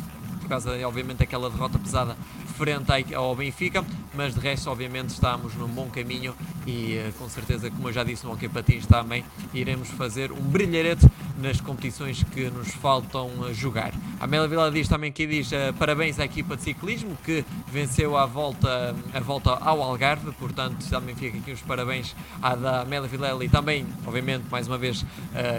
causa 0.51 0.85
obviamente 0.85 1.19
daquela 1.19 1.49
derrota 1.49 1.79
pesada 1.79 2.17
frente 2.57 3.15
ao 3.15 3.33
Benfica. 3.33 3.85
mas 4.13 4.33
de 4.33 4.39
resto, 4.41 4.69
obviamente, 4.69 5.09
estamos 5.09 5.55
num 5.55 5.67
bom 5.69 5.89
caminho 5.89 6.35
e 6.67 6.97
uh, 6.97 7.13
com 7.13 7.29
certeza, 7.29 7.71
como 7.71 7.87
eu 7.87 7.93
já 7.93 8.03
disse 8.03 8.25
no 8.25 8.33
Hockey 8.33 8.49
Patins 8.49 8.85
também, 8.85 9.23
iremos 9.53 9.89
fazer 9.89 10.31
um 10.31 10.41
brilharete 10.41 11.07
nas 11.39 11.61
competições 11.61 12.23
que 12.23 12.49
nos 12.49 12.69
faltam 12.71 13.29
uh, 13.39 13.53
jogar. 13.53 13.93
A 14.19 14.25
Amélia 14.25 14.47
Vila 14.49 14.69
diz 14.69 14.89
também 14.89 15.11
que 15.11 15.25
diz 15.25 15.51
uh, 15.51 15.73
parabéns 15.79 16.19
à 16.19 16.25
equipa 16.25 16.57
de 16.57 16.63
ciclismo 16.63 17.17
que 17.23 17.45
venceu 17.71 18.17
a 18.17 18.25
volta, 18.25 18.93
a 19.13 19.19
volta 19.21 19.51
ao 19.51 19.81
Algarve, 19.81 20.31
portanto, 20.33 20.85
também 20.89 21.15
fica 21.15 21.37
aqui 21.37 21.51
os 21.51 21.61
parabéns 21.61 22.13
à 22.41 22.53
da 22.53 22.81
Amélia 22.81 23.07
Vilela 23.07 23.43
e 23.45 23.49
também, 23.49 23.87
obviamente, 24.05 24.43
mais 24.51 24.67
uma 24.67 24.77
vez, 24.77 25.05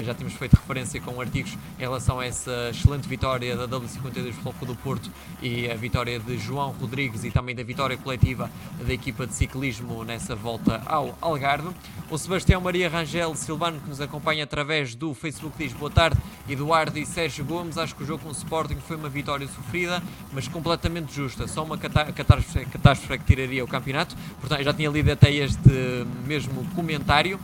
já 0.04 0.14
tínhamos 0.14 0.34
feito 0.34 0.54
referência 0.54 1.00
com 1.00 1.20
artigos 1.20 1.56
em 1.78 1.82
relação 1.82 2.20
a 2.20 2.26
essa 2.26 2.70
excelente 2.70 3.08
vitória 3.08 3.56
da 3.56 3.66
W52 3.66 4.32
Floco 4.34 4.66
do 4.66 4.76
Porto 4.82 5.10
e 5.40 5.70
a 5.70 5.74
vitória 5.74 6.18
de 6.18 6.38
João 6.38 6.70
Rodrigues 6.72 7.24
e 7.24 7.30
também 7.30 7.54
da 7.54 7.62
vitória 7.62 7.96
coletiva 7.96 8.50
da 8.80 8.92
equipa 8.92 9.26
de 9.26 9.34
ciclismo 9.34 10.04
nessa 10.04 10.34
volta 10.34 10.82
ao 10.86 11.16
Algarve. 11.20 11.70
O 12.10 12.18
Sebastião 12.18 12.60
Maria 12.60 12.88
Rangel 12.88 13.34
Silvano, 13.34 13.80
que 13.80 13.88
nos 13.88 14.00
acompanha 14.00 14.44
através 14.44 14.94
do 14.94 15.14
Facebook, 15.14 15.56
diz 15.58 15.72
boa 15.72 15.90
tarde. 15.90 16.18
Eduardo 16.48 16.98
e 16.98 17.06
Sérgio 17.06 17.44
Gomes, 17.44 17.78
acho 17.78 17.94
que 17.94 18.02
o 18.02 18.06
jogo 18.06 18.24
com 18.24 18.28
o 18.28 18.32
Sporting 18.32 18.76
foi 18.86 18.96
uma 18.96 19.08
vitória 19.08 19.46
sofrida, 19.46 20.02
mas 20.32 20.48
completamente 20.48 21.14
justa. 21.14 21.46
Só 21.46 21.64
uma 21.64 21.78
catástrofe, 21.78 22.64
catástrofe 22.66 23.18
que 23.18 23.24
tiraria 23.24 23.64
o 23.64 23.68
campeonato. 23.68 24.16
Portanto, 24.40 24.62
já 24.62 24.72
tinha 24.74 24.90
lido 24.90 25.10
até 25.10 25.32
este 25.32 26.06
mesmo 26.26 26.64
comentário 26.74 27.38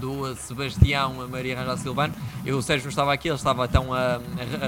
do 0.00 0.34
Sebastião 0.36 1.28
Maria 1.28 1.58
Rangel 1.58 1.78
Silvano. 1.78 2.14
Eu, 2.44 2.58
o 2.58 2.62
Sérgio 2.62 2.88
estava 2.88 3.12
aqui, 3.12 3.28
ele 3.28 3.36
estava 3.36 3.64
então 3.64 3.92
a, 3.92 4.20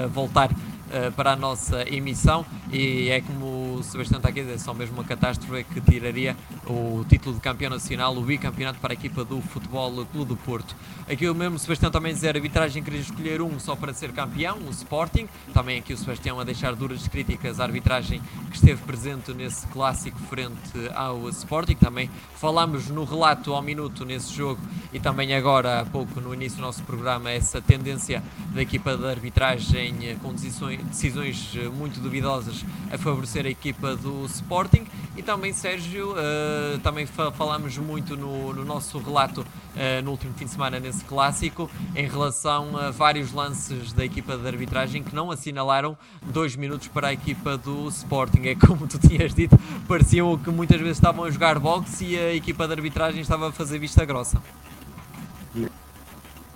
a 0.03 0.07
voltar 0.07 0.49
uh, 0.87 1.11
para 1.13 1.33
a 1.33 1.35
nossa 1.35 1.87
emissão. 1.87 2.45
E 2.71 3.09
é 3.09 3.21
como 3.21 3.75
o 3.77 3.83
Sebastião 3.83 4.17
está 4.17 4.29
aqui 4.29 4.41
a 4.41 4.43
dizer, 4.43 4.59
só 4.59 4.73
mesmo 4.73 4.95
uma 4.95 5.03
catástrofe 5.03 5.63
que 5.63 5.81
tiraria 5.81 6.35
o 6.65 7.05
título 7.07 7.35
de 7.35 7.41
campeão 7.41 7.69
nacional, 7.69 8.15
o 8.15 8.21
bicampeonato 8.21 8.79
para 8.79 8.93
a 8.93 8.95
equipa 8.95 9.23
do 9.23 9.41
Futebol 9.41 10.05
Clube 10.05 10.29
do 10.29 10.37
Porto. 10.37 10.75
Aqui 11.09 11.27
o 11.29 11.35
mesmo 11.35 11.57
Sebastião 11.57 11.89
também 11.89 12.13
dizer, 12.13 12.35
arbitragem 12.35 12.83
queria 12.83 12.99
escolher 12.99 13.41
um 13.41 13.59
só 13.59 13.75
para 13.75 13.93
ser 13.93 14.11
campeão, 14.11 14.57
o 14.67 14.69
Sporting, 14.69 15.27
também 15.53 15.79
aqui 15.79 15.93
o 15.93 15.97
Sebastião 15.97 16.39
a 16.39 16.43
deixar 16.43 16.75
duras 16.75 17.07
críticas 17.07 17.59
à 17.59 17.63
arbitragem 17.63 18.21
que 18.49 18.55
esteve 18.57 18.81
presente 18.83 19.33
nesse 19.33 19.65
clássico 19.67 20.19
frente 20.29 20.57
ao 20.93 21.29
Sporting, 21.29 21.75
também 21.75 22.09
falámos 22.35 22.89
no 22.89 23.05
relato 23.05 23.53
ao 23.53 23.61
minuto 23.61 24.03
nesse 24.03 24.33
jogo 24.33 24.59
e 24.91 24.99
também 24.99 25.33
agora 25.33 25.81
há 25.81 25.85
pouco 25.85 26.19
no 26.19 26.33
início 26.33 26.57
do 26.57 26.63
nosso 26.63 26.83
programa 26.83 27.31
essa 27.31 27.61
tendência 27.61 28.21
da 28.53 28.61
equipa 28.61 28.97
de 28.97 29.05
arbitragem 29.05 30.17
com 30.21 30.33
decisões 30.33 30.76
decisões 30.83 31.53
eh, 31.55 31.69
muito 31.69 31.99
duvidosas 31.99 32.65
a 32.91 32.97
favorecer 32.97 33.45
a 33.45 33.49
equipa 33.49 33.95
do 33.95 34.25
Sporting 34.25 34.85
e 35.15 35.23
também 35.23 35.51
Sérgio, 35.51 36.11
uh, 36.11 36.77
também 36.83 37.05
falámos 37.05 37.77
muito 37.77 38.15
no, 38.15 38.53
no 38.53 38.63
nosso 38.63 38.99
relato 38.99 39.41
uh, 39.41 40.03
no 40.03 40.11
último 40.11 40.33
fim 40.35 40.45
de 40.45 40.51
semana 40.51 40.79
nesse 40.79 41.03
clássico 41.05 41.69
em 41.95 42.07
relação 42.07 42.77
a 42.77 42.91
vários 42.91 43.33
lances 43.33 43.93
da 43.93 44.05
equipa 44.05 44.37
de 44.37 44.47
arbitragem 44.47 45.03
que 45.03 45.15
não 45.15 45.31
assinalaram 45.31 45.97
dois 46.21 46.55
minutos 46.55 46.87
para 46.87 47.07
a 47.07 47.13
equipa 47.13 47.57
do 47.57 47.87
Sporting. 47.89 48.47
É 48.47 48.55
como 48.55 48.87
tu 48.87 48.99
tinhas 49.05 49.33
dito, 49.33 49.57
pareciam 49.87 50.37
que 50.37 50.51
muitas 50.51 50.79
vezes 50.79 50.97
estavam 50.97 51.25
a 51.25 51.31
jogar 51.31 51.57
boxe 51.57 52.05
e 52.05 52.17
a 52.17 52.33
equipa 52.33 52.67
de 52.67 52.73
arbitragem 52.73 53.21
estava 53.21 53.49
a 53.49 53.51
fazer 53.51 53.79
vista 53.79 54.05
grossa. 54.05 54.41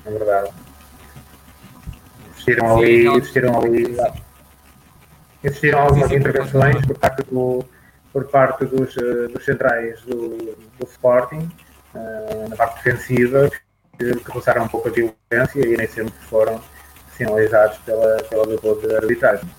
É 0.05 0.09
verdade. 0.11 0.51
Existiram 2.41 2.77
ali, 2.77 3.07
existiram 3.07 3.61
ali, 3.61 3.97
existiram 5.43 5.79
algumas 5.81 6.11
intervenções 6.11 6.85
por 6.85 6.97
parte, 6.97 7.23
do, 7.23 7.65
por 8.11 8.25
parte 8.25 8.65
dos, 8.65 8.97
eh, 8.97 9.27
dos 9.27 9.45
centrais 9.45 10.01
do, 10.01 10.55
do 10.79 10.85
Sporting, 10.85 11.49
uh, 11.93 12.49
na 12.49 12.55
parte 12.55 12.83
defensiva, 12.83 13.49
que, 13.97 14.15
passaram 14.33 14.63
um 14.63 14.67
pouco 14.67 14.87
a 14.87 14.91
violência 14.91 15.59
e 15.59 15.77
nem 15.77 15.87
sempre 15.87 16.13
foram 16.29 16.59
sinalizados 17.15 17.77
pela, 17.79 18.17
pela 18.23 18.47
dupla 18.47 18.75
de 18.75 18.95
arbitragem. 18.95 19.49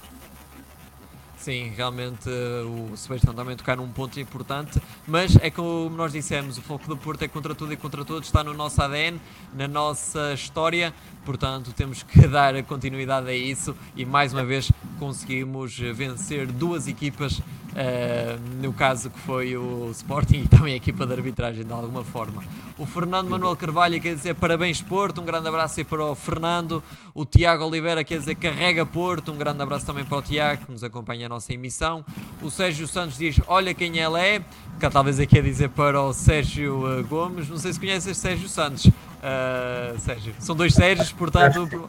Sim, 1.42 1.72
realmente 1.76 2.28
uh, 2.28 2.92
o 2.92 2.96
Sebastião 2.96 3.34
também 3.34 3.56
tocar 3.56 3.76
num 3.76 3.88
ponto 3.88 4.20
importante, 4.20 4.80
mas 5.08 5.34
é 5.42 5.50
como 5.50 5.90
nós 5.90 6.12
dissemos, 6.12 6.56
o 6.56 6.62
foco 6.62 6.86
do 6.86 6.96
Porto 6.96 7.22
é 7.22 7.26
contra 7.26 7.52
tudo 7.52 7.72
e 7.72 7.76
contra 7.76 8.04
todos, 8.04 8.28
está 8.28 8.44
no 8.44 8.54
nosso 8.54 8.80
ADN, 8.80 9.20
na 9.52 9.66
nossa 9.66 10.34
história, 10.34 10.94
portanto 11.24 11.72
temos 11.72 12.04
que 12.04 12.24
dar 12.30 12.62
continuidade 12.62 13.28
a 13.28 13.34
isso 13.34 13.76
e 13.96 14.04
mais 14.04 14.32
uma 14.32 14.44
vez 14.44 14.70
conseguimos 15.00 15.76
vencer 15.76 16.46
duas 16.46 16.86
equipas 16.86 17.42
Uh, 17.72 18.38
no 18.62 18.70
caso 18.74 19.08
que 19.08 19.18
foi 19.20 19.56
o 19.56 19.90
Sporting 19.92 20.42
e 20.42 20.48
também 20.48 20.74
a 20.74 20.76
equipa 20.76 21.06
de 21.06 21.12
arbitragem 21.14 21.64
de 21.64 21.72
alguma 21.72 22.04
forma. 22.04 22.42
O 22.76 22.84
Fernando 22.84 23.30
Manuel 23.30 23.56
Carvalho 23.56 23.98
quer 23.98 24.14
dizer 24.14 24.34
parabéns 24.34 24.82
Porto, 24.82 25.22
um 25.22 25.24
grande 25.24 25.48
abraço 25.48 25.80
aí 25.80 25.84
para 25.84 26.04
o 26.04 26.14
Fernando. 26.14 26.82
O 27.14 27.24
Tiago 27.24 27.64
Oliveira 27.64 28.04
quer 28.04 28.18
dizer 28.18 28.34
carrega 28.34 28.84
Porto, 28.84 29.32
um 29.32 29.38
grande 29.38 29.62
abraço 29.62 29.86
também 29.86 30.04
para 30.04 30.18
o 30.18 30.22
Tiago 30.22 30.66
que 30.66 30.72
nos 30.72 30.84
acompanha 30.84 31.24
a 31.24 31.28
nossa 31.30 31.54
emissão. 31.54 32.04
O 32.42 32.50
Sérgio 32.50 32.86
Santos 32.86 33.16
diz 33.16 33.40
olha 33.46 33.72
quem 33.72 33.98
ele 33.98 34.20
é, 34.20 34.44
que 34.78 34.90
talvez 34.90 35.18
aqui 35.18 35.38
a 35.38 35.42
dizer 35.42 35.70
para 35.70 36.02
o 36.02 36.12
Sérgio 36.12 37.00
uh, 37.00 37.04
Gomes, 37.04 37.48
não 37.48 37.56
sei 37.56 37.72
se 37.72 37.80
conheces 37.80 38.18
Sérgio 38.18 38.50
Santos. 38.50 38.84
Uh, 38.84 39.98
Sérgio, 39.98 40.34
são 40.38 40.54
dois 40.54 40.74
Sérgios, 40.74 41.10
portanto 41.10 41.88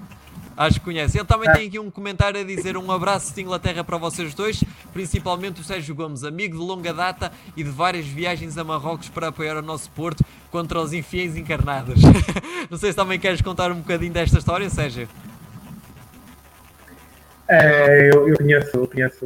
Acho 0.56 0.80
que 0.80 0.86
conhece. 0.86 1.18
Ele 1.18 1.26
também 1.26 1.52
tem 1.52 1.68
aqui 1.68 1.80
um 1.80 1.90
comentário 1.90 2.40
a 2.40 2.44
dizer 2.44 2.78
um 2.78 2.92
abraço 2.92 3.34
de 3.34 3.42
Inglaterra 3.42 3.84
para 3.84 3.98
vocês 3.98 4.34
dois, 4.34 4.64
principalmente 4.92 5.62
o 5.62 5.64
Sérgio 5.64 5.96
Gomes, 5.96 6.24
amigo 6.24 6.58
de 6.58 6.64
longa 6.64 6.94
data 6.94 7.32
e 7.58 7.64
de 7.64 7.70
várias 7.70 8.06
viagens 8.06 8.58
a 8.58 8.64
Marrocos 8.64 9.10
para 9.10 9.30
apoiar 9.30 9.58
o 9.58 9.62
nosso 9.62 9.90
Porto 9.92 10.24
contra 10.52 10.80
os 10.80 10.94
infiéis 10.94 11.36
encarnados. 11.36 12.00
Não 12.70 12.78
sei 12.78 12.92
se 12.92 12.96
também 12.96 13.20
queres 13.20 13.42
contar 13.42 13.72
um 13.72 13.80
bocadinho 13.80 14.14
desta 14.14 14.38
história, 14.38 14.70
Sérgio. 14.70 15.10
É, 17.48 18.10
eu, 18.14 18.30
eu, 18.30 18.38
conheço, 18.38 18.78
eu 18.78 18.88
conheço, 18.88 19.26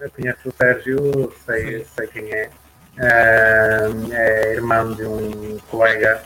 eu 0.00 0.10
conheço 0.10 0.48
o 0.48 0.52
Sérgio, 0.56 1.32
sei, 1.44 1.84
sei 1.84 2.06
quem 2.06 2.32
é. 2.32 2.50
é. 2.98 3.90
É 4.12 4.54
irmão 4.54 4.94
de 4.94 5.04
um 5.04 5.58
colega 5.68 6.22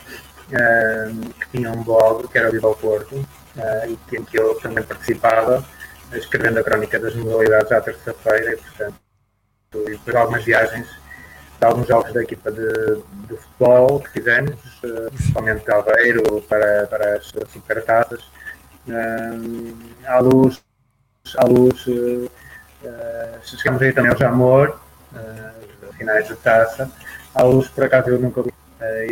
é, 0.51 1.11
que 1.39 1.57
tinha 1.57 1.71
um 1.71 1.83
blog 1.83 2.27
que 2.27 2.37
era 2.37 2.49
o 2.49 2.51
Viva 2.51 2.67
ao 2.67 2.75
Porto 2.75 3.25
uh, 3.55 3.97
em 4.13 4.23
que 4.23 4.37
eu 4.37 4.55
também 4.55 4.83
participava, 4.83 5.63
escrevendo 6.13 6.59
a 6.59 6.63
crónica 6.63 6.99
das 6.99 7.15
modalidades 7.15 7.71
à 7.71 7.81
terça-feira, 7.81 8.53
e 8.53 8.57
portanto, 8.57 8.95
e 9.73 9.91
depois 9.91 10.15
algumas 10.15 10.43
viagens 10.43 10.87
de 11.59 11.65
alguns 11.65 11.87
jogos 11.87 12.13
da 12.13 12.23
equipa 12.23 12.51
de, 12.51 12.95
de 13.27 13.35
futebol 13.35 13.99
que 13.99 14.09
fizemos, 14.11 14.59
uh, 14.83 15.11
principalmente 15.11 15.65
de 15.65 15.71
Aveiro, 15.71 16.41
para, 16.43 16.87
para 16.87 17.17
as 17.17 17.25
supertaças, 17.51 18.21
uh, 18.87 19.77
à 20.05 20.19
luz, 20.19 20.63
à 21.37 21.45
luz 21.45 21.85
uh, 21.87 22.31
chegamos 23.43 23.81
aí 23.81 23.91
também 23.91 24.11
ao 24.11 24.17
Jamor, 24.17 24.79
finais 25.97 26.27
de 26.27 26.35
taça, 26.35 26.89
à 27.35 27.43
luz 27.43 27.67
por 27.67 27.83
acaso 27.83 28.09
eu 28.09 28.19
nunca 28.19 28.41
vi 28.41 28.53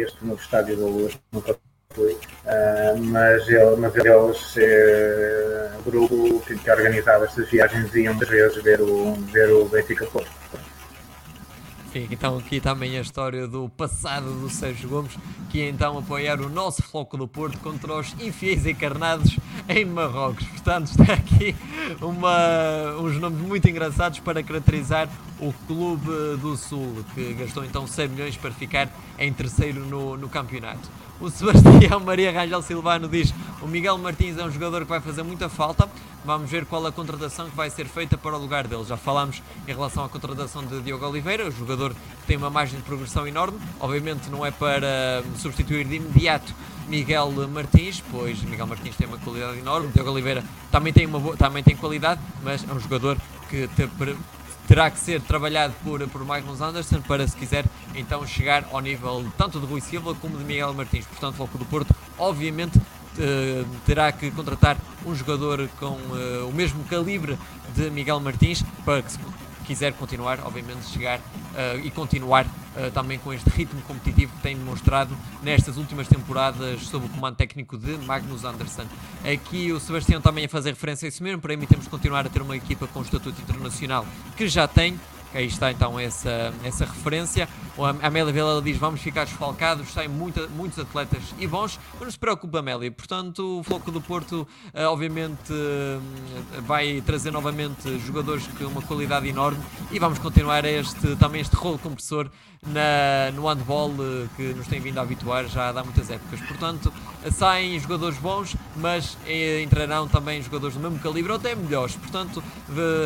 este 0.01 0.25
novo 0.25 0.41
estádio 0.41 0.77
da 0.77 0.85
luz, 0.85 1.19
nunca 1.33 1.53
Uh, 2.01 2.97
mas, 3.03 3.47
ele, 3.47 3.75
mas 3.77 3.95
eles, 3.95 4.55
uh, 4.55 5.79
o 5.79 5.91
grupo 5.91 6.39
que 6.41 6.71
organizava 6.71 7.25
estas 7.25 7.49
viagens, 7.49 7.93
iam 7.95 8.13
muitas 8.13 8.29
vezes 8.29 8.63
ver 8.63 8.81
o, 8.81 9.13
ver 9.31 9.51
o 9.51 9.65
Benfica 9.65 10.05
Porto. 10.05 10.37
Então 12.11 12.37
aqui 12.37 12.59
também 12.59 12.97
a 12.97 13.01
história 13.01 13.47
do 13.47 13.69
passado 13.69 14.31
do 14.39 14.49
Sérgio 14.49 14.89
Gomes, 14.89 15.17
que 15.49 15.59
ia 15.59 15.69
então 15.69 15.97
apoiar 15.97 16.39
o 16.41 16.49
nosso 16.49 16.83
Floco 16.83 17.17
do 17.17 17.27
Porto 17.27 17.57
contra 17.59 17.93
os 17.95 18.13
infiéis 18.19 18.65
encarnados 18.65 19.37
em 19.67 19.85
Marrocos. 19.85 20.45
Portanto, 20.47 20.87
está 20.87 21.13
aqui 21.13 21.55
uma, 22.01 22.95
uns 22.99 23.17
nomes 23.19 23.39
muito 23.39 23.67
engraçados 23.67 24.19
para 24.19 24.43
caracterizar 24.43 25.09
o 25.39 25.53
Clube 25.65 26.37
do 26.39 26.55
Sul, 26.55 27.03
que 27.15 27.33
gastou 27.33 27.63
então 27.63 27.87
100 27.87 28.07
milhões 28.09 28.37
para 28.37 28.51
ficar 28.51 28.89
em 29.17 29.31
terceiro 29.33 29.79
no, 29.85 30.17
no 30.17 30.29
campeonato. 30.29 30.89
O 31.20 31.32
Sebastião 31.32 31.99
Maria 31.99 32.32
Rangel 32.32 32.61
Silvano 32.61 33.07
diz: 33.07 33.34
O 33.59 33.68
Miguel 33.68 33.97
Martins 33.97 34.38
é 34.38 34.43
um 34.43 34.51
jogador 34.51 34.82
que 34.82 34.89
vai 34.89 35.01
fazer 35.01 35.24
muita 35.24 35.49
falta. 35.49 35.89
Vamos 36.24 36.49
ver 36.49 36.65
qual 36.65 36.86
a 36.86 36.91
contratação 36.91 37.49
que 37.49 37.55
vai 37.55 37.72
ser 37.72 37.86
feita 37.86 38.15
para 38.15 38.36
o 38.36 38.39
lugar 38.39 38.68
dele. 38.68 38.84
Já 38.84 38.97
falámos 38.97 39.41
em 39.68 39.72
relação 39.72 40.03
à 40.05 40.09
contratação 40.09 40.63
de 40.63 40.80
Diogo 40.82 41.07
Oliveira, 41.07 41.47
um 41.47 41.51
jogador 41.51 41.91
que 41.93 42.28
tem 42.28 42.38
uma 42.38 42.51
margem 42.51 42.78
de 42.78 42.84
progressão 42.84 43.28
enorme. 43.28 43.57
Obviamente 43.80 44.30
não 44.30 44.45
é 44.45 44.51
para 44.51 45.24
substituir 45.38 45.86
de 45.86 45.95
imediato 45.95 46.53
Miguel 46.88 47.32
Martins, 47.51 48.03
pois 48.11 48.39
Miguel 48.43 48.68
Martins 48.68 48.95
tem 48.95 49.07
uma 49.07 49.18
qualidade 49.18 49.57
enorme. 49.57 49.89
Diogo 49.91 50.11
Oliveira 50.11 50.43
também 50.72 50.93
tem, 50.93 51.07
uma 51.07 51.20
boa, 51.20 51.36
também 51.36 51.63
tem 51.63 51.76
qualidade, 51.76 52.22
mas 52.43 52.63
é 52.68 52.72
um 52.72 52.80
jogador 52.80 53.18
que 53.49 53.68
te, 53.70 53.89
terá 54.68 54.91
que 54.91 54.99
ser 54.99 55.22
trabalhado 55.22 55.74
por, 55.84 56.05
por 56.09 56.22
Michael 56.22 56.61
Anderson 56.61 57.01
para, 57.01 57.28
se 57.28 57.36
quiser, 57.36 57.65
então 57.95 58.26
chegar 58.28 58.68
ao 58.72 58.82
nível 58.82 59.26
tanto 59.38 59.59
de 59.59 59.65
Rui 59.65 59.82
Silva 59.82 60.13
como 60.15 60.38
de 60.38 60.43
Miguel 60.43 60.74
Martins. 60.74 61.05
Portanto, 61.05 61.41
o 61.41 61.57
do 61.57 61.65
Porto, 61.65 61.95
obviamente, 62.18 62.80
terá 63.86 64.11
que 64.11 64.30
contratar 64.32 64.78
um 65.05 65.15
jogador 65.15 65.68
com 65.80 65.91
uh, 65.91 66.47
o 66.47 66.53
mesmo 66.53 66.84
calibre 66.84 67.38
de 67.76 67.89
Miguel 67.89 68.20
Martins 68.20 68.63
para 68.86 69.01
que, 69.01 69.18
quiser 69.65 69.93
continuar, 69.93 70.39
obviamente, 70.45 70.88
chegar 70.88 71.20
uh, 71.20 71.80
e 71.84 71.91
continuar 71.91 72.45
também 72.93 73.17
com 73.19 73.34
este 73.34 73.49
ritmo 73.49 73.82
competitivo 73.82 74.36
que 74.36 74.41
tem 74.41 74.55
demonstrado 74.55 75.15
nestas 75.41 75.78
últimas 75.78 76.07
temporadas 76.07 76.82
sob 76.84 77.05
o 77.05 77.09
comando 77.09 77.36
técnico 77.36 77.78
de 77.78 77.97
Magnus 78.05 78.43
Anderson. 78.43 78.86
Aqui 79.23 79.71
o 79.71 79.80
Sebastião 79.80 80.21
também 80.21 80.45
a 80.45 80.49
fazer 80.49 80.69
referência 80.69 81.05
a 81.05 81.09
isso 81.09 81.23
mesmo, 81.23 81.41
para 81.41 81.55
mim 81.57 81.65
temos 81.65 81.86
que 81.86 81.91
continuar 81.91 82.25
a 82.25 82.30
ter 82.30 82.41
uma 82.41 82.55
equipa 82.55 82.88
com 82.88 83.01
estatuto 83.01 83.41
internacional 83.41 84.05
que 84.36 84.47
já 84.47 84.67
tem, 84.67 84.99
Aí 85.34 85.45
está 85.45 85.71
então 85.71 85.99
essa, 85.99 86.53
essa 86.63 86.86
referência. 86.86 87.47
A 88.01 88.07
Amélia 88.07 88.34
Vela 88.34 88.61
diz: 88.61 88.78
vamos 88.78 89.01
ficar 89.01 89.25
desfalcados, 89.25 89.91
saem 89.91 90.09
muita, 90.09 90.47
muitos 90.47 90.80
atletas 90.80 91.21
e 91.38 91.45
bons, 91.45 91.80
mas 91.93 92.01
não 92.01 92.11
se 92.11 92.17
preocupe, 92.17 92.57
Amélia. 92.57 92.91
Portanto, 92.91 93.59
o 93.59 93.63
Floco 93.63 93.91
do 93.91 94.01
Porto, 94.01 94.47
eh, 94.73 94.86
obviamente, 94.86 95.51
eh, 95.51 95.99
vai 96.61 97.01
trazer 97.05 97.32
novamente 97.32 97.99
jogadores 97.99 98.47
com 98.47 98.65
uma 98.65 98.82
qualidade 98.82 99.28
enorme 99.28 99.61
e 99.91 99.99
vamos 99.99 100.17
continuar 100.17 100.65
este, 100.65 101.15
também 101.17 101.41
este 101.41 101.55
rolo 101.55 101.78
compressor 101.78 102.30
na, 102.65 103.32
no 103.36 103.47
handball 103.47 103.91
eh, 103.91 104.28
que 104.36 104.53
nos 104.53 104.67
tem 104.67 104.80
vindo 104.80 104.97
a 104.97 105.01
habituar 105.01 105.47
já 105.47 105.69
há 105.69 105.84
muitas 105.84 106.09
épocas. 106.09 106.39
Portanto, 106.41 106.91
saem 107.32 107.78
jogadores 107.80 108.17
bons, 108.17 108.55
mas 108.75 109.17
entrarão 109.61 110.07
também 110.07 110.41
jogadores 110.41 110.75
do 110.75 110.82
mesmo 110.82 110.99
calibre 110.99 111.32
ou 111.32 111.38
até 111.38 111.53
melhores. 111.53 111.95
Portanto, 111.95 112.41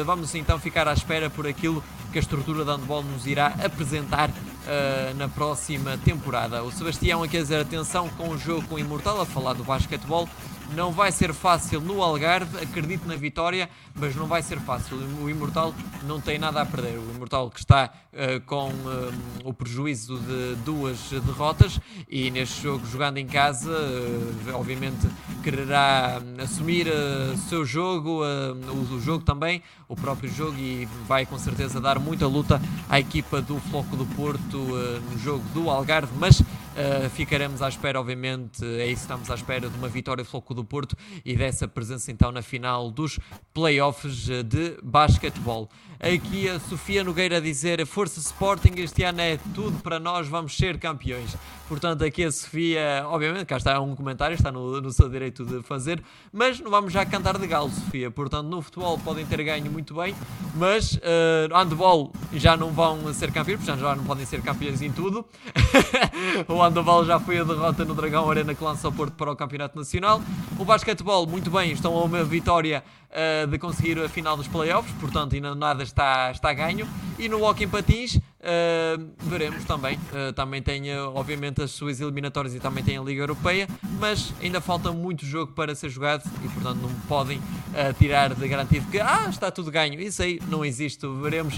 vamos 0.06 0.34
então 0.36 0.60
ficar 0.60 0.88
à 0.88 0.94
espera 0.94 1.30
por 1.30 1.48
aquilo 1.48 1.84
que 2.12 2.20
a 2.20 2.22
estrutura 2.22 2.64
de 2.64 2.72
handball 2.72 3.04
nos 3.04 3.26
irá 3.26 3.48
apresentar 3.64 4.30
uh, 4.30 5.16
na 5.16 5.28
próxima 5.28 5.98
temporada. 5.98 6.64
O 6.64 6.72
Sebastião 6.72 7.24
a 7.24 7.28
dizer 7.28 7.62
atenção 7.62 8.10
com 8.10 8.30
o 8.30 8.38
jogo 8.38 8.68
com 8.68 8.76
o 8.76 8.80
Imortal, 8.80 9.22
a 9.22 9.26
falar 9.26 9.54
do 9.54 9.64
basquetebol. 9.64 10.28
Não 10.76 10.92
vai 10.92 11.12
ser 11.12 11.34
fácil 11.34 11.82
no 11.82 12.02
Algarve, 12.02 12.58
acredito 12.64 13.06
na 13.06 13.16
vitória, 13.16 13.70
mas 13.94 14.16
não 14.16 14.26
vai 14.26 14.42
ser 14.42 14.58
fácil. 14.60 14.98
O 15.22 15.30
Imortal 15.30 15.74
não 16.04 16.22
tem 16.22 16.40
nada 16.40 16.62
a 16.62 16.66
perder. 16.66 16.98
O 16.98 17.12
Imortal 17.14 17.50
que 17.50 17.60
está 17.60 17.92
uh, 18.14 18.42
com 18.46 18.70
uh, 18.70 19.14
o 19.44 19.54
prejuízo 19.54 20.18
de 20.18 20.56
duas 20.64 21.10
derrotas 21.10 21.80
e 22.10 22.32
neste 22.32 22.62
jogo 22.62 22.86
jogando 22.88 23.18
em 23.18 23.28
casa, 23.28 23.70
uh, 23.70 24.54
obviamente 24.56 25.08
quererá 25.44 26.22
assumir 26.42 26.88
o 26.88 27.38
seu 27.50 27.66
jogo, 27.66 28.22
o, 28.22 29.00
jogo 29.00 29.24
também, 29.24 29.62
o 29.90 29.96
próprio 29.96 30.32
jogo 30.32 30.58
e 30.58 30.88
vai 31.08 31.26
com 31.26 31.38
certeza 31.38 31.82
dar 31.82 32.00
muita 32.00 32.28
luta 32.28 32.62
à 32.88 33.00
equipa 33.00 33.42
do 33.42 33.60
Floco 33.60 33.96
do 33.96 34.06
Porto 34.06 34.58
no 34.58 35.18
jogo 35.18 35.44
do 35.54 35.70
Algarve, 35.70 36.14
mas 36.18 36.44
Uh, 36.72 37.10
ficaremos 37.10 37.62
à 37.62 37.68
espera, 37.68 38.00
obviamente, 38.00 38.64
é 38.64 38.88
isso, 38.88 39.02
estamos 39.02 39.30
à 39.30 39.36
espera 39.36 39.70
de 39.70 39.78
uma 39.78 39.90
vitória 39.90 40.24
Floco 40.24 40.54
do 40.54 40.64
Porto 40.64 40.96
e 41.26 41.36
dessa 41.36 41.68
presença 41.68 42.12
então 42.12 42.32
na 42.32 42.42
final 42.42 42.90
dos 42.90 43.20
playoffs 43.54 44.28
de 44.46 44.78
basquetebol. 44.82 45.70
Aqui 46.02 46.50
a 46.50 46.60
Sofia 46.60 47.04
Nogueira 47.04 47.38
a 47.38 47.40
dizer: 47.40 47.86
Força 47.86 48.20
Sporting, 48.20 48.74
este 48.78 49.04
ano 49.04 49.22
é 49.22 49.38
tudo 49.54 49.84
para 49.84 50.00
nós, 50.00 50.28
vamos 50.28 50.58
ser 50.58 50.80
campeões. 50.80 51.38
Portanto, 51.70 52.04
aqui 52.04 52.24
a 52.24 52.32
Sofia, 52.32 53.04
obviamente, 53.06 53.46
cá 53.46 53.56
está 53.56 53.80
um 53.80 53.96
comentário, 53.96 54.34
está 54.34 54.52
no, 54.52 54.82
no 54.82 54.92
seu 54.92 55.08
direito 55.08 55.46
de 55.46 55.62
fazer, 55.62 56.04
mas 56.34 56.60
não 56.60 56.72
vamos 56.72 56.92
já 56.92 57.06
cantar 57.06 57.38
de 57.38 57.46
galo, 57.46 57.70
Sofia. 57.70 58.10
Portanto, 58.10 58.48
no 58.48 58.64
futebol 58.64 58.98
podem 58.98 59.28
ter 59.28 59.44
ganho 59.44 59.72
muito 59.72 59.94
bem, 59.94 60.16
mas 60.56 60.96
uh, 60.96 61.54
handball 61.54 62.12
já 62.34 62.58
não 62.58 62.72
vão 62.72 63.14
ser 63.14 63.32
campeões, 63.32 63.60
portanto, 63.60 63.82
já 63.82 63.96
não 63.96 64.04
podem 64.04 64.26
ser 64.26 64.42
campeões 64.42 64.82
em 64.82 64.92
tudo. 64.92 65.24
o 66.50 66.62
handball 66.64 67.06
já 67.06 67.20
foi 67.20 67.38
a 67.38 67.44
derrota 67.44 67.86
no 67.86 67.94
Dragão 67.94 68.28
Arena 68.28 68.56
que 68.56 68.64
lança 68.64 68.88
o 68.88 68.92
Porto 68.92 69.14
para 69.14 69.32
o 69.32 69.36
Campeonato 69.36 69.78
Nacional. 69.78 70.20
O 70.58 70.66
basquetebol, 70.66 71.28
muito 71.28 71.52
bem, 71.52 71.72
estão 71.72 71.96
a 71.96 72.04
uma 72.04 72.24
vitória 72.24 72.84
uh, 73.12 73.48
de 73.48 73.58
conseguir 73.58 74.00
a 74.00 74.10
final 74.10 74.36
dos 74.38 74.48
playoffs, 74.48 74.94
portanto 75.00 75.36
ainda 75.36 75.54
nada 75.54 75.84
está, 75.84 76.32
está 76.32 76.54
ganho. 76.54 76.88
E 77.20 77.30
no 77.30 77.40
Walking 77.40 77.68
Patins, 77.68 78.16
uh, 78.16 78.22
veremos 79.20 79.64
também. 79.66 79.98
Uh, 79.98 80.34
também 80.34 80.62
tem, 80.62 80.96
obviamente, 80.98 81.62
as 81.62 81.72
suas 81.72 82.00
eliminatórias 82.00 82.56
e 82.56 82.60
também 82.60 82.84
tem 82.84 82.98
a 82.98 83.02
Liga 83.02 83.22
Europeia, 83.22 83.68
mas 84.00 84.34
ainda 84.42 84.60
falta 84.60 84.92
muito 84.92 85.26
jogo 85.26 85.54
para 85.54 85.76
ser 85.76 85.90
jogado 85.90 86.24
e, 86.44 86.50
portanto, 86.50 86.80
não 86.82 86.90
podem 87.08 87.40
tirar 87.98 88.34
de 88.34 88.48
garantido 88.48 88.86
que 88.88 89.00
ah, 89.00 89.28
está 89.30 89.50
tudo 89.52 89.72
ganho. 89.72 90.00
Isso 90.02 90.22
aí 90.22 90.40
não 90.48 90.66
existe. 90.66 91.06
Veremos 91.22 91.56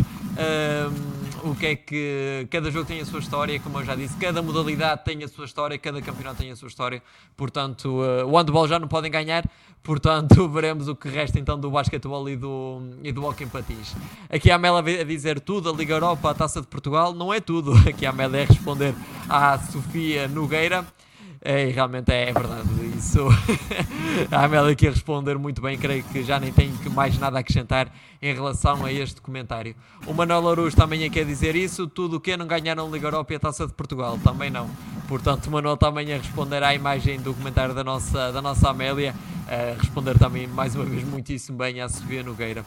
o 1.43 1.55
que 1.55 1.65
é 1.65 1.75
que 1.75 2.47
cada 2.49 2.69
jogo 2.69 2.85
tem 2.85 3.01
a 3.01 3.05
sua 3.05 3.19
história, 3.19 3.59
como 3.59 3.79
eu 3.79 3.85
já 3.85 3.95
disse, 3.95 4.15
cada 4.17 4.41
modalidade 4.41 5.03
tem 5.03 5.23
a 5.23 5.27
sua 5.27 5.45
história, 5.45 5.77
cada 5.77 6.01
campeonato 6.01 6.37
tem 6.37 6.51
a 6.51 6.55
sua 6.55 6.67
história. 6.67 7.01
Portanto, 7.35 7.99
o 8.27 8.37
handball 8.37 8.67
já 8.67 8.79
não 8.79 8.87
podem 8.87 9.11
ganhar, 9.11 9.43
portanto, 9.83 10.47
veremos 10.49 10.87
o 10.87 10.95
que 10.95 11.09
resta 11.09 11.39
então 11.39 11.59
do 11.59 11.69
basquetebol 11.69 12.27
e 12.29 12.35
do, 12.35 12.81
e 13.03 13.11
do 13.11 13.25
hockey 13.25 13.43
em 13.43 13.47
patins. 13.47 13.95
Aqui 14.29 14.49
a 14.49 14.55
Amélia 14.55 15.01
a 15.01 15.03
dizer 15.03 15.39
tudo, 15.39 15.69
a 15.69 15.73
Liga 15.73 15.93
Europa, 15.93 16.29
a 16.29 16.33
Taça 16.33 16.61
de 16.61 16.67
Portugal, 16.67 17.13
não 17.13 17.33
é 17.33 17.39
tudo. 17.39 17.73
Aqui 17.87 18.05
a 18.05 18.09
Amélia 18.09 18.43
a 18.43 18.45
responder 18.45 18.95
à 19.29 19.59
Sofia 19.59 20.27
Nogueira. 20.27 20.85
É, 21.45 21.65
realmente 21.65 22.09
é, 22.09 22.29
é 22.29 22.33
verdade 22.33 22.69
isso. 22.97 23.19
a 24.31 24.45
Amélia 24.45 24.73
a 24.73 24.91
responder 24.91 25.37
muito 25.37 25.61
bem, 25.61 25.77
creio 25.77 26.01
que 26.05 26.23
já 26.23 26.39
nem 26.39 26.53
tenho 26.53 26.73
mais 26.91 27.17
nada 27.19 27.37
a 27.37 27.41
acrescentar 27.41 27.91
em 28.21 28.33
relação 28.33 28.85
a 28.85 28.91
este 28.91 29.19
comentário. 29.19 29.75
O 30.07 30.13
Manuel 30.13 30.47
Aruz 30.47 30.73
também 30.73 31.09
quer 31.11 31.25
dizer 31.25 31.53
isso, 31.53 31.85
tudo 31.85 32.15
o 32.15 32.19
que 32.21 32.37
não 32.37 32.47
ganharam 32.47 32.89
Liga 32.89 33.07
Europa 33.07 33.33
e 33.33 33.35
a 33.35 33.39
Taça 33.39 33.67
de 33.67 33.73
Portugal, 33.73 34.17
também 34.23 34.49
não. 34.49 34.69
Portanto, 35.05 35.47
o 35.47 35.51
Manuel 35.51 35.75
também 35.75 36.13
a 36.13 36.17
responder 36.17 36.63
à 36.63 36.73
imagem 36.73 37.19
do 37.19 37.33
comentário 37.33 37.75
da 37.75 37.83
nossa, 37.83 38.31
da 38.31 38.41
nossa 38.41 38.69
Amélia, 38.69 39.13
a 39.45 39.77
responder 39.77 40.17
também 40.17 40.47
mais 40.47 40.75
uma 40.75 40.85
vez 40.85 41.03
muitíssimo 41.03 41.57
bem 41.57 41.81
à 41.81 41.89
Sofia 41.89 42.23
Nogueira. 42.23 42.65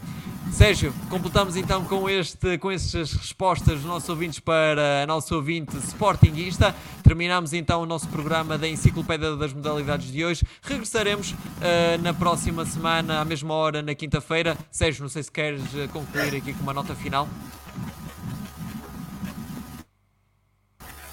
Sérgio, 0.52 0.92
completamos 1.10 1.56
então 1.56 1.84
com, 1.84 2.08
este, 2.08 2.56
com 2.58 2.70
estas 2.70 3.12
respostas 3.12 3.74
dos 3.74 3.84
nossos 3.84 4.08
ouvintes 4.08 4.38
para 4.38 5.02
a 5.02 5.06
nossa 5.06 5.34
ouvinte 5.34 5.76
Sportingista. 5.78 6.74
Terminamos 7.07 7.52
então 7.52 7.82
o 7.82 7.86
nosso 7.86 8.09
programa 8.09 8.59
da 8.59 8.66
Enciclopédia 8.66 9.36
das 9.36 9.52
Modalidades 9.52 10.11
de 10.11 10.24
hoje. 10.24 10.44
Regressaremos 10.61 11.30
uh, 11.30 12.02
na 12.02 12.12
próxima 12.12 12.66
semana, 12.66 13.20
à 13.20 13.24
mesma 13.24 13.54
hora, 13.54 13.80
na 13.80 13.94
quinta-feira. 13.94 14.59
Sérgio, 14.72 15.02
não 15.02 15.09
sei 15.09 15.22
se 15.22 15.30
queres 15.30 15.62
uh, 15.72 15.88
concluir 15.92 16.34
aqui 16.34 16.52
com 16.52 16.64
uma 16.64 16.74
nota 16.74 16.96
final. 16.96 17.28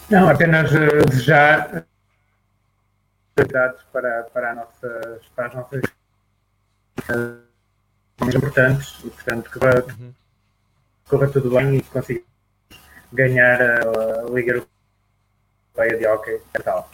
Não, 0.09 0.27
apenas 0.27 0.71
uh, 0.71 1.07
desejar 1.07 1.85
para, 3.91 4.23
para, 4.33 4.51
a 4.51 4.55
nossa, 4.55 5.21
para 5.35 5.45
as 5.45 5.53
nossas 5.53 5.81
mais 8.19 8.33
importantes 8.33 8.99
e, 9.03 9.09
portanto, 9.11 9.51
que 9.51 9.59
vai, 9.59 9.79
uhum. 9.79 10.11
corra 11.07 11.27
tudo 11.27 11.51
bem 11.51 11.75
e 11.75 11.83
consiga 11.83 12.23
ganhar 13.11 13.61
a, 13.61 13.75
a 14.25 14.29
Liga 14.31 14.53
Europeia 14.53 14.72
de 15.75 16.07
Hockey. 16.07 16.39
Tal. 16.63 16.89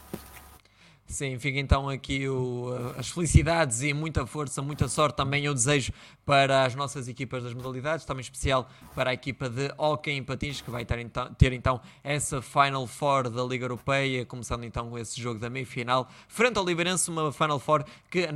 Sim, 1.10 1.40
fica 1.40 1.58
então 1.58 1.90
aqui 1.90 2.30
o, 2.30 2.94
as 2.96 3.10
felicidades 3.10 3.82
e 3.82 3.96
muita 3.96 4.28
força, 4.28 4.62
muita 4.62 4.88
sorte 4.88 5.16
também 5.16 5.44
eu 5.44 5.56
desejo 5.56 5.92
para 6.24 6.64
as 6.64 6.76
nossas 6.76 7.08
equipas 7.08 7.44
das 7.44 7.52
modalidades, 7.52 8.06
também 8.06 8.22
especial 8.22 8.70
para 8.94 9.10
a 9.10 9.14
equipa 9.14 9.50
de 9.50 9.74
Hockey 9.76 10.12
em 10.12 10.24
Patins, 10.24 10.62
que 10.62 10.70
vai 10.70 10.86
ter 10.86 11.00
então, 11.00 11.34
ter 11.34 11.52
então 11.52 11.82
essa 12.04 12.44
Final 12.44 12.86
Four 12.86 13.28
da 13.28 13.44
Liga 13.44 13.66
Europeia, 13.66 14.24
começando 14.24 14.64
então 14.66 14.88
com 14.88 15.00
esse 15.00 15.20
jogo 15.20 15.40
da 15.40 15.50
meia-final, 15.50 16.08
frente 16.28 16.60
ao 16.60 16.64
Liberense, 16.64 17.10
uma 17.10 17.34
Final 17.34 17.58
Four 17.58 17.84
que 18.12 18.30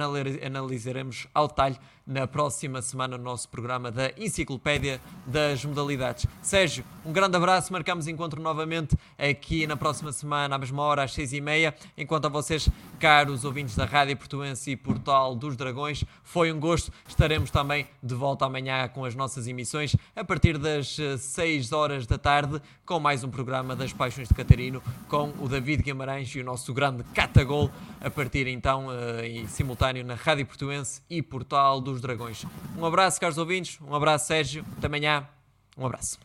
analisaremos 0.43 1.27
ao 1.31 1.47
detalhe 1.47 1.77
na 2.05 2.27
próxima 2.27 2.81
semana 2.81 3.17
no 3.17 3.23
nosso 3.23 3.47
programa 3.49 3.89
da 3.89 4.11
Enciclopédia 4.17 5.01
das 5.25 5.63
Modalidades. 5.63 6.25
Sérgio, 6.41 6.83
um 7.05 7.13
grande 7.13 7.37
abraço, 7.37 7.71
marcamos 7.71 8.07
encontro 8.07 8.41
novamente 8.41 8.95
aqui 9.17 9.65
na 9.65 9.77
próxima 9.77 10.11
semana, 10.11 10.55
à 10.55 10.57
mesma 10.57 10.81
hora, 10.81 11.03
às 11.03 11.13
seis 11.13 11.33
e 11.33 11.39
meia. 11.39 11.73
Enquanto 11.97 12.25
a 12.25 12.29
vocês, 12.29 12.69
caros 12.99 13.45
ouvintes 13.45 13.75
da 13.75 13.85
Rádio 13.85 14.17
Portuense 14.17 14.71
e 14.71 14.75
Portal 14.75 15.35
dos 15.35 15.55
Dragões, 15.55 16.03
foi 16.23 16.51
um 16.51 16.59
gosto. 16.59 16.91
Estaremos 17.07 17.49
também 17.49 17.87
de 18.01 18.15
volta 18.15 18.45
amanhã 18.45 18.87
com 18.87 19.05
as 19.05 19.15
nossas 19.15 19.47
emissões 19.47 19.95
a 20.15 20.23
partir 20.23 20.57
das 20.57 20.97
6 21.17 21.71
eh, 21.71 21.75
horas 21.75 22.05
da 22.05 22.17
tarde, 22.17 22.61
com 22.85 22.99
mais 22.99 23.23
um 23.23 23.29
programa 23.29 23.75
das 23.75 23.93
Paixões 23.93 24.27
de 24.27 24.33
Catarino, 24.33 24.81
com 25.07 25.33
o 25.39 25.47
David 25.47 25.83
Guimarães 25.83 26.29
e 26.35 26.39
o 26.39 26.43
nosso 26.43 26.73
grande 26.73 27.03
Catagol, 27.13 27.71
a 28.01 28.09
partir 28.09 28.47
então 28.47 28.87
uh, 28.87 29.23
em 29.23 29.47
simultâneo 29.47 30.03
na 30.03 30.15
Rádio 30.15 30.45
Portuense 30.45 31.01
e 31.09 31.21
Portal 31.21 31.79
dos 31.93 32.01
dragões. 32.01 32.45
Um 32.77 32.85
abraço, 32.85 33.19
caros 33.19 33.37
ouvintes. 33.37 33.79
Um 33.81 33.95
abraço, 33.95 34.27
Sérgio. 34.27 34.65
Até 34.77 34.87
amanhã. 34.87 35.27
Um 35.77 35.85
abraço. 35.85 36.19